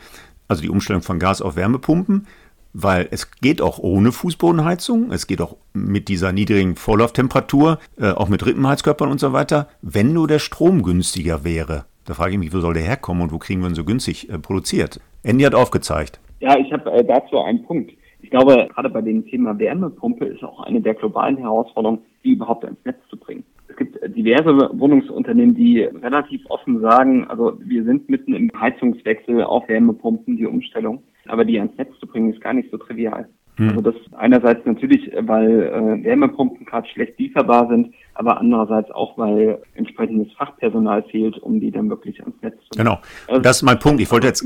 Also 0.48 0.62
die 0.62 0.70
Umstellung 0.70 1.02
von 1.02 1.20
Gas 1.20 1.42
auf 1.42 1.58
Wärmepumpen 1.58 2.28
weil 2.74 3.08
es 3.12 3.32
geht 3.32 3.62
auch 3.62 3.80
ohne 3.80 4.12
Fußbodenheizung, 4.12 5.12
es 5.12 5.28
geht 5.28 5.42
auch 5.42 5.58
mit 5.74 6.08
dieser 6.08 6.32
niedrigen 6.32 6.76
Vorlauftemperatur, 6.76 7.80
äh, 8.00 8.12
auch 8.12 8.30
mit 8.30 8.46
Rippenheizkörpern 8.46 9.10
und 9.10 9.20
so 9.20 9.34
weiter, 9.34 9.68
wenn 9.82 10.14
nur 10.14 10.28
der 10.28 10.40
Strom 10.40 10.84
günstiger 10.84 11.44
wäre. 11.44 11.86
Da 12.06 12.14
frage 12.14 12.34
ich 12.34 12.40
mich, 12.40 12.54
wo 12.54 12.60
soll 12.60 12.74
der 12.74 12.84
herkommen 12.84 13.24
und 13.24 13.32
wo 13.32 13.38
kriegen 13.38 13.62
wir 13.62 13.70
ihn 13.70 13.76
so 13.76 13.84
günstig 13.84 14.30
äh, 14.30 14.40
produziert? 14.40 15.00
Andy 15.24 15.44
hat 15.44 15.56
aufgezeigt. 15.56 16.20
Ja, 16.40 16.58
ich 16.58 16.72
habe 16.74 16.92
äh, 16.92 17.04
dazu 17.04 17.40
einen 17.40 17.64
Punkt. 17.64 17.92
Ich 18.22 18.30
glaube, 18.30 18.68
gerade 18.74 18.90
bei 18.90 19.02
dem 19.02 19.26
Thema 19.26 19.58
Wärmepumpe 19.58 20.26
ist 20.26 20.44
auch 20.44 20.62
eine 20.62 20.82
der 20.82 20.94
globalen 20.94 21.38
Herausforderungen, 21.38 22.02
die 22.24 22.34
überhaupt 22.34 22.66
ans 22.66 22.80
Netz 22.86 22.98
zu 23.10 23.18
bringen. 23.18 23.44
Es 23.68 23.76
gibt 23.76 24.02
äh, 24.02 24.10
diverse 24.10 24.70
Wohnungsunternehmen, 24.74 25.56
die 25.56 25.82
relativ 25.82 26.42
offen 26.50 26.82
sagen, 26.82 27.26
also 27.28 27.58
wir 27.60 27.84
sind 27.84 28.10
mitten 28.10 28.34
im 28.34 28.52
Heizungswechsel 28.60 29.44
auf 29.44 29.68
Wärmepumpen, 29.68 30.38
die 30.38 30.46
Umstellung, 30.46 31.04
aber 31.28 31.46
die 31.46 31.60
ans 31.60 31.78
Netz 31.78 31.98
zu 32.00 32.08
bringen, 32.08 32.34
ist 32.34 32.42
gar 32.42 32.54
nicht 32.54 32.70
so 32.72 32.78
trivial. 32.78 33.28
Also 33.70 33.82
das 33.82 33.96
einerseits 34.18 34.66
natürlich, 34.66 35.12
weil 35.20 35.64
äh, 35.64 36.04
Wärmepumpen 36.04 36.66
gerade 36.66 36.88
schlecht 36.88 37.20
lieferbar 37.20 37.68
sind, 37.68 37.94
aber 38.16 38.40
andererseits 38.40 38.90
auch, 38.92 39.18
weil 39.18 39.62
entsprechendes 39.76 40.32
Fachpersonal 40.34 41.04
fehlt, 41.04 41.38
um 41.38 41.60
die 41.60 41.70
dann 41.70 41.90
wirklich 41.90 42.20
ans 42.22 42.36
Netz 42.42 42.56
zu 42.56 42.70
bringen. 42.70 42.86
Genau. 42.86 43.00
Also 43.28 43.42
Das 43.42 43.58
ist 43.58 43.64
mein 43.64 43.78
Punkt. 43.80 44.02
Ich 44.02 44.12
wollte 44.12 44.28
jetzt, 44.28 44.44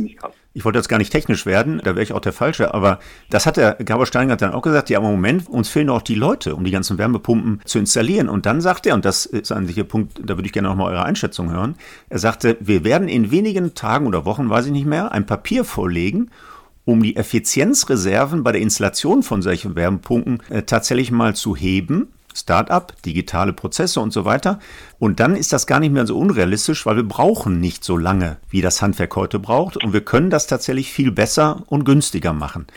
ich 0.53 0.65
wollte 0.65 0.79
jetzt 0.79 0.89
gar 0.89 0.97
nicht 0.97 1.11
technisch 1.11 1.45
werden, 1.45 1.79
da 1.83 1.91
wäre 1.91 2.03
ich 2.03 2.13
auch 2.13 2.19
der 2.19 2.33
Falsche, 2.33 2.73
aber 2.73 2.99
das 3.29 3.45
hat 3.45 3.57
der 3.57 3.75
Gabor 3.75 4.05
Steingart 4.05 4.41
dann 4.41 4.53
auch 4.53 4.61
gesagt, 4.61 4.89
ja, 4.89 4.97
aber 4.97 5.07
im 5.07 5.15
Moment, 5.15 5.49
uns 5.49 5.69
fehlen 5.69 5.89
auch 5.89 6.01
die 6.01 6.15
Leute, 6.15 6.55
um 6.55 6.63
die 6.63 6.71
ganzen 6.71 6.97
Wärmepumpen 6.97 7.61
zu 7.63 7.79
installieren. 7.79 8.27
Und 8.27 8.45
dann 8.45 8.59
sagt 8.59 8.85
er, 8.85 8.95
und 8.95 9.05
das 9.05 9.25
ist 9.25 9.51
ein 9.51 9.65
sicher 9.65 9.83
Punkt, 9.83 10.19
da 10.23 10.35
würde 10.35 10.47
ich 10.47 10.53
gerne 10.53 10.67
nochmal 10.67 10.91
eure 10.91 11.05
Einschätzung 11.05 11.51
hören, 11.51 11.75
er 12.09 12.19
sagte, 12.19 12.57
wir 12.59 12.83
werden 12.83 13.07
in 13.07 13.31
wenigen 13.31 13.75
Tagen 13.75 14.07
oder 14.07 14.25
Wochen, 14.25 14.49
weiß 14.49 14.65
ich 14.65 14.71
nicht 14.71 14.88
mehr, 14.88 15.11
ein 15.11 15.25
Papier 15.25 15.63
vorlegen, 15.63 16.31
um 16.86 17.02
die 17.02 17.15
Effizienzreserven 17.15 18.43
bei 18.43 18.52
der 18.52 18.62
Installation 18.62 19.24
von 19.24 19.41
solchen 19.41 19.76
Wärmepumpen 19.76 20.41
äh, 20.50 20.63
tatsächlich 20.63 21.12
mal 21.12 21.36
zu 21.36 21.56
heben. 21.56 22.10
Start-up, 22.34 23.02
digitale 23.04 23.54
Prozesse 23.54 24.02
und 24.02 24.12
so 24.12 24.26
weiter. 24.26 24.60
Und 25.00 25.21
dann 25.21 25.38
ist 25.38 25.54
das 25.54 25.67
gar 25.67 25.80
nicht 25.80 25.93
mehr 25.93 26.06
so 26.06 26.17
unrealistisch, 26.17 26.86
weil 26.86 26.98
wir 26.98 27.08
brauchen 27.08 27.62
nicht 27.62 27.86
so 27.86 27.98
lange, 27.98 28.38
wie 28.50 28.62
das 28.62 28.82
Handwerk 28.82 29.15
heute 29.15 29.39
braucht. 29.39 29.82
Und 29.82 29.93
wir 29.93 30.02
können 30.02 30.30
das 30.30 30.45
tatsächlich 30.45 30.91
viel 30.91 31.12
besser 31.12 31.63
und 31.67 31.86
günstiger 31.86 32.34
machen. 32.34 32.67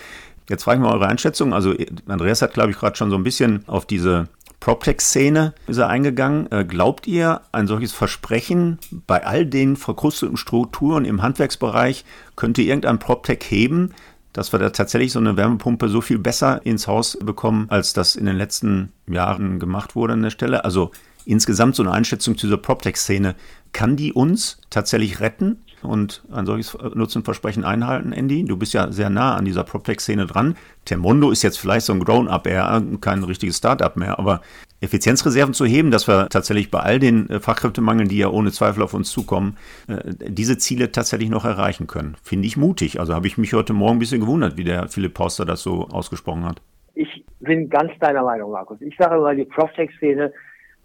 Jetzt 0.48 0.62
frage 0.62 0.78
ich 0.78 0.84
mal 0.84 0.94
eure 0.94 1.08
Einschätzung. 1.08 1.52
Also 1.52 1.74
Andreas 2.06 2.40
hat, 2.40 2.54
glaube 2.54 2.70
ich, 2.70 2.78
gerade 2.78 2.96
schon 2.96 3.10
so 3.10 3.16
ein 3.16 3.24
bisschen 3.24 3.64
auf 3.66 3.84
diese 3.84 4.28
PropTech-Szene 4.60 5.54
ist 5.66 5.78
er 5.78 5.88
eingegangen. 5.88 6.50
Äh, 6.50 6.64
Glaubt 6.64 7.06
ihr, 7.06 7.42
ein 7.52 7.66
solches 7.66 7.92
Versprechen 7.92 8.78
bei 9.06 9.24
all 9.24 9.46
den 9.46 9.76
verkrusteten 9.76 10.36
Strukturen 10.36 11.04
im 11.04 11.22
Handwerksbereich 11.22 12.04
könnte 12.36 12.62
irgendein 12.62 12.98
PropTech 12.98 13.40
heben, 13.48 13.94
dass 14.32 14.52
wir 14.52 14.58
da 14.58 14.70
tatsächlich 14.70 15.12
so 15.12 15.18
eine 15.18 15.36
Wärmepumpe 15.36 15.88
so 15.88 16.00
viel 16.00 16.18
besser 16.18 16.64
ins 16.64 16.86
Haus 16.86 17.18
bekommen, 17.20 17.66
als 17.70 17.92
das 17.92 18.16
in 18.16 18.26
den 18.26 18.36
letzten 18.36 18.92
Jahren 19.06 19.58
gemacht 19.58 19.96
wurde 19.96 20.12
an 20.12 20.22
der 20.22 20.30
Stelle? 20.30 20.64
Also 20.64 20.90
insgesamt 21.24 21.76
so 21.76 21.82
eine 21.82 21.92
Einschätzung 21.92 22.36
zu 22.36 22.46
dieser 22.46 22.58
PropTech-Szene. 22.58 23.34
Kann 23.72 23.96
die 23.96 24.12
uns 24.12 24.60
tatsächlich 24.70 25.20
retten? 25.20 25.62
Und 25.82 26.22
ein 26.32 26.46
solches 26.46 26.76
Nutzenversprechen 26.94 27.64
einhalten, 27.64 28.12
Andy? 28.12 28.44
Du 28.44 28.56
bist 28.56 28.74
ja 28.74 28.90
sehr 28.92 29.10
nah 29.10 29.36
an 29.36 29.44
dieser 29.44 29.64
PropTech-Szene 29.64 30.26
dran. 30.26 30.56
Termondo 30.84 31.30
ist 31.30 31.42
jetzt 31.42 31.58
vielleicht 31.58 31.86
so 31.86 31.92
ein 31.92 32.00
Grown-up 32.00 32.46
eher, 32.46 32.82
kein 33.00 33.24
richtiges 33.24 33.58
Start-up 33.58 33.96
mehr, 33.96 34.18
aber 34.18 34.40
Effizienzreserven 34.80 35.54
zu 35.54 35.64
heben, 35.66 35.90
dass 35.90 36.06
wir 36.06 36.28
tatsächlich 36.28 36.70
bei 36.70 36.80
all 36.80 36.98
den 36.98 37.28
äh, 37.30 37.40
Fachkräftemangeln, 37.40 38.08
die 38.08 38.18
ja 38.18 38.28
ohne 38.28 38.52
Zweifel 38.52 38.82
auf 38.82 38.94
uns 38.94 39.10
zukommen, 39.10 39.56
äh, 39.88 39.98
diese 40.28 40.56
Ziele 40.58 40.92
tatsächlich 40.92 41.30
noch 41.30 41.44
erreichen 41.44 41.86
können. 41.86 42.16
Finde 42.22 42.46
ich 42.46 42.56
mutig. 42.56 43.00
Also 43.00 43.14
habe 43.14 43.26
ich 43.26 43.38
mich 43.38 43.52
heute 43.54 43.72
Morgen 43.72 43.96
ein 43.96 43.98
bisschen 43.98 44.20
gewundert, 44.20 44.56
wie 44.56 44.64
der 44.64 44.88
Philipp 44.88 45.14
Pauster 45.14 45.44
das 45.44 45.62
so 45.62 45.88
ausgesprochen 45.88 46.44
hat. 46.44 46.62
Ich 46.94 47.24
bin 47.40 47.68
ganz 47.68 47.92
deiner 48.00 48.22
Meinung, 48.22 48.52
Markus. 48.52 48.80
Ich 48.80 48.96
sage 48.96 49.16
immer, 49.16 49.34
die 49.34 49.44
PropTech-Szene 49.44 50.32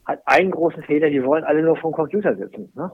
hat 0.05 0.21
einen 0.25 0.51
großen 0.51 0.83
Fehler, 0.83 1.09
die 1.09 1.23
wollen 1.23 1.43
alle 1.43 1.61
nur 1.61 1.77
vom 1.77 1.93
Computer 1.93 2.35
sitzen. 2.35 2.71
Ne? 2.75 2.91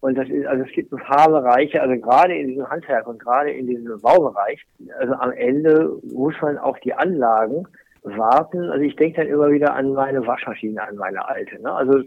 Und 0.00 0.16
das 0.16 0.28
ist, 0.28 0.46
also 0.46 0.64
es 0.64 0.72
gibt 0.72 0.92
ein 0.92 0.98
paar 0.98 1.28
Bereiche, 1.28 1.82
also 1.82 2.00
gerade 2.00 2.36
in 2.36 2.48
diesem 2.48 2.68
Handwerk 2.68 3.06
und 3.08 3.18
gerade 3.18 3.50
in 3.50 3.66
diesem 3.66 4.00
Baubereich, 4.00 4.64
also 4.98 5.14
am 5.14 5.32
Ende 5.32 5.98
muss 6.12 6.34
man 6.40 6.56
auch 6.58 6.78
die 6.78 6.94
Anlagen 6.94 7.66
warten. 8.02 8.70
Also 8.70 8.84
ich 8.84 8.94
denke 8.96 9.20
dann 9.20 9.28
immer 9.28 9.50
wieder 9.50 9.74
an 9.74 9.92
meine 9.92 10.24
Waschmaschine, 10.26 10.82
an 10.82 10.96
meine 10.96 11.26
alte. 11.26 11.60
Ne? 11.60 11.72
Also 11.72 12.00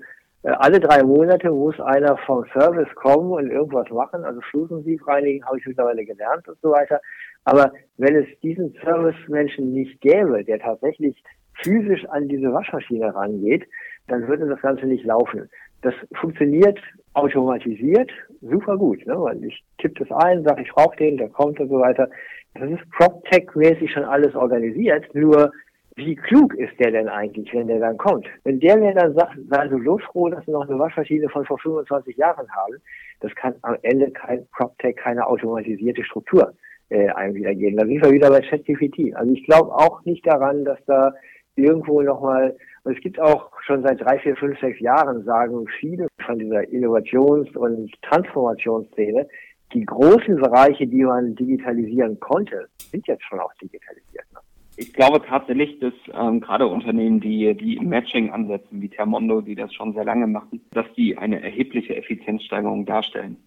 äh, 0.43 0.49
alle 0.49 0.79
drei 0.79 1.03
Monate 1.03 1.51
muss 1.51 1.79
einer 1.79 2.17
vom 2.25 2.45
Service 2.53 2.93
kommen 2.95 3.31
und 3.31 3.51
irgendwas 3.51 3.89
machen. 3.89 4.23
Also 4.23 4.39
Flusensieb 4.49 5.05
reinigen 5.05 5.45
habe 5.45 5.59
ich 5.59 5.65
mittlerweile 5.65 6.05
gelernt 6.05 6.47
und 6.47 6.57
so 6.61 6.71
weiter. 6.71 7.01
Aber 7.43 7.73
wenn 7.97 8.15
es 8.15 8.27
diesen 8.41 8.73
Service-Menschen 8.83 9.73
nicht 9.73 9.99
gäbe, 10.01 10.43
der 10.43 10.59
tatsächlich 10.59 11.21
physisch 11.61 12.05
an 12.05 12.27
diese 12.27 12.53
Waschmaschine 12.53 13.13
rangeht, 13.13 13.67
dann 14.07 14.27
würde 14.27 14.47
das 14.47 14.61
Ganze 14.61 14.85
nicht 14.85 15.05
laufen. 15.05 15.49
Das 15.81 15.93
funktioniert 16.13 16.79
automatisiert 17.13 18.11
super 18.41 18.77
gut, 18.77 19.05
ne? 19.05 19.19
weil 19.19 19.43
ich 19.43 19.63
tippe 19.77 20.05
das 20.05 20.17
ein, 20.23 20.43
sage 20.43 20.63
ich 20.63 20.71
brauche 20.71 20.95
den, 20.97 21.17
der 21.17 21.29
kommt 21.29 21.59
und 21.59 21.69
so 21.69 21.79
weiter. 21.79 22.09
Das 22.53 22.69
ist 22.69 22.81
PropTech-mäßig 22.91 23.91
schon 23.91 24.03
alles 24.03 24.35
organisiert, 24.35 25.13
nur 25.13 25.51
wie 25.95 26.15
klug 26.15 26.53
ist 26.55 26.79
der 26.79 26.91
denn 26.91 27.09
eigentlich, 27.09 27.53
wenn 27.53 27.67
der 27.67 27.79
dann 27.79 27.97
kommt? 27.97 28.25
Wenn 28.43 28.59
der 28.59 28.77
mir 28.77 28.93
dann 28.93 29.13
sagt, 29.13 29.37
sei 29.49 29.67
so 29.69 29.77
losfroh, 29.77 30.29
dass 30.29 30.45
wir 30.47 30.53
noch 30.53 30.67
eine 30.67 30.79
Waschmaschine 30.79 31.27
von 31.29 31.45
vor 31.45 31.59
25 31.59 32.15
Jahren 32.17 32.49
haben, 32.49 32.75
das 33.19 33.33
kann 33.35 33.55
am 33.61 33.77
Ende 33.81 34.09
kein 34.11 34.47
PropTech, 34.47 34.95
keine 34.95 35.27
automatisierte 35.27 36.03
Struktur 36.03 36.53
äh, 36.89 37.09
einem 37.09 37.35
wiedergeben. 37.35 37.77
Da 37.77 37.85
sind 37.85 38.03
wir 38.03 38.11
wieder 38.11 38.29
bei 38.29 38.41
ChatGPT. 38.41 39.15
Also 39.15 39.31
ich 39.33 39.45
glaube 39.45 39.71
auch 39.73 40.03
nicht 40.05 40.25
daran, 40.25 40.65
dass 40.65 40.79
da 40.85 41.13
irgendwo 41.55 42.01
nochmal, 42.01 42.55
und 42.83 42.95
es 42.95 43.01
gibt 43.01 43.19
auch 43.19 43.51
schon 43.61 43.83
seit 43.83 44.01
drei, 44.01 44.17
vier, 44.19 44.35
fünf, 44.35 44.59
sechs 44.59 44.79
Jahren, 44.79 45.23
sagen 45.23 45.67
viele 45.79 46.07
von 46.25 46.39
dieser 46.39 46.67
Innovations- 46.69 47.55
und 47.55 47.91
Transformationsszene, 48.01 49.27
die 49.73 49.85
großen 49.85 50.35
Bereiche, 50.37 50.87
die 50.87 51.03
man 51.03 51.35
digitalisieren 51.35 52.19
konnte, 52.19 52.67
sind 52.77 53.07
jetzt 53.07 53.23
schon 53.23 53.39
auch 53.39 53.53
digitalisiert. 53.61 54.25
Ne? 54.33 54.39
Ich 54.77 54.93
glaube 54.93 55.21
tatsächlich, 55.21 55.79
dass 55.79 55.93
ähm, 56.13 56.41
gerade 56.41 56.67
Unternehmen, 56.67 57.19
die, 57.19 57.53
die 57.55 57.79
Matching 57.79 58.31
ansetzen, 58.31 58.81
wie 58.81 58.89
Termondo, 58.89 59.41
die 59.41 59.55
das 59.55 59.73
schon 59.73 59.93
sehr 59.93 60.03
lange 60.03 60.27
machen, 60.27 60.61
dass 60.71 60.91
die 60.97 61.17
eine 61.17 61.41
erhebliche 61.41 61.95
Effizienzsteigerung 61.95 62.85
darstellen. 62.85 63.37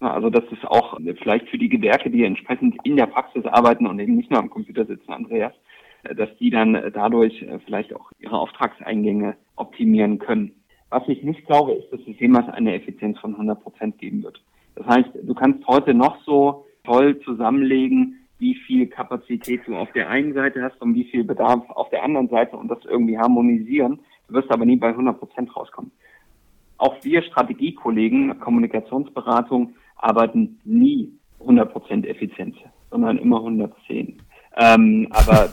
Also 0.00 0.28
das 0.28 0.44
ist 0.52 0.64
auch 0.66 0.98
vielleicht 1.22 1.48
für 1.48 1.56
die 1.58 1.70
Gewerke, 1.70 2.10
die 2.10 2.24
entsprechend 2.24 2.76
in 2.84 2.96
der 2.96 3.06
Praxis 3.06 3.46
arbeiten 3.46 3.86
und 3.86 3.98
eben 3.98 4.16
nicht 4.16 4.30
nur 4.30 4.40
am 4.40 4.50
Computer 4.50 4.84
sitzen, 4.84 5.10
Andreas, 5.10 5.54
dass 6.14 6.28
die 6.38 6.50
dann 6.50 6.74
dadurch 6.92 7.42
äh, 7.42 7.58
vielleicht 7.64 7.94
auch 7.94 8.10
ihre 8.18 8.38
Auftragseingänge 8.38 9.36
optimieren 9.56 10.18
können. 10.18 10.52
Was 10.90 11.02
ich 11.08 11.22
nicht 11.22 11.46
glaube, 11.46 11.72
ist, 11.72 11.92
dass 11.92 12.00
es 12.06 12.18
jemals 12.20 12.48
eine 12.48 12.74
Effizienz 12.74 13.18
von 13.18 13.32
100 13.32 13.60
Prozent 13.62 13.98
geben 13.98 14.22
wird. 14.22 14.42
Das 14.76 14.86
heißt, 14.86 15.08
du 15.22 15.34
kannst 15.34 15.66
heute 15.66 15.94
noch 15.94 16.22
so 16.24 16.66
toll 16.84 17.18
zusammenlegen, 17.20 18.20
wie 18.38 18.54
viel 18.54 18.86
Kapazität 18.86 19.62
du 19.66 19.76
auf 19.76 19.90
der 19.92 20.10
einen 20.10 20.34
Seite 20.34 20.62
hast 20.62 20.80
und 20.80 20.94
wie 20.94 21.04
viel 21.04 21.24
Bedarf 21.24 21.68
auf 21.70 21.88
der 21.90 22.04
anderen 22.04 22.28
Seite 22.28 22.56
und 22.56 22.68
das 22.68 22.84
irgendwie 22.84 23.18
harmonisieren. 23.18 24.00
Du 24.28 24.34
wirst 24.34 24.50
aber 24.50 24.66
nie 24.66 24.76
bei 24.76 24.88
100 24.88 25.18
Prozent 25.18 25.56
rauskommen. 25.56 25.90
Auch 26.78 27.02
wir 27.02 27.22
Strategiekollegen, 27.22 28.38
Kommunikationsberatung, 28.38 29.74
arbeiten 29.96 30.60
nie 30.64 31.12
100 31.40 31.72
Prozent 31.72 32.06
Effizienz, 32.06 32.56
sondern 32.90 33.18
immer 33.18 33.38
110. 33.38 34.20
Ähm, 34.56 35.08
aber 35.10 35.50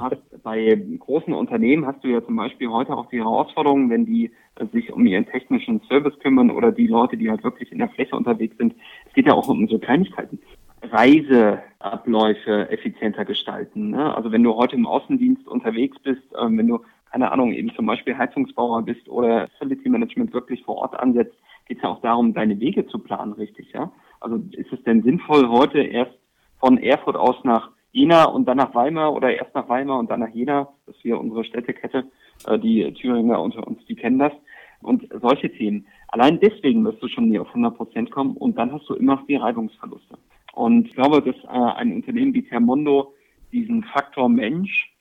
hast, 0.00 0.42
bei 0.42 0.80
großen 0.98 1.34
Unternehmen 1.34 1.86
hast 1.86 2.02
du 2.02 2.08
ja 2.08 2.24
zum 2.24 2.36
Beispiel 2.36 2.68
heute 2.68 2.96
auch 2.96 3.08
die 3.10 3.18
Herausforderung, 3.18 3.90
wenn 3.90 4.06
die 4.06 4.30
sich 4.72 4.92
um 4.92 5.04
ihren 5.06 5.26
technischen 5.26 5.80
Service 5.88 6.18
kümmern 6.20 6.50
oder 6.50 6.72
die 6.72 6.86
Leute, 6.86 7.16
die 7.16 7.30
halt 7.30 7.44
wirklich 7.44 7.70
in 7.72 7.78
der 7.78 7.88
Fläche 7.90 8.16
unterwegs 8.16 8.56
sind. 8.56 8.74
Es 9.06 9.12
geht 9.14 9.26
ja 9.26 9.34
auch 9.34 9.48
um 9.48 9.68
so 9.68 9.78
Kleinigkeiten. 9.78 10.38
Reiseabläufe 10.82 12.70
effizienter 12.70 13.24
gestalten. 13.24 13.90
Ne? 13.90 14.14
Also 14.14 14.30
wenn 14.32 14.44
du 14.44 14.54
heute 14.54 14.76
im 14.76 14.86
Außendienst 14.86 15.46
unterwegs 15.48 15.98
bist, 15.98 16.22
ähm, 16.40 16.56
wenn 16.58 16.68
du, 16.68 16.80
keine 17.10 17.32
Ahnung, 17.32 17.52
eben 17.52 17.74
zum 17.74 17.86
Beispiel 17.86 18.16
Heizungsbauer 18.16 18.82
bist 18.82 19.08
oder 19.08 19.48
Facility 19.58 19.88
Management 19.88 20.32
wirklich 20.32 20.62
vor 20.62 20.76
Ort 20.76 20.98
ansetzt, 20.98 21.34
geht 21.66 21.78
es 21.78 21.82
ja 21.82 21.90
auch 21.90 22.00
darum, 22.00 22.32
deine 22.32 22.58
Wege 22.60 22.86
zu 22.86 22.98
planen, 22.98 23.32
richtig, 23.32 23.72
ja? 23.72 23.92
Also 24.20 24.40
ist 24.52 24.72
es 24.72 24.82
denn 24.84 25.02
sinnvoll, 25.02 25.48
heute 25.48 25.80
erst 25.80 26.12
von 26.60 26.78
Erfurt 26.78 27.16
aus 27.16 27.36
nach 27.44 27.70
Jena 27.92 28.24
und 28.24 28.46
dann 28.46 28.58
nach 28.58 28.74
Weimar 28.74 29.14
oder 29.14 29.34
erst 29.34 29.54
nach 29.54 29.68
Weimar 29.68 29.98
und 29.98 30.10
dann 30.10 30.20
nach 30.20 30.28
Jena, 30.28 30.68
das 30.86 30.94
ist 30.96 31.02
hier 31.02 31.18
unsere 31.18 31.44
Städtekette, 31.44 32.04
äh, 32.46 32.58
die 32.58 32.92
Thüringer 32.94 33.40
unter 33.40 33.66
uns, 33.66 33.84
die 33.86 33.96
kennen 33.96 34.18
das. 34.18 34.32
Und 34.80 35.08
solche 35.20 35.50
Themen. 35.50 35.88
Allein 36.06 36.38
deswegen 36.38 36.84
wirst 36.84 37.02
du 37.02 37.08
schon 37.08 37.28
nie 37.28 37.40
auf 37.40 37.48
100 37.48 37.76
Prozent 37.76 38.10
kommen 38.12 38.36
und 38.36 38.56
dann 38.56 38.72
hast 38.72 38.88
du 38.88 38.94
immer 38.94 39.16
noch 39.16 39.26
die 39.26 39.34
Reibungsverluste. 39.34 40.16
Und 40.54 40.86
ich 40.86 40.94
glaube, 40.94 41.20
dass 41.20 41.34
äh, 41.44 41.48
ein 41.48 41.92
Unternehmen 41.92 42.32
wie 42.32 42.44
Termondo 42.44 43.14
diesen 43.52 43.82
Faktor 43.84 44.28
Mensch 44.28 44.92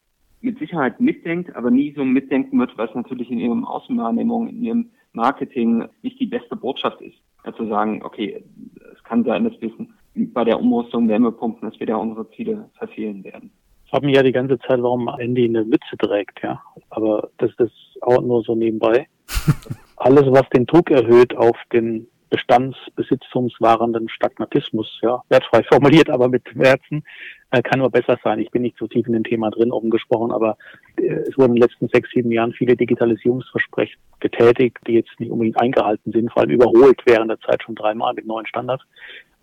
mit 0.41 0.57
Sicherheit 0.59 0.99
mitdenkt, 0.99 1.55
aber 1.55 1.71
nie 1.71 1.93
so 1.95 2.03
mitdenken 2.05 2.59
wird, 2.59 2.71
es 2.77 2.95
natürlich 2.95 3.29
in 3.29 3.39
ihrem 3.39 3.65
Außenwahrnehmung, 3.65 4.47
in 4.47 4.63
ihrem 4.63 4.91
Marketing 5.13 5.85
nicht 6.01 6.19
die 6.19 6.27
beste 6.27 6.55
Botschaft 6.55 7.01
ist. 7.01 7.17
Ja, 7.45 7.53
zu 7.53 7.67
sagen, 7.67 8.03
okay, 8.03 8.43
es 8.93 9.03
kann 9.03 9.23
sein, 9.23 9.43
dass 9.43 9.59
wir 9.61 9.71
bei 10.25 10.43
der 10.43 10.59
Umrüstung 10.59 11.07
Wärmepumpen, 11.07 11.69
dass 11.69 11.79
wir 11.79 11.87
da 11.87 11.95
unsere 11.97 12.29
Ziele 12.31 12.69
verfehlen 12.77 13.23
werden. 13.23 13.51
Ich 13.85 13.93
habe 13.93 14.05
mich 14.05 14.15
ja 14.15 14.23
die 14.23 14.33
ganze 14.33 14.59
Zeit, 14.59 14.81
warum 14.81 15.07
Andy 15.07 15.45
eine 15.45 15.63
Mütze 15.63 15.97
trägt, 15.97 16.41
ja. 16.43 16.61
Aber 16.89 17.29
das 17.37 17.51
ist 17.57 17.97
auch 18.01 18.21
nur 18.21 18.43
so 18.43 18.53
nebenbei. 18.53 19.07
Alles, 19.95 20.25
was 20.27 20.47
den 20.49 20.65
Druck 20.65 20.91
erhöht 20.91 21.35
auf 21.35 21.55
den 21.71 22.07
bestandsbesitzungswahrenden 22.29 24.09
Stagnatismus, 24.09 24.99
ja, 25.01 25.23
wertfrei 25.29 25.63
formuliert, 25.63 26.09
aber 26.09 26.27
mit 26.27 26.43
Werten, 26.57 27.03
äh, 27.51 27.61
kann 27.61 27.79
nur 27.79 27.89
besser 27.89 28.17
sein. 28.21 28.39
Ich 28.39 28.51
bin 28.51 28.61
nicht 28.61 28.77
so 28.77 28.87
tief 28.87 29.07
in 29.07 29.13
dem 29.13 29.23
Thema 29.23 29.49
drin, 29.49 29.71
oben 29.71 29.89
gesprochen, 29.89 30.31
aber 30.31 30.57
äh, 30.97 31.07
es 31.07 31.37
wurden 31.37 31.55
in 31.55 31.61
den 31.61 31.69
letzten 31.69 31.87
sechs, 31.87 32.09
sieben 32.11 32.31
Jahren 32.31 32.51
viele 32.51 32.75
Digitalisierungsversprechen 32.75 33.97
getätigt, 34.19 34.77
die 34.85 34.93
jetzt 34.93 35.17
nicht 35.19 35.31
unbedingt 35.31 35.59
eingehalten 35.61 36.11
sind, 36.11 36.31
vor 36.31 36.41
allem 36.41 36.51
überholt 36.51 37.01
während 37.05 37.31
der 37.31 37.39
Zeit 37.39 37.63
schon 37.63 37.75
dreimal 37.75 38.13
mit 38.13 38.25
neuen 38.25 38.45
Standards 38.45 38.83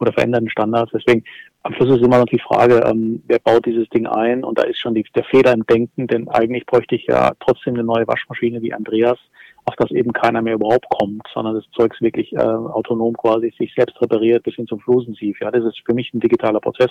oder 0.01 0.13
veränderten 0.13 0.51
Standards. 0.51 0.93
Deswegen 0.93 1.25
am 1.63 1.73
Schluss 1.75 1.97
ist 1.97 2.05
immer 2.05 2.19
noch 2.19 2.27
die 2.27 2.41
Frage, 2.41 2.85
ähm, 2.87 3.23
wer 3.27 3.39
baut 3.39 3.67
dieses 3.67 3.89
Ding 3.89 4.07
ein? 4.07 4.45
Und 4.45 4.59
da 4.59 4.63
ist 4.65 4.79
schon 4.79 4.95
die, 4.95 5.05
der 5.15 5.25
Fehler 5.25 5.53
im 5.53 5.65
Denken, 5.67 6.07
denn 6.07 6.29
eigentlich 6.29 6.67
bräuchte 6.67 6.95
ich 6.95 7.07
ja 7.07 7.33
trotzdem 7.41 7.75
eine 7.75 7.85
neue 7.85 8.07
Waschmaschine 8.07 8.61
wie 8.63 8.73
Andreas, 8.73 9.19
auf 9.67 9.75
das 9.77 9.91
eben 9.91 10.13
keiner 10.13 10.43
mehr 10.43 10.55
überhaupt 10.55 10.87
kommt, 10.91 11.23
sondern 11.33 11.55
das 11.55 11.65
Zeugs 11.73 12.01
wirklich 12.01 12.33
äh, 12.33 12.39
autonom 12.39 13.15
quasi 13.15 13.53
sich 13.59 13.73
selbst 13.75 14.01
repariert 14.01 14.43
bis 14.43 14.55
hin 14.55 14.67
zum 14.67 14.81
Flusensief. 14.81 15.39
Ja, 15.41 15.51
das 15.51 15.65
ist 15.65 15.81
für 15.85 15.95
mich 15.95 16.13
ein 16.13 16.21
digitaler 16.21 16.61
Prozess 16.61 16.91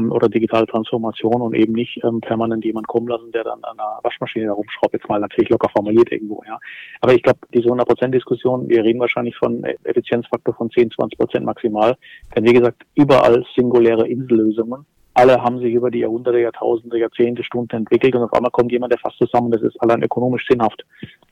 ähm, 0.00 0.10
oder 0.12 0.28
digitale 0.28 0.66
Transformation 0.66 1.42
und 1.42 1.54
eben 1.54 1.74
nicht 1.74 2.02
ähm, 2.04 2.20
permanent 2.20 2.64
jemand 2.64 2.88
kommen 2.88 3.08
lassen, 3.08 3.32
der 3.32 3.44
dann 3.44 3.62
an 3.64 3.78
einer 3.78 3.98
Waschmaschine 4.02 4.46
herumschraubt, 4.46 4.94
jetzt 4.94 5.08
mal 5.08 5.20
natürlich 5.20 5.50
locker 5.50 5.68
formuliert 5.68 6.10
irgendwo. 6.10 6.42
Ja, 6.46 6.58
aber 7.00 7.14
ich 7.14 7.22
glaube, 7.22 7.40
diese 7.52 7.68
100% 7.68 8.08
Diskussion, 8.08 8.68
wir 8.68 8.82
reden 8.82 9.00
wahrscheinlich 9.00 9.36
von 9.36 9.64
Effizienzfaktor 9.84 10.54
von 10.54 10.70
10, 10.70 10.92
20 10.92 11.18
Prozent 11.18 11.44
maximal, 11.44 11.96
denn 12.34 12.44
wie 12.44 12.52
gesagt, 12.52 12.82
überall 12.94 13.44
singuläre 13.54 14.08
Insellösungen 14.08 14.86
alle 15.16 15.42
haben 15.42 15.58
sich 15.60 15.72
über 15.72 15.90
die 15.90 16.00
Jahrhunderte, 16.00 16.38
Jahrtausende, 16.38 16.98
Jahrzehnte, 16.98 17.42
Stunden 17.42 17.74
entwickelt 17.76 18.14
und 18.14 18.24
auf 18.24 18.32
einmal 18.34 18.50
kommt 18.50 18.70
jemand, 18.70 18.92
der 18.92 18.98
fasst 18.98 19.16
zusammen, 19.16 19.50
das 19.50 19.62
ist 19.62 19.80
allein 19.80 20.02
ökonomisch 20.02 20.46
sinnhaft. 20.46 20.84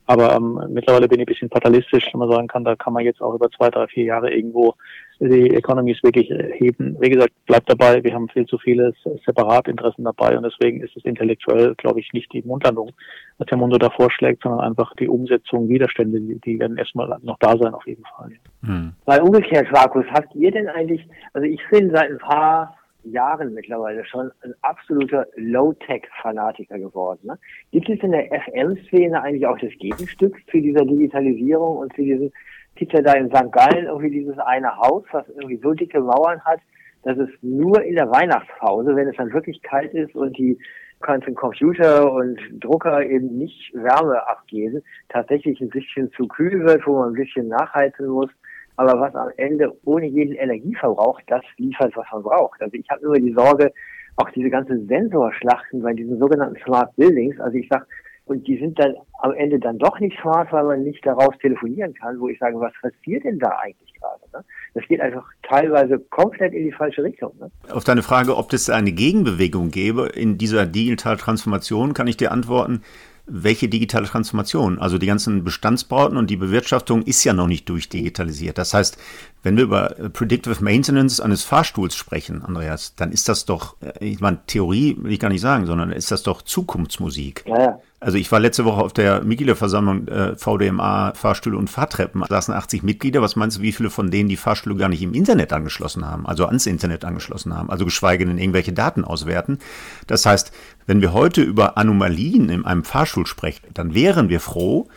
Aber 0.06 0.34
ähm, 0.34 0.58
mittlerweile 0.70 1.06
bin 1.06 1.20
ich 1.20 1.24
ein 1.24 1.32
bisschen 1.32 1.50
fatalistisch, 1.50 2.08
wenn 2.12 2.20
man 2.20 2.30
sagen 2.30 2.48
kann, 2.48 2.64
da 2.64 2.76
kann 2.76 2.94
man 2.94 3.04
jetzt 3.04 3.20
auch 3.20 3.34
über 3.34 3.50
zwei, 3.50 3.68
drei, 3.68 3.86
vier 3.86 4.04
Jahre 4.04 4.32
irgendwo 4.32 4.74
die 5.20 5.54
Economies 5.54 6.02
wirklich 6.02 6.30
heben. 6.30 6.96
Wie 6.98 7.10
gesagt, 7.10 7.32
bleibt 7.44 7.68
dabei, 7.68 8.02
wir 8.02 8.14
haben 8.14 8.28
viel 8.30 8.46
zu 8.46 8.56
viele 8.56 8.94
Separatinteressen 9.26 10.04
dabei 10.04 10.36
und 10.36 10.44
deswegen 10.44 10.82
ist 10.82 10.96
es 10.96 11.04
intellektuell, 11.04 11.74
glaube 11.74 12.00
ich, 12.00 12.10
nicht 12.14 12.32
die 12.32 12.42
Mondlandung, 12.42 12.90
was 13.36 13.48
der 13.48 13.58
Mundo 13.58 13.76
da 13.76 13.90
vorschlägt, 13.90 14.42
sondern 14.42 14.60
einfach 14.60 14.94
die 14.96 15.08
Umsetzung, 15.08 15.68
Widerstände, 15.68 16.20
die 16.20 16.58
werden 16.58 16.78
erstmal 16.78 17.18
noch 17.22 17.38
da 17.38 17.54
sein 17.58 17.74
auf 17.74 17.86
jeden 17.86 18.04
Fall. 18.16 18.30
Hm. 18.64 18.94
Weil 19.04 19.20
umgekehrt, 19.20 19.70
Markus, 19.72 20.06
habt 20.10 20.34
ihr 20.34 20.50
denn 20.50 20.68
eigentlich, 20.68 21.06
also 21.34 21.46
ich 21.46 21.60
bin 21.70 21.90
seit 21.90 22.10
ein 22.10 22.18
paar 22.18 22.74
Jahren 23.04 23.54
mittlerweile 23.54 24.04
schon 24.04 24.30
ein 24.42 24.54
absoluter 24.62 25.26
Low-Tech-Fanatiker 25.36 26.78
geworden. 26.78 27.20
Ne? 27.24 27.38
Gibt 27.70 27.88
es 27.88 28.00
in 28.00 28.12
der 28.12 28.26
FM-Szene 28.26 29.20
eigentlich 29.22 29.46
auch 29.46 29.58
das 29.58 29.72
Gegenstück 29.78 30.36
zu 30.50 30.60
dieser 30.60 30.84
Digitalisierung 30.84 31.78
und 31.78 31.94
zu 31.94 32.02
diesem 32.02 32.32
gibt 32.76 32.92
ja 32.92 33.02
da 33.02 33.12
in 33.12 33.28
St. 33.28 33.52
Gallen 33.52 33.86
irgendwie 33.86 34.10
dieses 34.10 34.38
eine 34.38 34.76
Haus, 34.76 35.04
was 35.12 35.28
irgendwie 35.28 35.60
so 35.62 35.72
dicke 35.74 36.00
Mauern 36.00 36.40
hat, 36.44 36.60
dass 37.04 37.18
es 37.18 37.28
nur 37.42 37.82
in 37.82 37.94
der 37.96 38.10
Weihnachtspause, 38.10 38.96
wenn 38.96 39.08
es 39.08 39.16
dann 39.16 39.32
wirklich 39.32 39.62
kalt 39.62 39.92
ist 39.92 40.14
und 40.14 40.36
die 40.36 40.58
ganzen 41.00 41.34
Computer 41.34 42.10
und 42.10 42.38
Drucker 42.60 43.04
eben 43.04 43.36
nicht 43.36 43.72
Wärme 43.74 44.26
abgeben, 44.26 44.82
tatsächlich 45.10 45.60
ein 45.60 45.68
bisschen 45.68 46.10
zu 46.12 46.26
kühl 46.26 46.64
wird, 46.64 46.86
wo 46.86 46.98
man 46.98 47.10
ein 47.10 47.14
bisschen 47.14 47.48
nachheizen 47.48 48.08
muss. 48.08 48.30
Aber 48.76 49.00
was 49.00 49.14
am 49.14 49.30
Ende 49.36 49.72
ohne 49.84 50.06
jeden 50.06 50.34
Energieverbrauch 50.34 51.20
das 51.26 51.42
liefert, 51.56 51.96
was 51.96 52.06
man 52.12 52.22
braucht. 52.22 52.60
Also 52.60 52.74
ich 52.74 52.88
habe 52.90 53.02
immer 53.02 53.18
die 53.18 53.32
Sorge, 53.32 53.72
auch 54.16 54.30
diese 54.30 54.50
ganzen 54.50 54.86
Sensorschlachten 54.86 55.82
bei 55.82 55.92
diesen 55.92 56.18
sogenannten 56.18 56.56
Smart 56.64 56.94
Buildings. 56.96 57.38
Also 57.40 57.56
ich 57.56 57.68
sage, 57.68 57.86
und 58.26 58.46
die 58.46 58.58
sind 58.58 58.78
dann 58.78 58.94
am 59.20 59.34
Ende 59.34 59.58
dann 59.58 59.78
doch 59.78 60.00
nicht 60.00 60.18
smart, 60.20 60.50
weil 60.50 60.64
man 60.64 60.82
nicht 60.82 61.04
daraus 61.04 61.36
telefonieren 61.40 61.92
kann, 61.94 62.18
wo 62.18 62.28
ich 62.28 62.38
sage, 62.38 62.58
was 62.58 62.72
passiert 62.80 63.24
denn 63.24 63.38
da 63.38 63.50
eigentlich 63.62 63.92
gerade? 64.00 64.20
Ne? 64.32 64.44
Das 64.72 64.84
geht 64.88 65.00
einfach 65.00 65.24
teilweise 65.42 65.98
komplett 65.98 66.54
in 66.54 66.64
die 66.64 66.72
falsche 66.72 67.02
Richtung. 67.02 67.32
Ne? 67.38 67.50
Auf 67.70 67.84
deine 67.84 68.02
Frage, 68.02 68.36
ob 68.36 68.52
es 68.54 68.70
eine 68.70 68.92
Gegenbewegung 68.92 69.70
gäbe 69.70 70.06
in 70.06 70.38
dieser 70.38 70.64
digitalen 70.64 71.18
Transformation, 71.18 71.92
kann 71.92 72.06
ich 72.06 72.16
dir 72.16 72.32
antworten, 72.32 72.82
welche 73.26 73.68
digitale 73.68 74.06
Transformation? 74.06 74.78
Also 74.78 74.98
die 74.98 75.06
ganzen 75.06 75.44
Bestandsbauten 75.44 76.16
und 76.16 76.28
die 76.28 76.36
Bewirtschaftung 76.36 77.02
ist 77.02 77.24
ja 77.24 77.32
noch 77.32 77.46
nicht 77.46 77.68
durchdigitalisiert. 77.68 78.58
Das 78.58 78.74
heißt, 78.74 78.98
wenn 79.44 79.56
wir 79.56 79.64
über 79.64 79.94
Predictive 80.12 80.56
Maintenance 80.60 81.20
eines 81.20 81.44
Fahrstuhls 81.44 81.94
sprechen, 81.94 82.42
Andreas, 82.42 82.94
dann 82.96 83.12
ist 83.12 83.28
das 83.28 83.44
doch, 83.44 83.76
äh, 83.80 84.04
ich 84.04 84.20
meine, 84.20 84.38
Theorie 84.46 84.96
will 84.98 85.12
ich 85.12 85.20
gar 85.20 85.28
nicht 85.28 85.42
sagen, 85.42 85.66
sondern 85.66 85.92
ist 85.92 86.10
das 86.10 86.24
doch 86.24 86.42
Zukunftsmusik. 86.42 87.44
Ja, 87.46 87.58
ja. 87.58 87.78
Also 88.00 88.18
ich 88.18 88.30
war 88.30 88.38
letzte 88.38 88.66
Woche 88.66 88.82
auf 88.82 88.92
der 88.92 89.22
Mitgliederversammlung 89.22 90.08
äh, 90.08 90.36
VDMA 90.36 91.14
Fahrstühle 91.14 91.56
und 91.56 91.70
Fahrtreppen. 91.70 92.20
Da 92.20 92.26
saßen 92.26 92.52
80 92.52 92.82
Mitglieder. 92.82 93.22
Was 93.22 93.34
meinst 93.34 93.56
du, 93.56 93.62
wie 93.62 93.72
viele 93.72 93.88
von 93.88 94.10
denen 94.10 94.28
die 94.28 94.36
Fahrstühle 94.36 94.76
gar 94.76 94.90
nicht 94.90 95.00
im 95.00 95.14
Internet 95.14 95.54
angeschlossen 95.54 96.06
haben, 96.06 96.26
also 96.26 96.44
ans 96.44 96.66
Internet 96.66 97.06
angeschlossen 97.06 97.56
haben, 97.56 97.70
also 97.70 97.86
geschweige 97.86 98.26
denn 98.26 98.36
irgendwelche 98.36 98.74
Daten 98.74 99.04
auswerten? 99.04 99.58
Das 100.06 100.26
heißt, 100.26 100.52
wenn 100.86 101.00
wir 101.00 101.14
heute 101.14 101.40
über 101.40 101.78
Anomalien 101.78 102.50
in 102.50 102.66
einem 102.66 102.84
Fahrstuhl 102.84 103.26
sprechen, 103.26 103.68
dann 103.72 103.94
wären 103.94 104.28
wir 104.28 104.40
froh, 104.40 104.88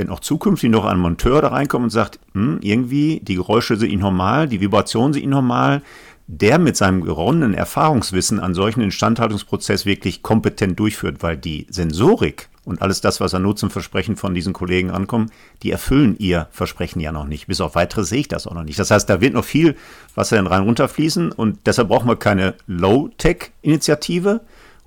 wenn 0.00 0.08
auch 0.08 0.20
zukünftig 0.20 0.70
noch 0.70 0.86
ein 0.86 0.98
Monteur 0.98 1.42
da 1.42 1.48
reinkommt 1.48 1.84
und 1.84 1.90
sagt, 1.90 2.18
hm, 2.32 2.58
irgendwie 2.62 3.20
die 3.22 3.34
Geräusche 3.34 3.76
sind 3.76 3.90
nicht 3.90 4.00
normal, 4.00 4.48
die 4.48 4.60
Vibrationen 4.60 5.12
sind 5.12 5.22
nicht 5.22 5.30
normal, 5.30 5.82
der 6.26 6.58
mit 6.58 6.76
seinem 6.76 7.04
geronnenen 7.04 7.54
Erfahrungswissen 7.54 8.40
an 8.40 8.54
solchen 8.54 8.80
Instandhaltungsprozess 8.80 9.84
wirklich 9.84 10.22
kompetent 10.22 10.78
durchführt, 10.78 11.22
weil 11.22 11.36
die 11.36 11.66
Sensorik 11.68 12.48
und 12.64 12.80
alles 12.80 13.02
das, 13.02 13.20
was 13.20 13.34
an 13.34 13.42
Nutzenversprechen 13.42 14.16
von 14.16 14.34
diesen 14.34 14.54
Kollegen 14.54 14.90
ankommt, 14.90 15.32
die 15.62 15.70
erfüllen 15.70 16.16
ihr 16.18 16.48
Versprechen 16.50 17.00
ja 17.00 17.12
noch 17.12 17.26
nicht. 17.26 17.46
Bis 17.46 17.60
auf 17.60 17.74
weitere 17.74 18.04
sehe 18.04 18.20
ich 18.20 18.28
das 18.28 18.46
auch 18.46 18.54
noch 18.54 18.64
nicht. 18.64 18.78
Das 18.78 18.90
heißt, 18.90 19.08
da 19.10 19.20
wird 19.20 19.34
noch 19.34 19.44
viel 19.44 19.76
Wasser 20.14 20.38
in 20.38 20.46
rein 20.46 20.62
runterfließen 20.62 21.32
und 21.32 21.58
deshalb 21.66 21.88
brauchen 21.88 22.08
wir 22.08 22.16
keine 22.16 22.54
Low-Tech-Initiative, 22.66 24.40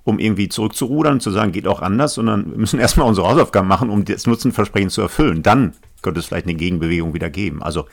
um 0.03 0.19
irgendwie 0.19 0.49
zurückzurudern 0.49 1.13
und 1.13 1.21
zu 1.21 1.31
sagen, 1.31 1.51
geht 1.51 1.67
auch 1.67 1.81
anders, 1.81 2.15
sondern 2.15 2.51
wir 2.51 2.57
müssen 2.57 2.79
erstmal 2.81 3.07
unsere 3.07 3.27
Hausaufgaben 3.27 3.67
machen, 3.67 3.89
um 3.89 4.05
das 4.05 4.27
Nutzenversprechen 4.27 4.89
zu 4.89 5.01
erfüllen. 5.01 5.43
Dann 5.43 5.73
könnte 6.01 6.19
es 6.19 6.25
vielleicht 6.25 6.45
eine 6.45 6.55
Gegenbewegung 6.55 7.13
wieder 7.13 7.29
geben. 7.29 7.63
Also 7.63 7.85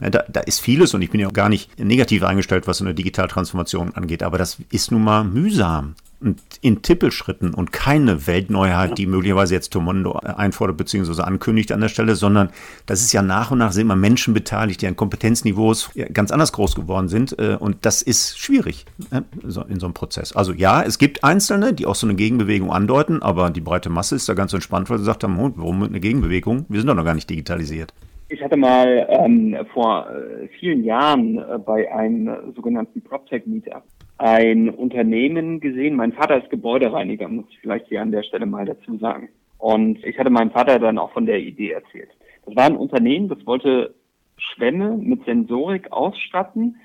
ne, 0.00 0.10
da, 0.10 0.24
da 0.28 0.40
ist 0.40 0.60
vieles 0.60 0.94
und 0.94 1.02
ich 1.02 1.10
bin 1.10 1.20
ja 1.20 1.28
auch 1.28 1.32
gar 1.32 1.48
nicht 1.48 1.78
negativ 1.78 2.22
eingestellt, 2.22 2.66
was 2.66 2.78
so 2.78 2.84
eine 2.84 2.94
Digitaltransformation 2.94 3.94
angeht, 3.94 4.22
aber 4.22 4.38
das 4.38 4.56
ist 4.70 4.90
nun 4.90 5.04
mal 5.04 5.24
mühsam 5.24 5.94
in 6.60 6.82
Tippelschritten 6.82 7.54
und 7.54 7.72
keine 7.72 8.26
Weltneuheit, 8.26 8.98
die 8.98 9.06
möglicherweise 9.06 9.54
jetzt 9.54 9.72
Tomondo 9.72 10.12
einfordert 10.12 10.76
bzw. 10.76 11.22
ankündigt 11.22 11.70
an 11.70 11.80
der 11.80 11.88
Stelle, 11.88 12.16
sondern 12.16 12.50
das 12.86 13.02
ist 13.02 13.12
ja 13.12 13.22
nach 13.22 13.52
und 13.52 13.58
nach 13.58 13.70
sind 13.70 13.82
immer 13.82 13.96
Menschen 13.96 14.34
beteiligt, 14.34 14.82
die 14.82 14.88
an 14.88 14.96
Kompetenzniveaus 14.96 15.90
ganz 16.12 16.32
anders 16.32 16.52
groß 16.52 16.74
geworden 16.74 17.08
sind 17.08 17.38
äh, 17.38 17.56
und 17.58 17.78
das 17.82 18.02
ist 18.02 18.38
schwierig 18.38 18.84
ne, 19.12 19.24
in 19.42 19.50
so 19.50 19.62
einem 19.62 19.94
Prozess. 19.94 20.34
Also 20.34 20.52
ja, 20.52 20.82
es 20.82 20.98
gibt 20.98 21.22
Einzelne, 21.22 21.72
die 21.72 21.86
auch 21.86 21.94
so 21.94 22.06
eine 22.06 22.16
Gegenbewegung 22.16 22.72
andeuten, 22.72 23.22
aber 23.22 23.50
die 23.50 23.60
breite 23.60 23.88
Masse 23.88 24.16
ist 24.16 24.28
da 24.28 24.34
ganz 24.34 24.52
entspannt, 24.52 24.90
weil 24.90 24.98
sie 24.98 25.02
gesagt 25.02 25.22
haben, 25.22 25.38
warum 25.56 25.84
eine 25.84 26.00
Gegenbewegung? 26.00 26.66
Wir 26.68 26.80
sind 26.80 26.88
doch 26.88 26.94
noch 26.94 27.04
gar 27.04 27.14
nicht 27.14 27.30
digitalisiert. 27.30 27.92
Ich 28.30 28.42
hatte 28.42 28.56
mal 28.56 29.06
ähm, 29.08 29.56
vor 29.72 30.06
äh, 30.10 30.48
vielen 30.58 30.84
Jahren 30.84 31.38
äh, 31.38 31.58
bei 31.58 31.90
einem 31.90 32.52
sogenannten 32.54 33.00
PropTech-Meetup 33.00 33.82
ein 34.18 34.68
Unternehmen 34.68 35.60
gesehen. 35.60 35.96
Mein 35.96 36.12
Vater 36.12 36.42
ist 36.42 36.50
Gebäudereiniger, 36.50 37.28
muss 37.28 37.46
ich 37.50 37.60
vielleicht 37.60 37.86
hier 37.86 38.02
an 38.02 38.12
der 38.12 38.24
Stelle 38.24 38.46
mal 38.46 38.66
dazu 38.66 38.98
sagen. 38.98 39.28
Und 39.58 40.04
ich 40.04 40.18
hatte 40.18 40.30
meinem 40.30 40.50
Vater 40.50 40.78
dann 40.78 40.98
auch 40.98 41.12
von 41.12 41.26
der 41.26 41.38
Idee 41.40 41.70
erzählt. 41.70 42.10
Das 42.44 42.56
war 42.56 42.64
ein 42.64 42.76
Unternehmen, 42.76 43.28
das 43.28 43.44
wollte 43.46 43.94
Schwämme 44.36 44.96
mit 44.96 45.24
Sensorik 45.24 45.92
ausstatten 45.92 46.76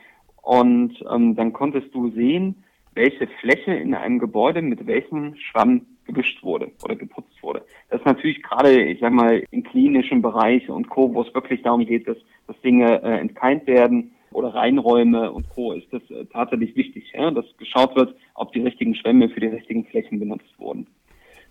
und 0.42 0.94
ähm, 1.12 1.36
dann 1.36 1.54
konntest 1.54 1.94
du 1.94 2.10
sehen, 2.12 2.64
welche 2.96 3.28
Fläche 3.40 3.74
in 3.74 3.94
einem 3.94 4.20
Gebäude 4.20 4.62
mit 4.62 4.86
welchem 4.86 5.36
Schwamm 5.36 5.86
gewischt 6.06 6.44
wurde 6.44 6.72
oder 6.84 6.96
geputzt 6.96 7.42
wurde. 7.42 7.64
Das 7.90 8.02
ist 8.02 8.06
natürlich 8.06 8.44
gerade, 8.44 8.84
ich 8.84 9.00
sag 9.00 9.14
mal, 9.14 9.44
im 9.52 9.64
klinischen 9.64 10.22
Bereich 10.22 10.70
und 10.70 10.90
Co., 10.90 11.14
wo 11.14 11.22
es 11.22 11.34
wirklich 11.34 11.62
darum 11.62 11.86
geht, 11.86 12.08
dass, 12.08 12.18
dass 12.48 12.60
Dinge 12.62 13.02
äh, 13.02 13.20
entkeimt 13.20 13.68
werden, 13.68 14.12
oder 14.34 14.50
Reinräume 14.50 15.32
und 15.32 15.50
Co. 15.50 15.74
ist 15.74 15.92
das 15.92 16.02
äh, 16.10 16.26
tatsächlich 16.26 16.76
wichtig, 16.76 17.12
ja, 17.14 17.32
dass 17.32 17.46
geschaut 17.58 17.96
wird, 17.96 18.16
ob 18.36 18.52
die 18.54 18.62
richtigen 18.62 18.96
Schwämme 18.96 19.30
für 19.30 19.40
die 19.40 19.48
richtigen 19.48 19.86
Flächen 19.86 20.20
benutzt 20.20 20.54
wurden. 20.58 20.88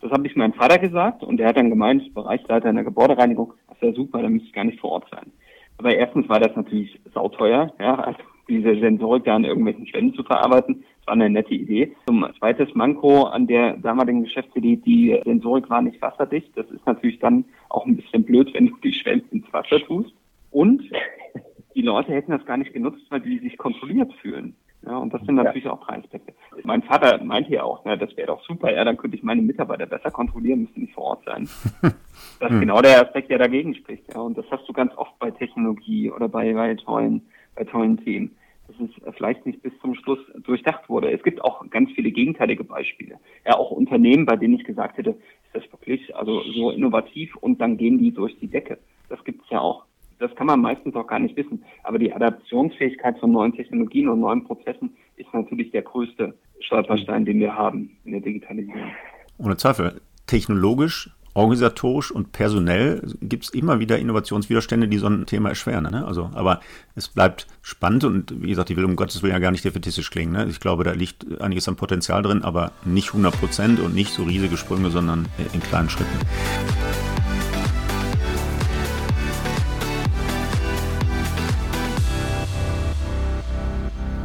Das 0.00 0.10
habe 0.10 0.26
ich 0.26 0.34
meinem 0.34 0.52
Vater 0.52 0.78
gesagt 0.78 1.22
und 1.22 1.36
der 1.36 1.48
hat 1.48 1.56
dann 1.56 1.70
gemeint, 1.70 2.12
Bereichsleiter 2.12 2.68
in 2.68 2.74
der 2.74 2.84
Gebäudereinigung, 2.84 3.54
das 3.68 3.80
wäre 3.80 3.94
super, 3.94 4.20
da 4.20 4.28
müsste 4.28 4.48
ich 4.48 4.52
gar 4.52 4.64
nicht 4.64 4.80
vor 4.80 4.90
Ort 4.90 5.06
sein. 5.10 5.32
Aber 5.78 5.94
erstens 5.94 6.28
war 6.28 6.40
das 6.40 6.54
natürlich 6.56 7.00
sauteuer, 7.14 7.72
ja, 7.80 7.94
also 7.94 8.18
diese 8.48 8.78
Sensorik 8.78 9.24
da 9.24 9.36
an 9.36 9.44
irgendwelchen 9.44 9.86
Schwänden 9.86 10.14
zu 10.14 10.24
verarbeiten. 10.24 10.84
Das 10.98 11.06
war 11.06 11.14
eine 11.14 11.30
nette 11.30 11.54
Idee. 11.54 11.94
Zum 12.06 12.26
zweites 12.38 12.74
Manko 12.74 13.24
an 13.24 13.46
der 13.46 13.76
damaligen 13.78 14.24
Geschäftsidee, 14.24 14.76
die 14.76 15.20
Sensorik 15.24 15.70
war 15.70 15.82
nicht 15.82 16.00
wasserdicht. 16.02 16.50
Das 16.56 16.68
ist 16.70 16.86
natürlich 16.86 17.18
dann 17.18 17.44
auch 17.70 17.86
ein 17.86 17.96
bisschen 17.96 18.24
blöd, 18.24 18.52
wenn 18.54 18.66
du 18.66 18.76
die 18.82 18.92
Schwämme 18.92 19.22
ins 19.30 19.50
Wasser 19.52 19.80
tust. 19.80 20.12
Und 20.50 20.82
die 21.74 21.82
Leute 21.82 22.12
hätten 22.12 22.32
das 22.32 22.44
gar 22.44 22.56
nicht 22.56 22.72
genutzt, 22.72 23.02
weil 23.10 23.20
die 23.20 23.38
sich 23.38 23.56
kontrolliert 23.56 24.12
fühlen. 24.14 24.54
Ja, 24.84 24.96
und 24.96 25.14
das 25.14 25.22
sind 25.22 25.36
natürlich 25.36 25.64
ja. 25.64 25.72
auch 25.72 25.86
drei 25.86 25.98
Aspekte. 25.98 26.34
Mein 26.64 26.82
Vater 26.82 27.22
meinte 27.22 27.52
ja 27.52 27.62
auch, 27.62 27.84
ne, 27.84 27.96
das 27.96 28.16
wäre 28.16 28.28
doch 28.28 28.42
super, 28.42 28.74
ja, 28.74 28.84
dann 28.84 28.96
könnte 28.96 29.16
ich 29.16 29.22
meine 29.22 29.40
Mitarbeiter 29.40 29.86
besser 29.86 30.10
kontrollieren, 30.10 30.62
müsste 30.62 30.80
nicht 30.80 30.92
vor 30.92 31.04
Ort 31.04 31.24
sein. 31.24 31.48
das 31.82 32.50
ist 32.50 32.50
hm. 32.50 32.60
genau 32.60 32.82
der 32.82 33.00
Aspekt, 33.00 33.30
der 33.30 33.38
dagegen 33.38 33.74
spricht. 33.76 34.12
Ja, 34.12 34.20
und 34.20 34.36
das 34.36 34.44
hast 34.50 34.68
du 34.68 34.72
ganz 34.72 34.92
oft 34.96 35.16
bei 35.20 35.30
Technologie 35.30 36.10
oder 36.10 36.28
bei, 36.28 36.52
bei 36.52 36.74
tollen, 36.74 37.22
bei 37.54 37.62
tollen 37.62 37.98
Themen, 37.98 38.36
dass 38.66 38.76
es 38.80 39.14
vielleicht 39.14 39.46
nicht 39.46 39.62
bis 39.62 39.72
zum 39.80 39.94
Schluss 39.94 40.18
durchdacht 40.42 40.88
wurde. 40.88 41.12
Es 41.12 41.22
gibt 41.22 41.44
auch 41.44 41.64
ganz 41.70 41.92
viele 41.92 42.10
gegenteilige 42.10 42.64
Beispiele. 42.64 43.20
Ja, 43.46 43.58
auch 43.58 43.70
Unternehmen, 43.70 44.26
bei 44.26 44.34
denen 44.34 44.54
ich 44.54 44.64
gesagt 44.64 44.98
hätte, 44.98 45.10
ist 45.10 45.54
das 45.54 45.72
wirklich 45.72 46.16
also 46.16 46.40
so 46.42 46.72
innovativ 46.72 47.36
und 47.36 47.60
dann 47.60 47.76
gehen 47.76 47.98
die 47.98 48.12
durch 48.12 48.36
die 48.40 48.48
Decke. 48.48 48.78
Das 49.08 49.22
gibt 49.22 49.44
es 49.44 49.50
ja 49.50 49.60
auch 49.60 49.84
das 50.22 50.34
kann 50.36 50.46
man 50.46 50.60
meistens 50.60 50.94
auch 50.94 51.06
gar 51.06 51.18
nicht 51.18 51.36
wissen. 51.36 51.64
Aber 51.82 51.98
die 51.98 52.12
Adaptionsfähigkeit 52.12 53.18
von 53.18 53.32
neuen 53.32 53.52
Technologien 53.52 54.08
und 54.08 54.20
neuen 54.20 54.44
Prozessen 54.44 54.96
ist 55.16 55.32
natürlich 55.34 55.70
der 55.72 55.82
größte 55.82 56.34
Stolperstein, 56.60 57.24
den 57.24 57.40
wir 57.40 57.54
haben 57.54 57.90
in 58.04 58.12
der 58.12 58.20
Digitalisierung. 58.20 58.92
Ohne 59.38 59.56
Zweifel. 59.56 60.00
Technologisch, 60.26 61.10
organisatorisch 61.34 62.12
und 62.12 62.32
personell 62.32 63.02
gibt 63.20 63.44
es 63.44 63.50
immer 63.50 63.80
wieder 63.80 63.98
Innovationswiderstände, 63.98 64.86
die 64.86 64.98
so 64.98 65.08
ein 65.08 65.26
Thema 65.26 65.48
erschweren. 65.48 65.90
Ne? 65.90 66.06
Also, 66.06 66.30
aber 66.34 66.60
es 66.94 67.08
bleibt 67.08 67.48
spannend 67.60 68.04
und 68.04 68.42
wie 68.42 68.48
gesagt, 68.48 68.70
ich 68.70 68.76
will 68.76 68.84
um 68.84 68.96
Gottes 68.96 69.22
Willen 69.22 69.32
ja 69.32 69.40
gar 69.40 69.50
nicht 69.50 69.64
defetistisch 69.64 70.10
klingen. 70.10 70.32
Ne? 70.32 70.46
Ich 70.48 70.60
glaube, 70.60 70.84
da 70.84 70.92
liegt 70.92 71.40
einiges 71.40 71.68
an 71.68 71.76
Potenzial 71.76 72.22
drin, 72.22 72.42
aber 72.42 72.70
nicht 72.84 73.08
100 73.08 73.38
Prozent 73.38 73.80
und 73.80 73.94
nicht 73.94 74.12
so 74.12 74.22
riesige 74.22 74.56
Sprünge, 74.56 74.90
sondern 74.90 75.26
in 75.52 75.60
kleinen 75.60 75.90
Schritten. 75.90 76.18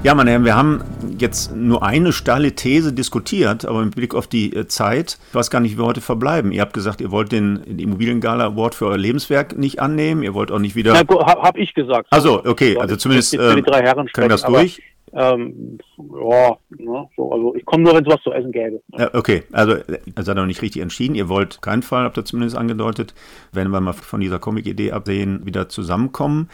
Ja, 0.04 0.14
meine 0.14 0.30
Herren, 0.30 0.46
wir 0.46 0.56
haben 0.56 0.84
jetzt 1.18 1.56
nur 1.56 1.84
eine 1.84 2.14
steile 2.14 2.54
These 2.54 2.94
diskutiert, 2.94 3.66
aber 3.66 3.84
mit 3.84 3.96
Blick 3.96 4.14
auf 4.14 4.28
die 4.28 4.56
äh, 4.56 4.68
Zeit, 4.68 5.18
ich 5.30 5.36
weiß 5.36 5.50
gar 5.50 5.60
nicht, 5.60 5.74
wie 5.74 5.80
wir 5.80 5.86
heute 5.86 6.02
verbleiben. 6.02 6.52
Ihr 6.52 6.62
habt 6.62 6.74
gesagt, 6.74 7.02
ihr 7.02 7.12
wollt 7.12 7.32
den, 7.32 7.64
den 7.66 7.80
Immobiliengala 7.80 8.46
Award 8.46 8.76
für 8.76 8.86
euer 8.86 8.98
Lebenswerk 8.98 9.58
nicht 9.58 9.82
annehmen, 9.82 10.22
ihr 10.22 10.36
wollt 10.36 10.52
auch 10.52 10.60
nicht 10.60 10.76
wieder. 10.76 10.94
Ja, 10.94 11.04
habe 11.42 11.60
ich 11.60 11.74
gesagt. 11.74 12.08
Also 12.12 12.46
okay, 12.46 12.78
also 12.78 12.96
zumindest 12.96 13.34
äh, 13.34 13.56
die 13.56 13.64
drei 13.64 13.82
Herren 13.82 14.08
können 14.08 14.30
das 14.30 14.44
durch. 14.44 14.82
Ähm, 15.14 15.80
ja, 15.98 16.58
ne, 16.78 17.08
so, 17.16 17.32
also 17.32 17.56
ich 17.56 17.66
komme 17.66 17.84
nur, 17.84 17.96
wenn 17.96 18.06
es 18.06 18.14
was 18.14 18.22
zu 18.22 18.32
essen 18.32 18.52
gäbe. 18.52 18.82
Ja, 18.98 19.10
okay, 19.14 19.44
also 19.52 19.76
ihr 19.78 20.24
seid 20.24 20.36
noch 20.36 20.46
nicht 20.46 20.62
richtig 20.62 20.82
entschieden. 20.82 21.16
Ihr 21.16 21.28
wollt 21.28 21.62
keinen 21.62 21.82
Fall, 21.82 22.04
habt 22.04 22.18
ihr 22.18 22.26
zumindest 22.26 22.58
angedeutet, 22.58 23.16
wenn 23.52 23.70
wir 23.70 23.80
mal 23.80 23.94
von 23.94 24.20
dieser 24.20 24.38
Comic-Idee 24.38 24.92
absehen, 24.92 25.46
wieder 25.46 25.70
zusammenkommen 25.70 26.50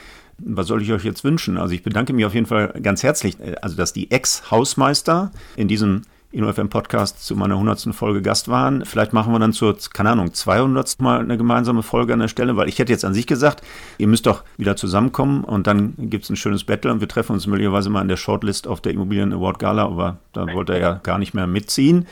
was 0.46 0.68
soll 0.68 0.82
ich 0.82 0.92
euch 0.92 1.04
jetzt 1.04 1.24
wünschen? 1.24 1.58
Also 1.58 1.74
ich 1.74 1.84
bedanke 1.84 2.14
mich 2.14 2.26
auf 2.26 2.34
jeden 2.34 2.46
Fall 2.46 2.74
ganz 2.82 3.04
herzlich, 3.04 3.40
äh, 3.40 3.56
also 3.62 3.76
dass 3.76 3.94
die 3.94 4.12
Ex-Hausmeister 4.12 5.32
in 5.56 5.68
diesem 5.68 6.04
InnoFM 6.34 6.68
Podcast 6.68 7.24
zu 7.24 7.36
meiner 7.36 7.54
100. 7.54 7.94
Folge 7.94 8.24
Gast 8.24 8.48
waren. 8.48 8.86
Vielleicht 8.86 9.14
machen 9.14 9.32
wir 9.32 9.40
dann 9.40 9.54
zur, 9.54 9.78
keine 9.94 10.10
Ahnung, 10.10 10.34
200. 10.34 11.00
Mal 11.00 11.20
eine 11.20 11.38
gemeinsame 11.38 11.84
Folge 11.84 12.14
an 12.14 12.20
der 12.20 12.28
Stelle, 12.28 12.58
weil 12.58 12.68
ich 12.68 12.80
hätte 12.80 12.92
jetzt 12.92 13.06
an 13.06 13.14
sich 13.14 13.28
gesagt, 13.28 13.64
ihr 14.00 14.08
müsst 14.08 14.26
doch 14.26 14.44
wieder 14.58 14.76
zusammenkommen 14.76 15.44
und 15.44 15.68
dann 15.68 15.94
gibt 15.98 16.24
es 16.24 16.32
ein 16.32 16.36
schönes 16.36 16.64
Battle 16.64 16.92
und 16.92 17.02
wir 17.02 17.08
treffen 17.08 17.34
uns 17.34 17.46
möglicherweise 17.46 17.92
mal 17.92 18.02
in 18.02 18.08
der 18.08 18.18
Shortlist 18.18 18.68
auf 18.68 18.82
der 18.82 18.94
Immobilien 18.94 19.32
Award 19.32 19.60
Gala, 19.60 19.86
aber 19.86 20.18
da 20.34 20.52
wollte 20.52 20.74
er 20.74 20.80
ja 20.80 20.94
gar 21.04 21.20
nicht 21.20 21.36
mehr 21.36 21.46
mitziehen. 21.46 22.08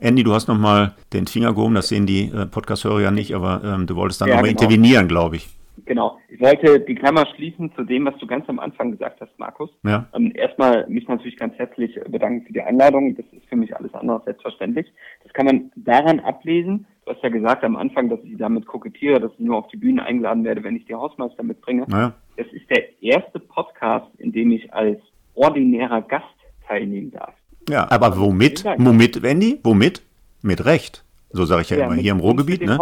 Andy, 0.00 0.24
du 0.24 0.34
hast 0.34 0.48
nochmal 0.48 0.94
den 1.12 1.26
Finger 1.26 1.54
gehoben, 1.54 1.74
das 1.74 1.88
sehen 1.88 2.06
die 2.06 2.30
äh, 2.30 2.46
Podcast-Hörer 2.46 3.00
ja 3.00 3.10
nicht, 3.10 3.34
aber 3.34 3.62
ähm, 3.62 3.86
du 3.86 3.96
wolltest 3.96 4.20
dann 4.20 4.28
ja, 4.28 4.36
nochmal 4.36 4.50
genau. 4.50 4.62
intervenieren, 4.62 5.08
glaube 5.08 5.36
ich. 5.36 5.48
Genau. 5.84 6.18
Ich 6.28 6.40
wollte 6.40 6.80
die 6.80 6.94
Klammer 6.94 7.26
schließen 7.34 7.72
zu 7.74 7.84
dem, 7.84 8.06
was 8.06 8.16
du 8.18 8.26
ganz 8.26 8.48
am 8.48 8.58
Anfang 8.58 8.92
gesagt 8.92 9.20
hast, 9.20 9.38
Markus. 9.38 9.70
Ja. 9.84 10.06
Ähm, 10.14 10.32
erstmal 10.34 10.86
mich 10.88 11.06
natürlich 11.06 11.36
ganz 11.36 11.54
herzlich 11.58 11.98
bedanken 12.08 12.46
für 12.46 12.52
die 12.52 12.62
Einladung. 12.62 13.14
Das 13.14 13.26
ist 13.32 13.46
für 13.48 13.56
mich 13.56 13.76
alles 13.76 13.92
andere 13.94 14.16
als 14.16 14.24
selbstverständlich. 14.24 14.92
Das 15.22 15.32
kann 15.32 15.46
man 15.46 15.70
daran 15.76 16.20
ablesen. 16.20 16.86
Du 17.04 17.12
hast 17.12 17.22
ja 17.22 17.28
gesagt 17.28 17.62
am 17.62 17.76
Anfang, 17.76 18.08
dass 18.08 18.18
ich 18.24 18.36
damit 18.36 18.66
kokettiere, 18.66 19.20
dass 19.20 19.32
ich 19.34 19.40
nur 19.40 19.56
auf 19.56 19.68
die 19.68 19.76
Bühne 19.76 20.04
eingeladen 20.04 20.44
werde, 20.44 20.64
wenn 20.64 20.76
ich 20.76 20.86
die 20.86 20.94
Hausmeister 20.94 21.42
mitbringe. 21.42 21.86
Ja. 21.88 22.14
Das 22.36 22.46
ist 22.52 22.68
der 22.70 23.02
erste 23.02 23.38
Podcast, 23.38 24.08
in 24.18 24.32
dem 24.32 24.50
ich 24.50 24.72
als 24.72 24.98
ordinärer 25.34 26.02
Gast 26.02 26.26
teilnehmen 26.66 27.12
darf. 27.12 27.34
Ja, 27.68 27.90
aber 27.90 28.18
womit? 28.18 28.64
Womit, 28.64 29.22
Wendy? 29.22 29.60
Womit? 29.62 30.02
Mit 30.42 30.64
Recht. 30.64 31.04
So 31.36 31.44
sage 31.44 31.62
ich 31.62 31.70
ja, 31.70 31.76
ja 31.76 31.84
immer, 31.84 31.94
mit, 31.94 32.02
hier 32.02 32.12
im 32.12 32.20
Ruhrgebiet. 32.20 32.62
Ne? 32.62 32.76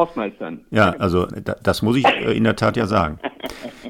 Ja, 0.70 0.90
also 0.98 1.26
da, 1.26 1.56
das 1.62 1.82
muss 1.82 1.96
ich 1.96 2.06
äh, 2.06 2.36
in 2.36 2.44
der 2.44 2.56
Tat 2.56 2.76
ja 2.76 2.86
sagen. 2.86 3.18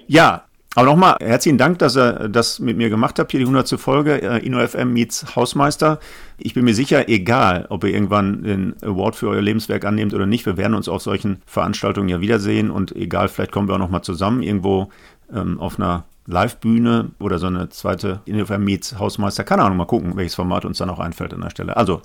Ja, 0.07 0.45
aber 0.77 0.87
nochmal, 0.87 1.17
herzlichen 1.21 1.57
Dank, 1.57 1.79
dass 1.79 1.97
ihr 1.97 2.29
das 2.29 2.59
mit 2.59 2.77
mir 2.77 2.91
gemacht 2.91 3.19
habt, 3.19 3.31
hier 3.31 3.39
die 3.39 3.47
100. 3.47 3.79
Folge, 3.81 4.21
äh, 4.21 4.45
InnoFM 4.45 4.93
meets 4.93 5.37
Hausmeister. 5.37 6.01
Ich 6.37 6.55
bin 6.55 6.65
mir 6.65 6.75
sicher, 6.75 7.09
egal, 7.09 7.67
ob 7.69 7.85
ihr 7.85 7.91
irgendwann 7.91 8.43
den 8.43 8.75
Award 8.83 9.15
für 9.15 9.29
euer 9.29 9.41
Lebenswerk 9.41 9.85
annehmt 9.85 10.15
oder 10.15 10.27
nicht, 10.27 10.47
wir 10.47 10.57
werden 10.57 10.75
uns 10.75 10.89
auf 10.89 11.01
solchen 11.01 11.43
Veranstaltungen 11.47 12.09
ja 12.09 12.21
wiedersehen 12.21 12.71
und 12.71 12.95
egal, 12.97 13.29
vielleicht 13.29 13.53
kommen 13.53 13.69
wir 13.69 13.75
auch 13.77 13.79
nochmal 13.79 14.03
zusammen 14.03 14.43
irgendwo 14.43 14.89
ähm, 15.33 15.61
auf 15.61 15.79
einer 15.79 16.05
Live-Bühne 16.27 17.11
oder 17.21 17.39
so 17.39 17.47
eine 17.47 17.69
zweite 17.69 18.21
InnoFM 18.25 18.65
meets 18.65 18.99
Hausmeister. 18.99 19.45
Keine 19.45 19.63
Ahnung, 19.63 19.77
mal 19.77 19.85
gucken, 19.85 20.17
welches 20.17 20.35
Format 20.35 20.65
uns 20.65 20.79
dann 20.79 20.91
auch 20.91 20.99
einfällt 20.99 21.35
an 21.35 21.43
der 21.43 21.51
Stelle. 21.51 21.77
Also, 21.77 22.03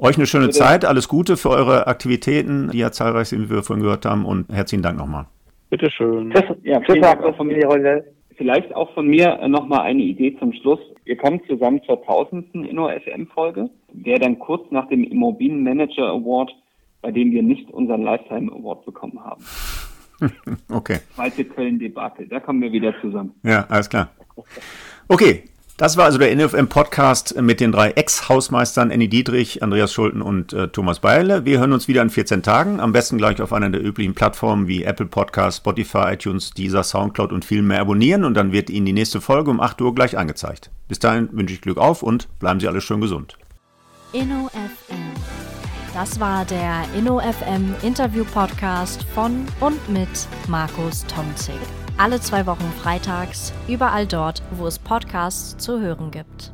euch 0.00 0.16
eine 0.16 0.26
schöne 0.26 0.50
Zeit, 0.50 0.84
alles 0.84 1.08
Gute 1.08 1.36
für 1.36 1.50
eure 1.50 1.86
Aktivitäten, 1.86 2.70
die 2.72 2.78
ja 2.78 2.90
zahlreich 2.90 3.28
sind, 3.28 3.50
wie 3.50 3.54
wir 3.54 3.62
vorhin 3.62 3.82
gehört 3.82 4.06
haben 4.06 4.24
und 4.24 4.50
herzlichen 4.50 4.82
Dank 4.82 4.98
nochmal. 4.98 5.26
Bitteschön. 5.68 6.32
Tschüss, 6.32 6.56
ja, 6.62 6.80
vielen 6.80 7.02
Dank 7.02 7.22
auch 7.22 7.36
von 7.36 7.46
mir, 7.46 7.66
Runde. 7.66 8.04
Vielleicht 8.36 8.74
auch 8.74 8.92
von 8.94 9.06
mir 9.06 9.46
nochmal 9.48 9.80
eine 9.80 10.02
Idee 10.02 10.36
zum 10.38 10.52
Schluss. 10.54 10.80
Wir 11.04 11.16
kommen 11.16 11.40
zusammen 11.46 11.80
zur 11.86 12.02
tausendsten 12.04 12.64
InnoFM-Folge, 12.64 13.68
der 13.92 14.18
dann 14.18 14.38
kurz 14.38 14.70
nach 14.70 14.88
dem 14.88 15.04
Immobilienmanager 15.04 16.08
Award, 16.08 16.50
bei 17.02 17.10
dem 17.10 17.32
wir 17.32 17.42
nicht 17.42 17.70
unseren 17.70 18.02
Lifetime 18.02 18.50
Award 18.50 18.86
bekommen 18.86 19.20
haben. 19.22 19.44
okay. 20.70 20.98
Zweite 21.14 21.44
Köln-Debakel, 21.44 22.28
da 22.28 22.40
kommen 22.40 22.62
wir 22.62 22.72
wieder 22.72 22.94
zusammen. 23.00 23.34
Ja, 23.42 23.66
alles 23.68 23.88
klar. 23.88 24.10
Okay, 25.08 25.44
das 25.80 25.96
war 25.96 26.04
also 26.04 26.18
der 26.18 26.36
NFM-Podcast 26.36 27.40
mit 27.40 27.58
den 27.58 27.72
drei 27.72 27.92
Ex-Hausmeistern 27.92 28.92
Annie 28.92 29.08
Dietrich, 29.08 29.62
Andreas 29.62 29.94
Schulten 29.94 30.20
und 30.20 30.52
äh, 30.52 30.68
Thomas 30.68 31.00
Beile. 31.00 31.46
Wir 31.46 31.58
hören 31.58 31.72
uns 31.72 31.88
wieder 31.88 32.02
in 32.02 32.10
14 32.10 32.42
Tagen, 32.42 32.80
am 32.80 32.92
besten 32.92 33.16
gleich 33.16 33.40
auf 33.40 33.54
einer 33.54 33.70
der 33.70 33.82
üblichen 33.82 34.12
Plattformen 34.12 34.68
wie 34.68 34.84
Apple 34.84 35.06
Podcasts, 35.06 35.56
Spotify, 35.56 36.12
iTunes, 36.12 36.50
Deezer, 36.50 36.84
Soundcloud 36.84 37.32
und 37.32 37.46
viel 37.46 37.62
mehr 37.62 37.80
abonnieren 37.80 38.24
und 38.24 38.34
dann 38.34 38.52
wird 38.52 38.68
Ihnen 38.68 38.84
die 38.84 38.92
nächste 38.92 39.22
Folge 39.22 39.50
um 39.50 39.58
8 39.58 39.80
Uhr 39.80 39.94
gleich 39.94 40.18
angezeigt. 40.18 40.70
Bis 40.86 40.98
dahin 40.98 41.30
wünsche 41.32 41.54
ich 41.54 41.62
Glück 41.62 41.78
auf 41.78 42.02
und 42.02 42.28
bleiben 42.40 42.60
Sie 42.60 42.68
alle 42.68 42.82
schön 42.82 43.00
gesund. 43.00 43.38
InnoFM. 44.12 45.14
Das 45.94 46.20
war 46.20 46.44
der 46.44 46.84
InnoFM 46.94 47.74
Interview 47.80 48.26
Podcast 48.26 49.06
von 49.14 49.46
und 49.60 49.88
mit 49.88 50.28
Markus 50.46 51.06
Tomzig 51.06 51.56
alle 52.00 52.18
zwei 52.18 52.46
Wochen 52.46 52.72
freitags, 52.80 53.52
überall 53.68 54.06
dort, 54.06 54.42
wo 54.52 54.66
es 54.66 54.78
Podcasts 54.78 55.58
zu 55.58 55.80
hören 55.80 56.10
gibt. 56.10 56.50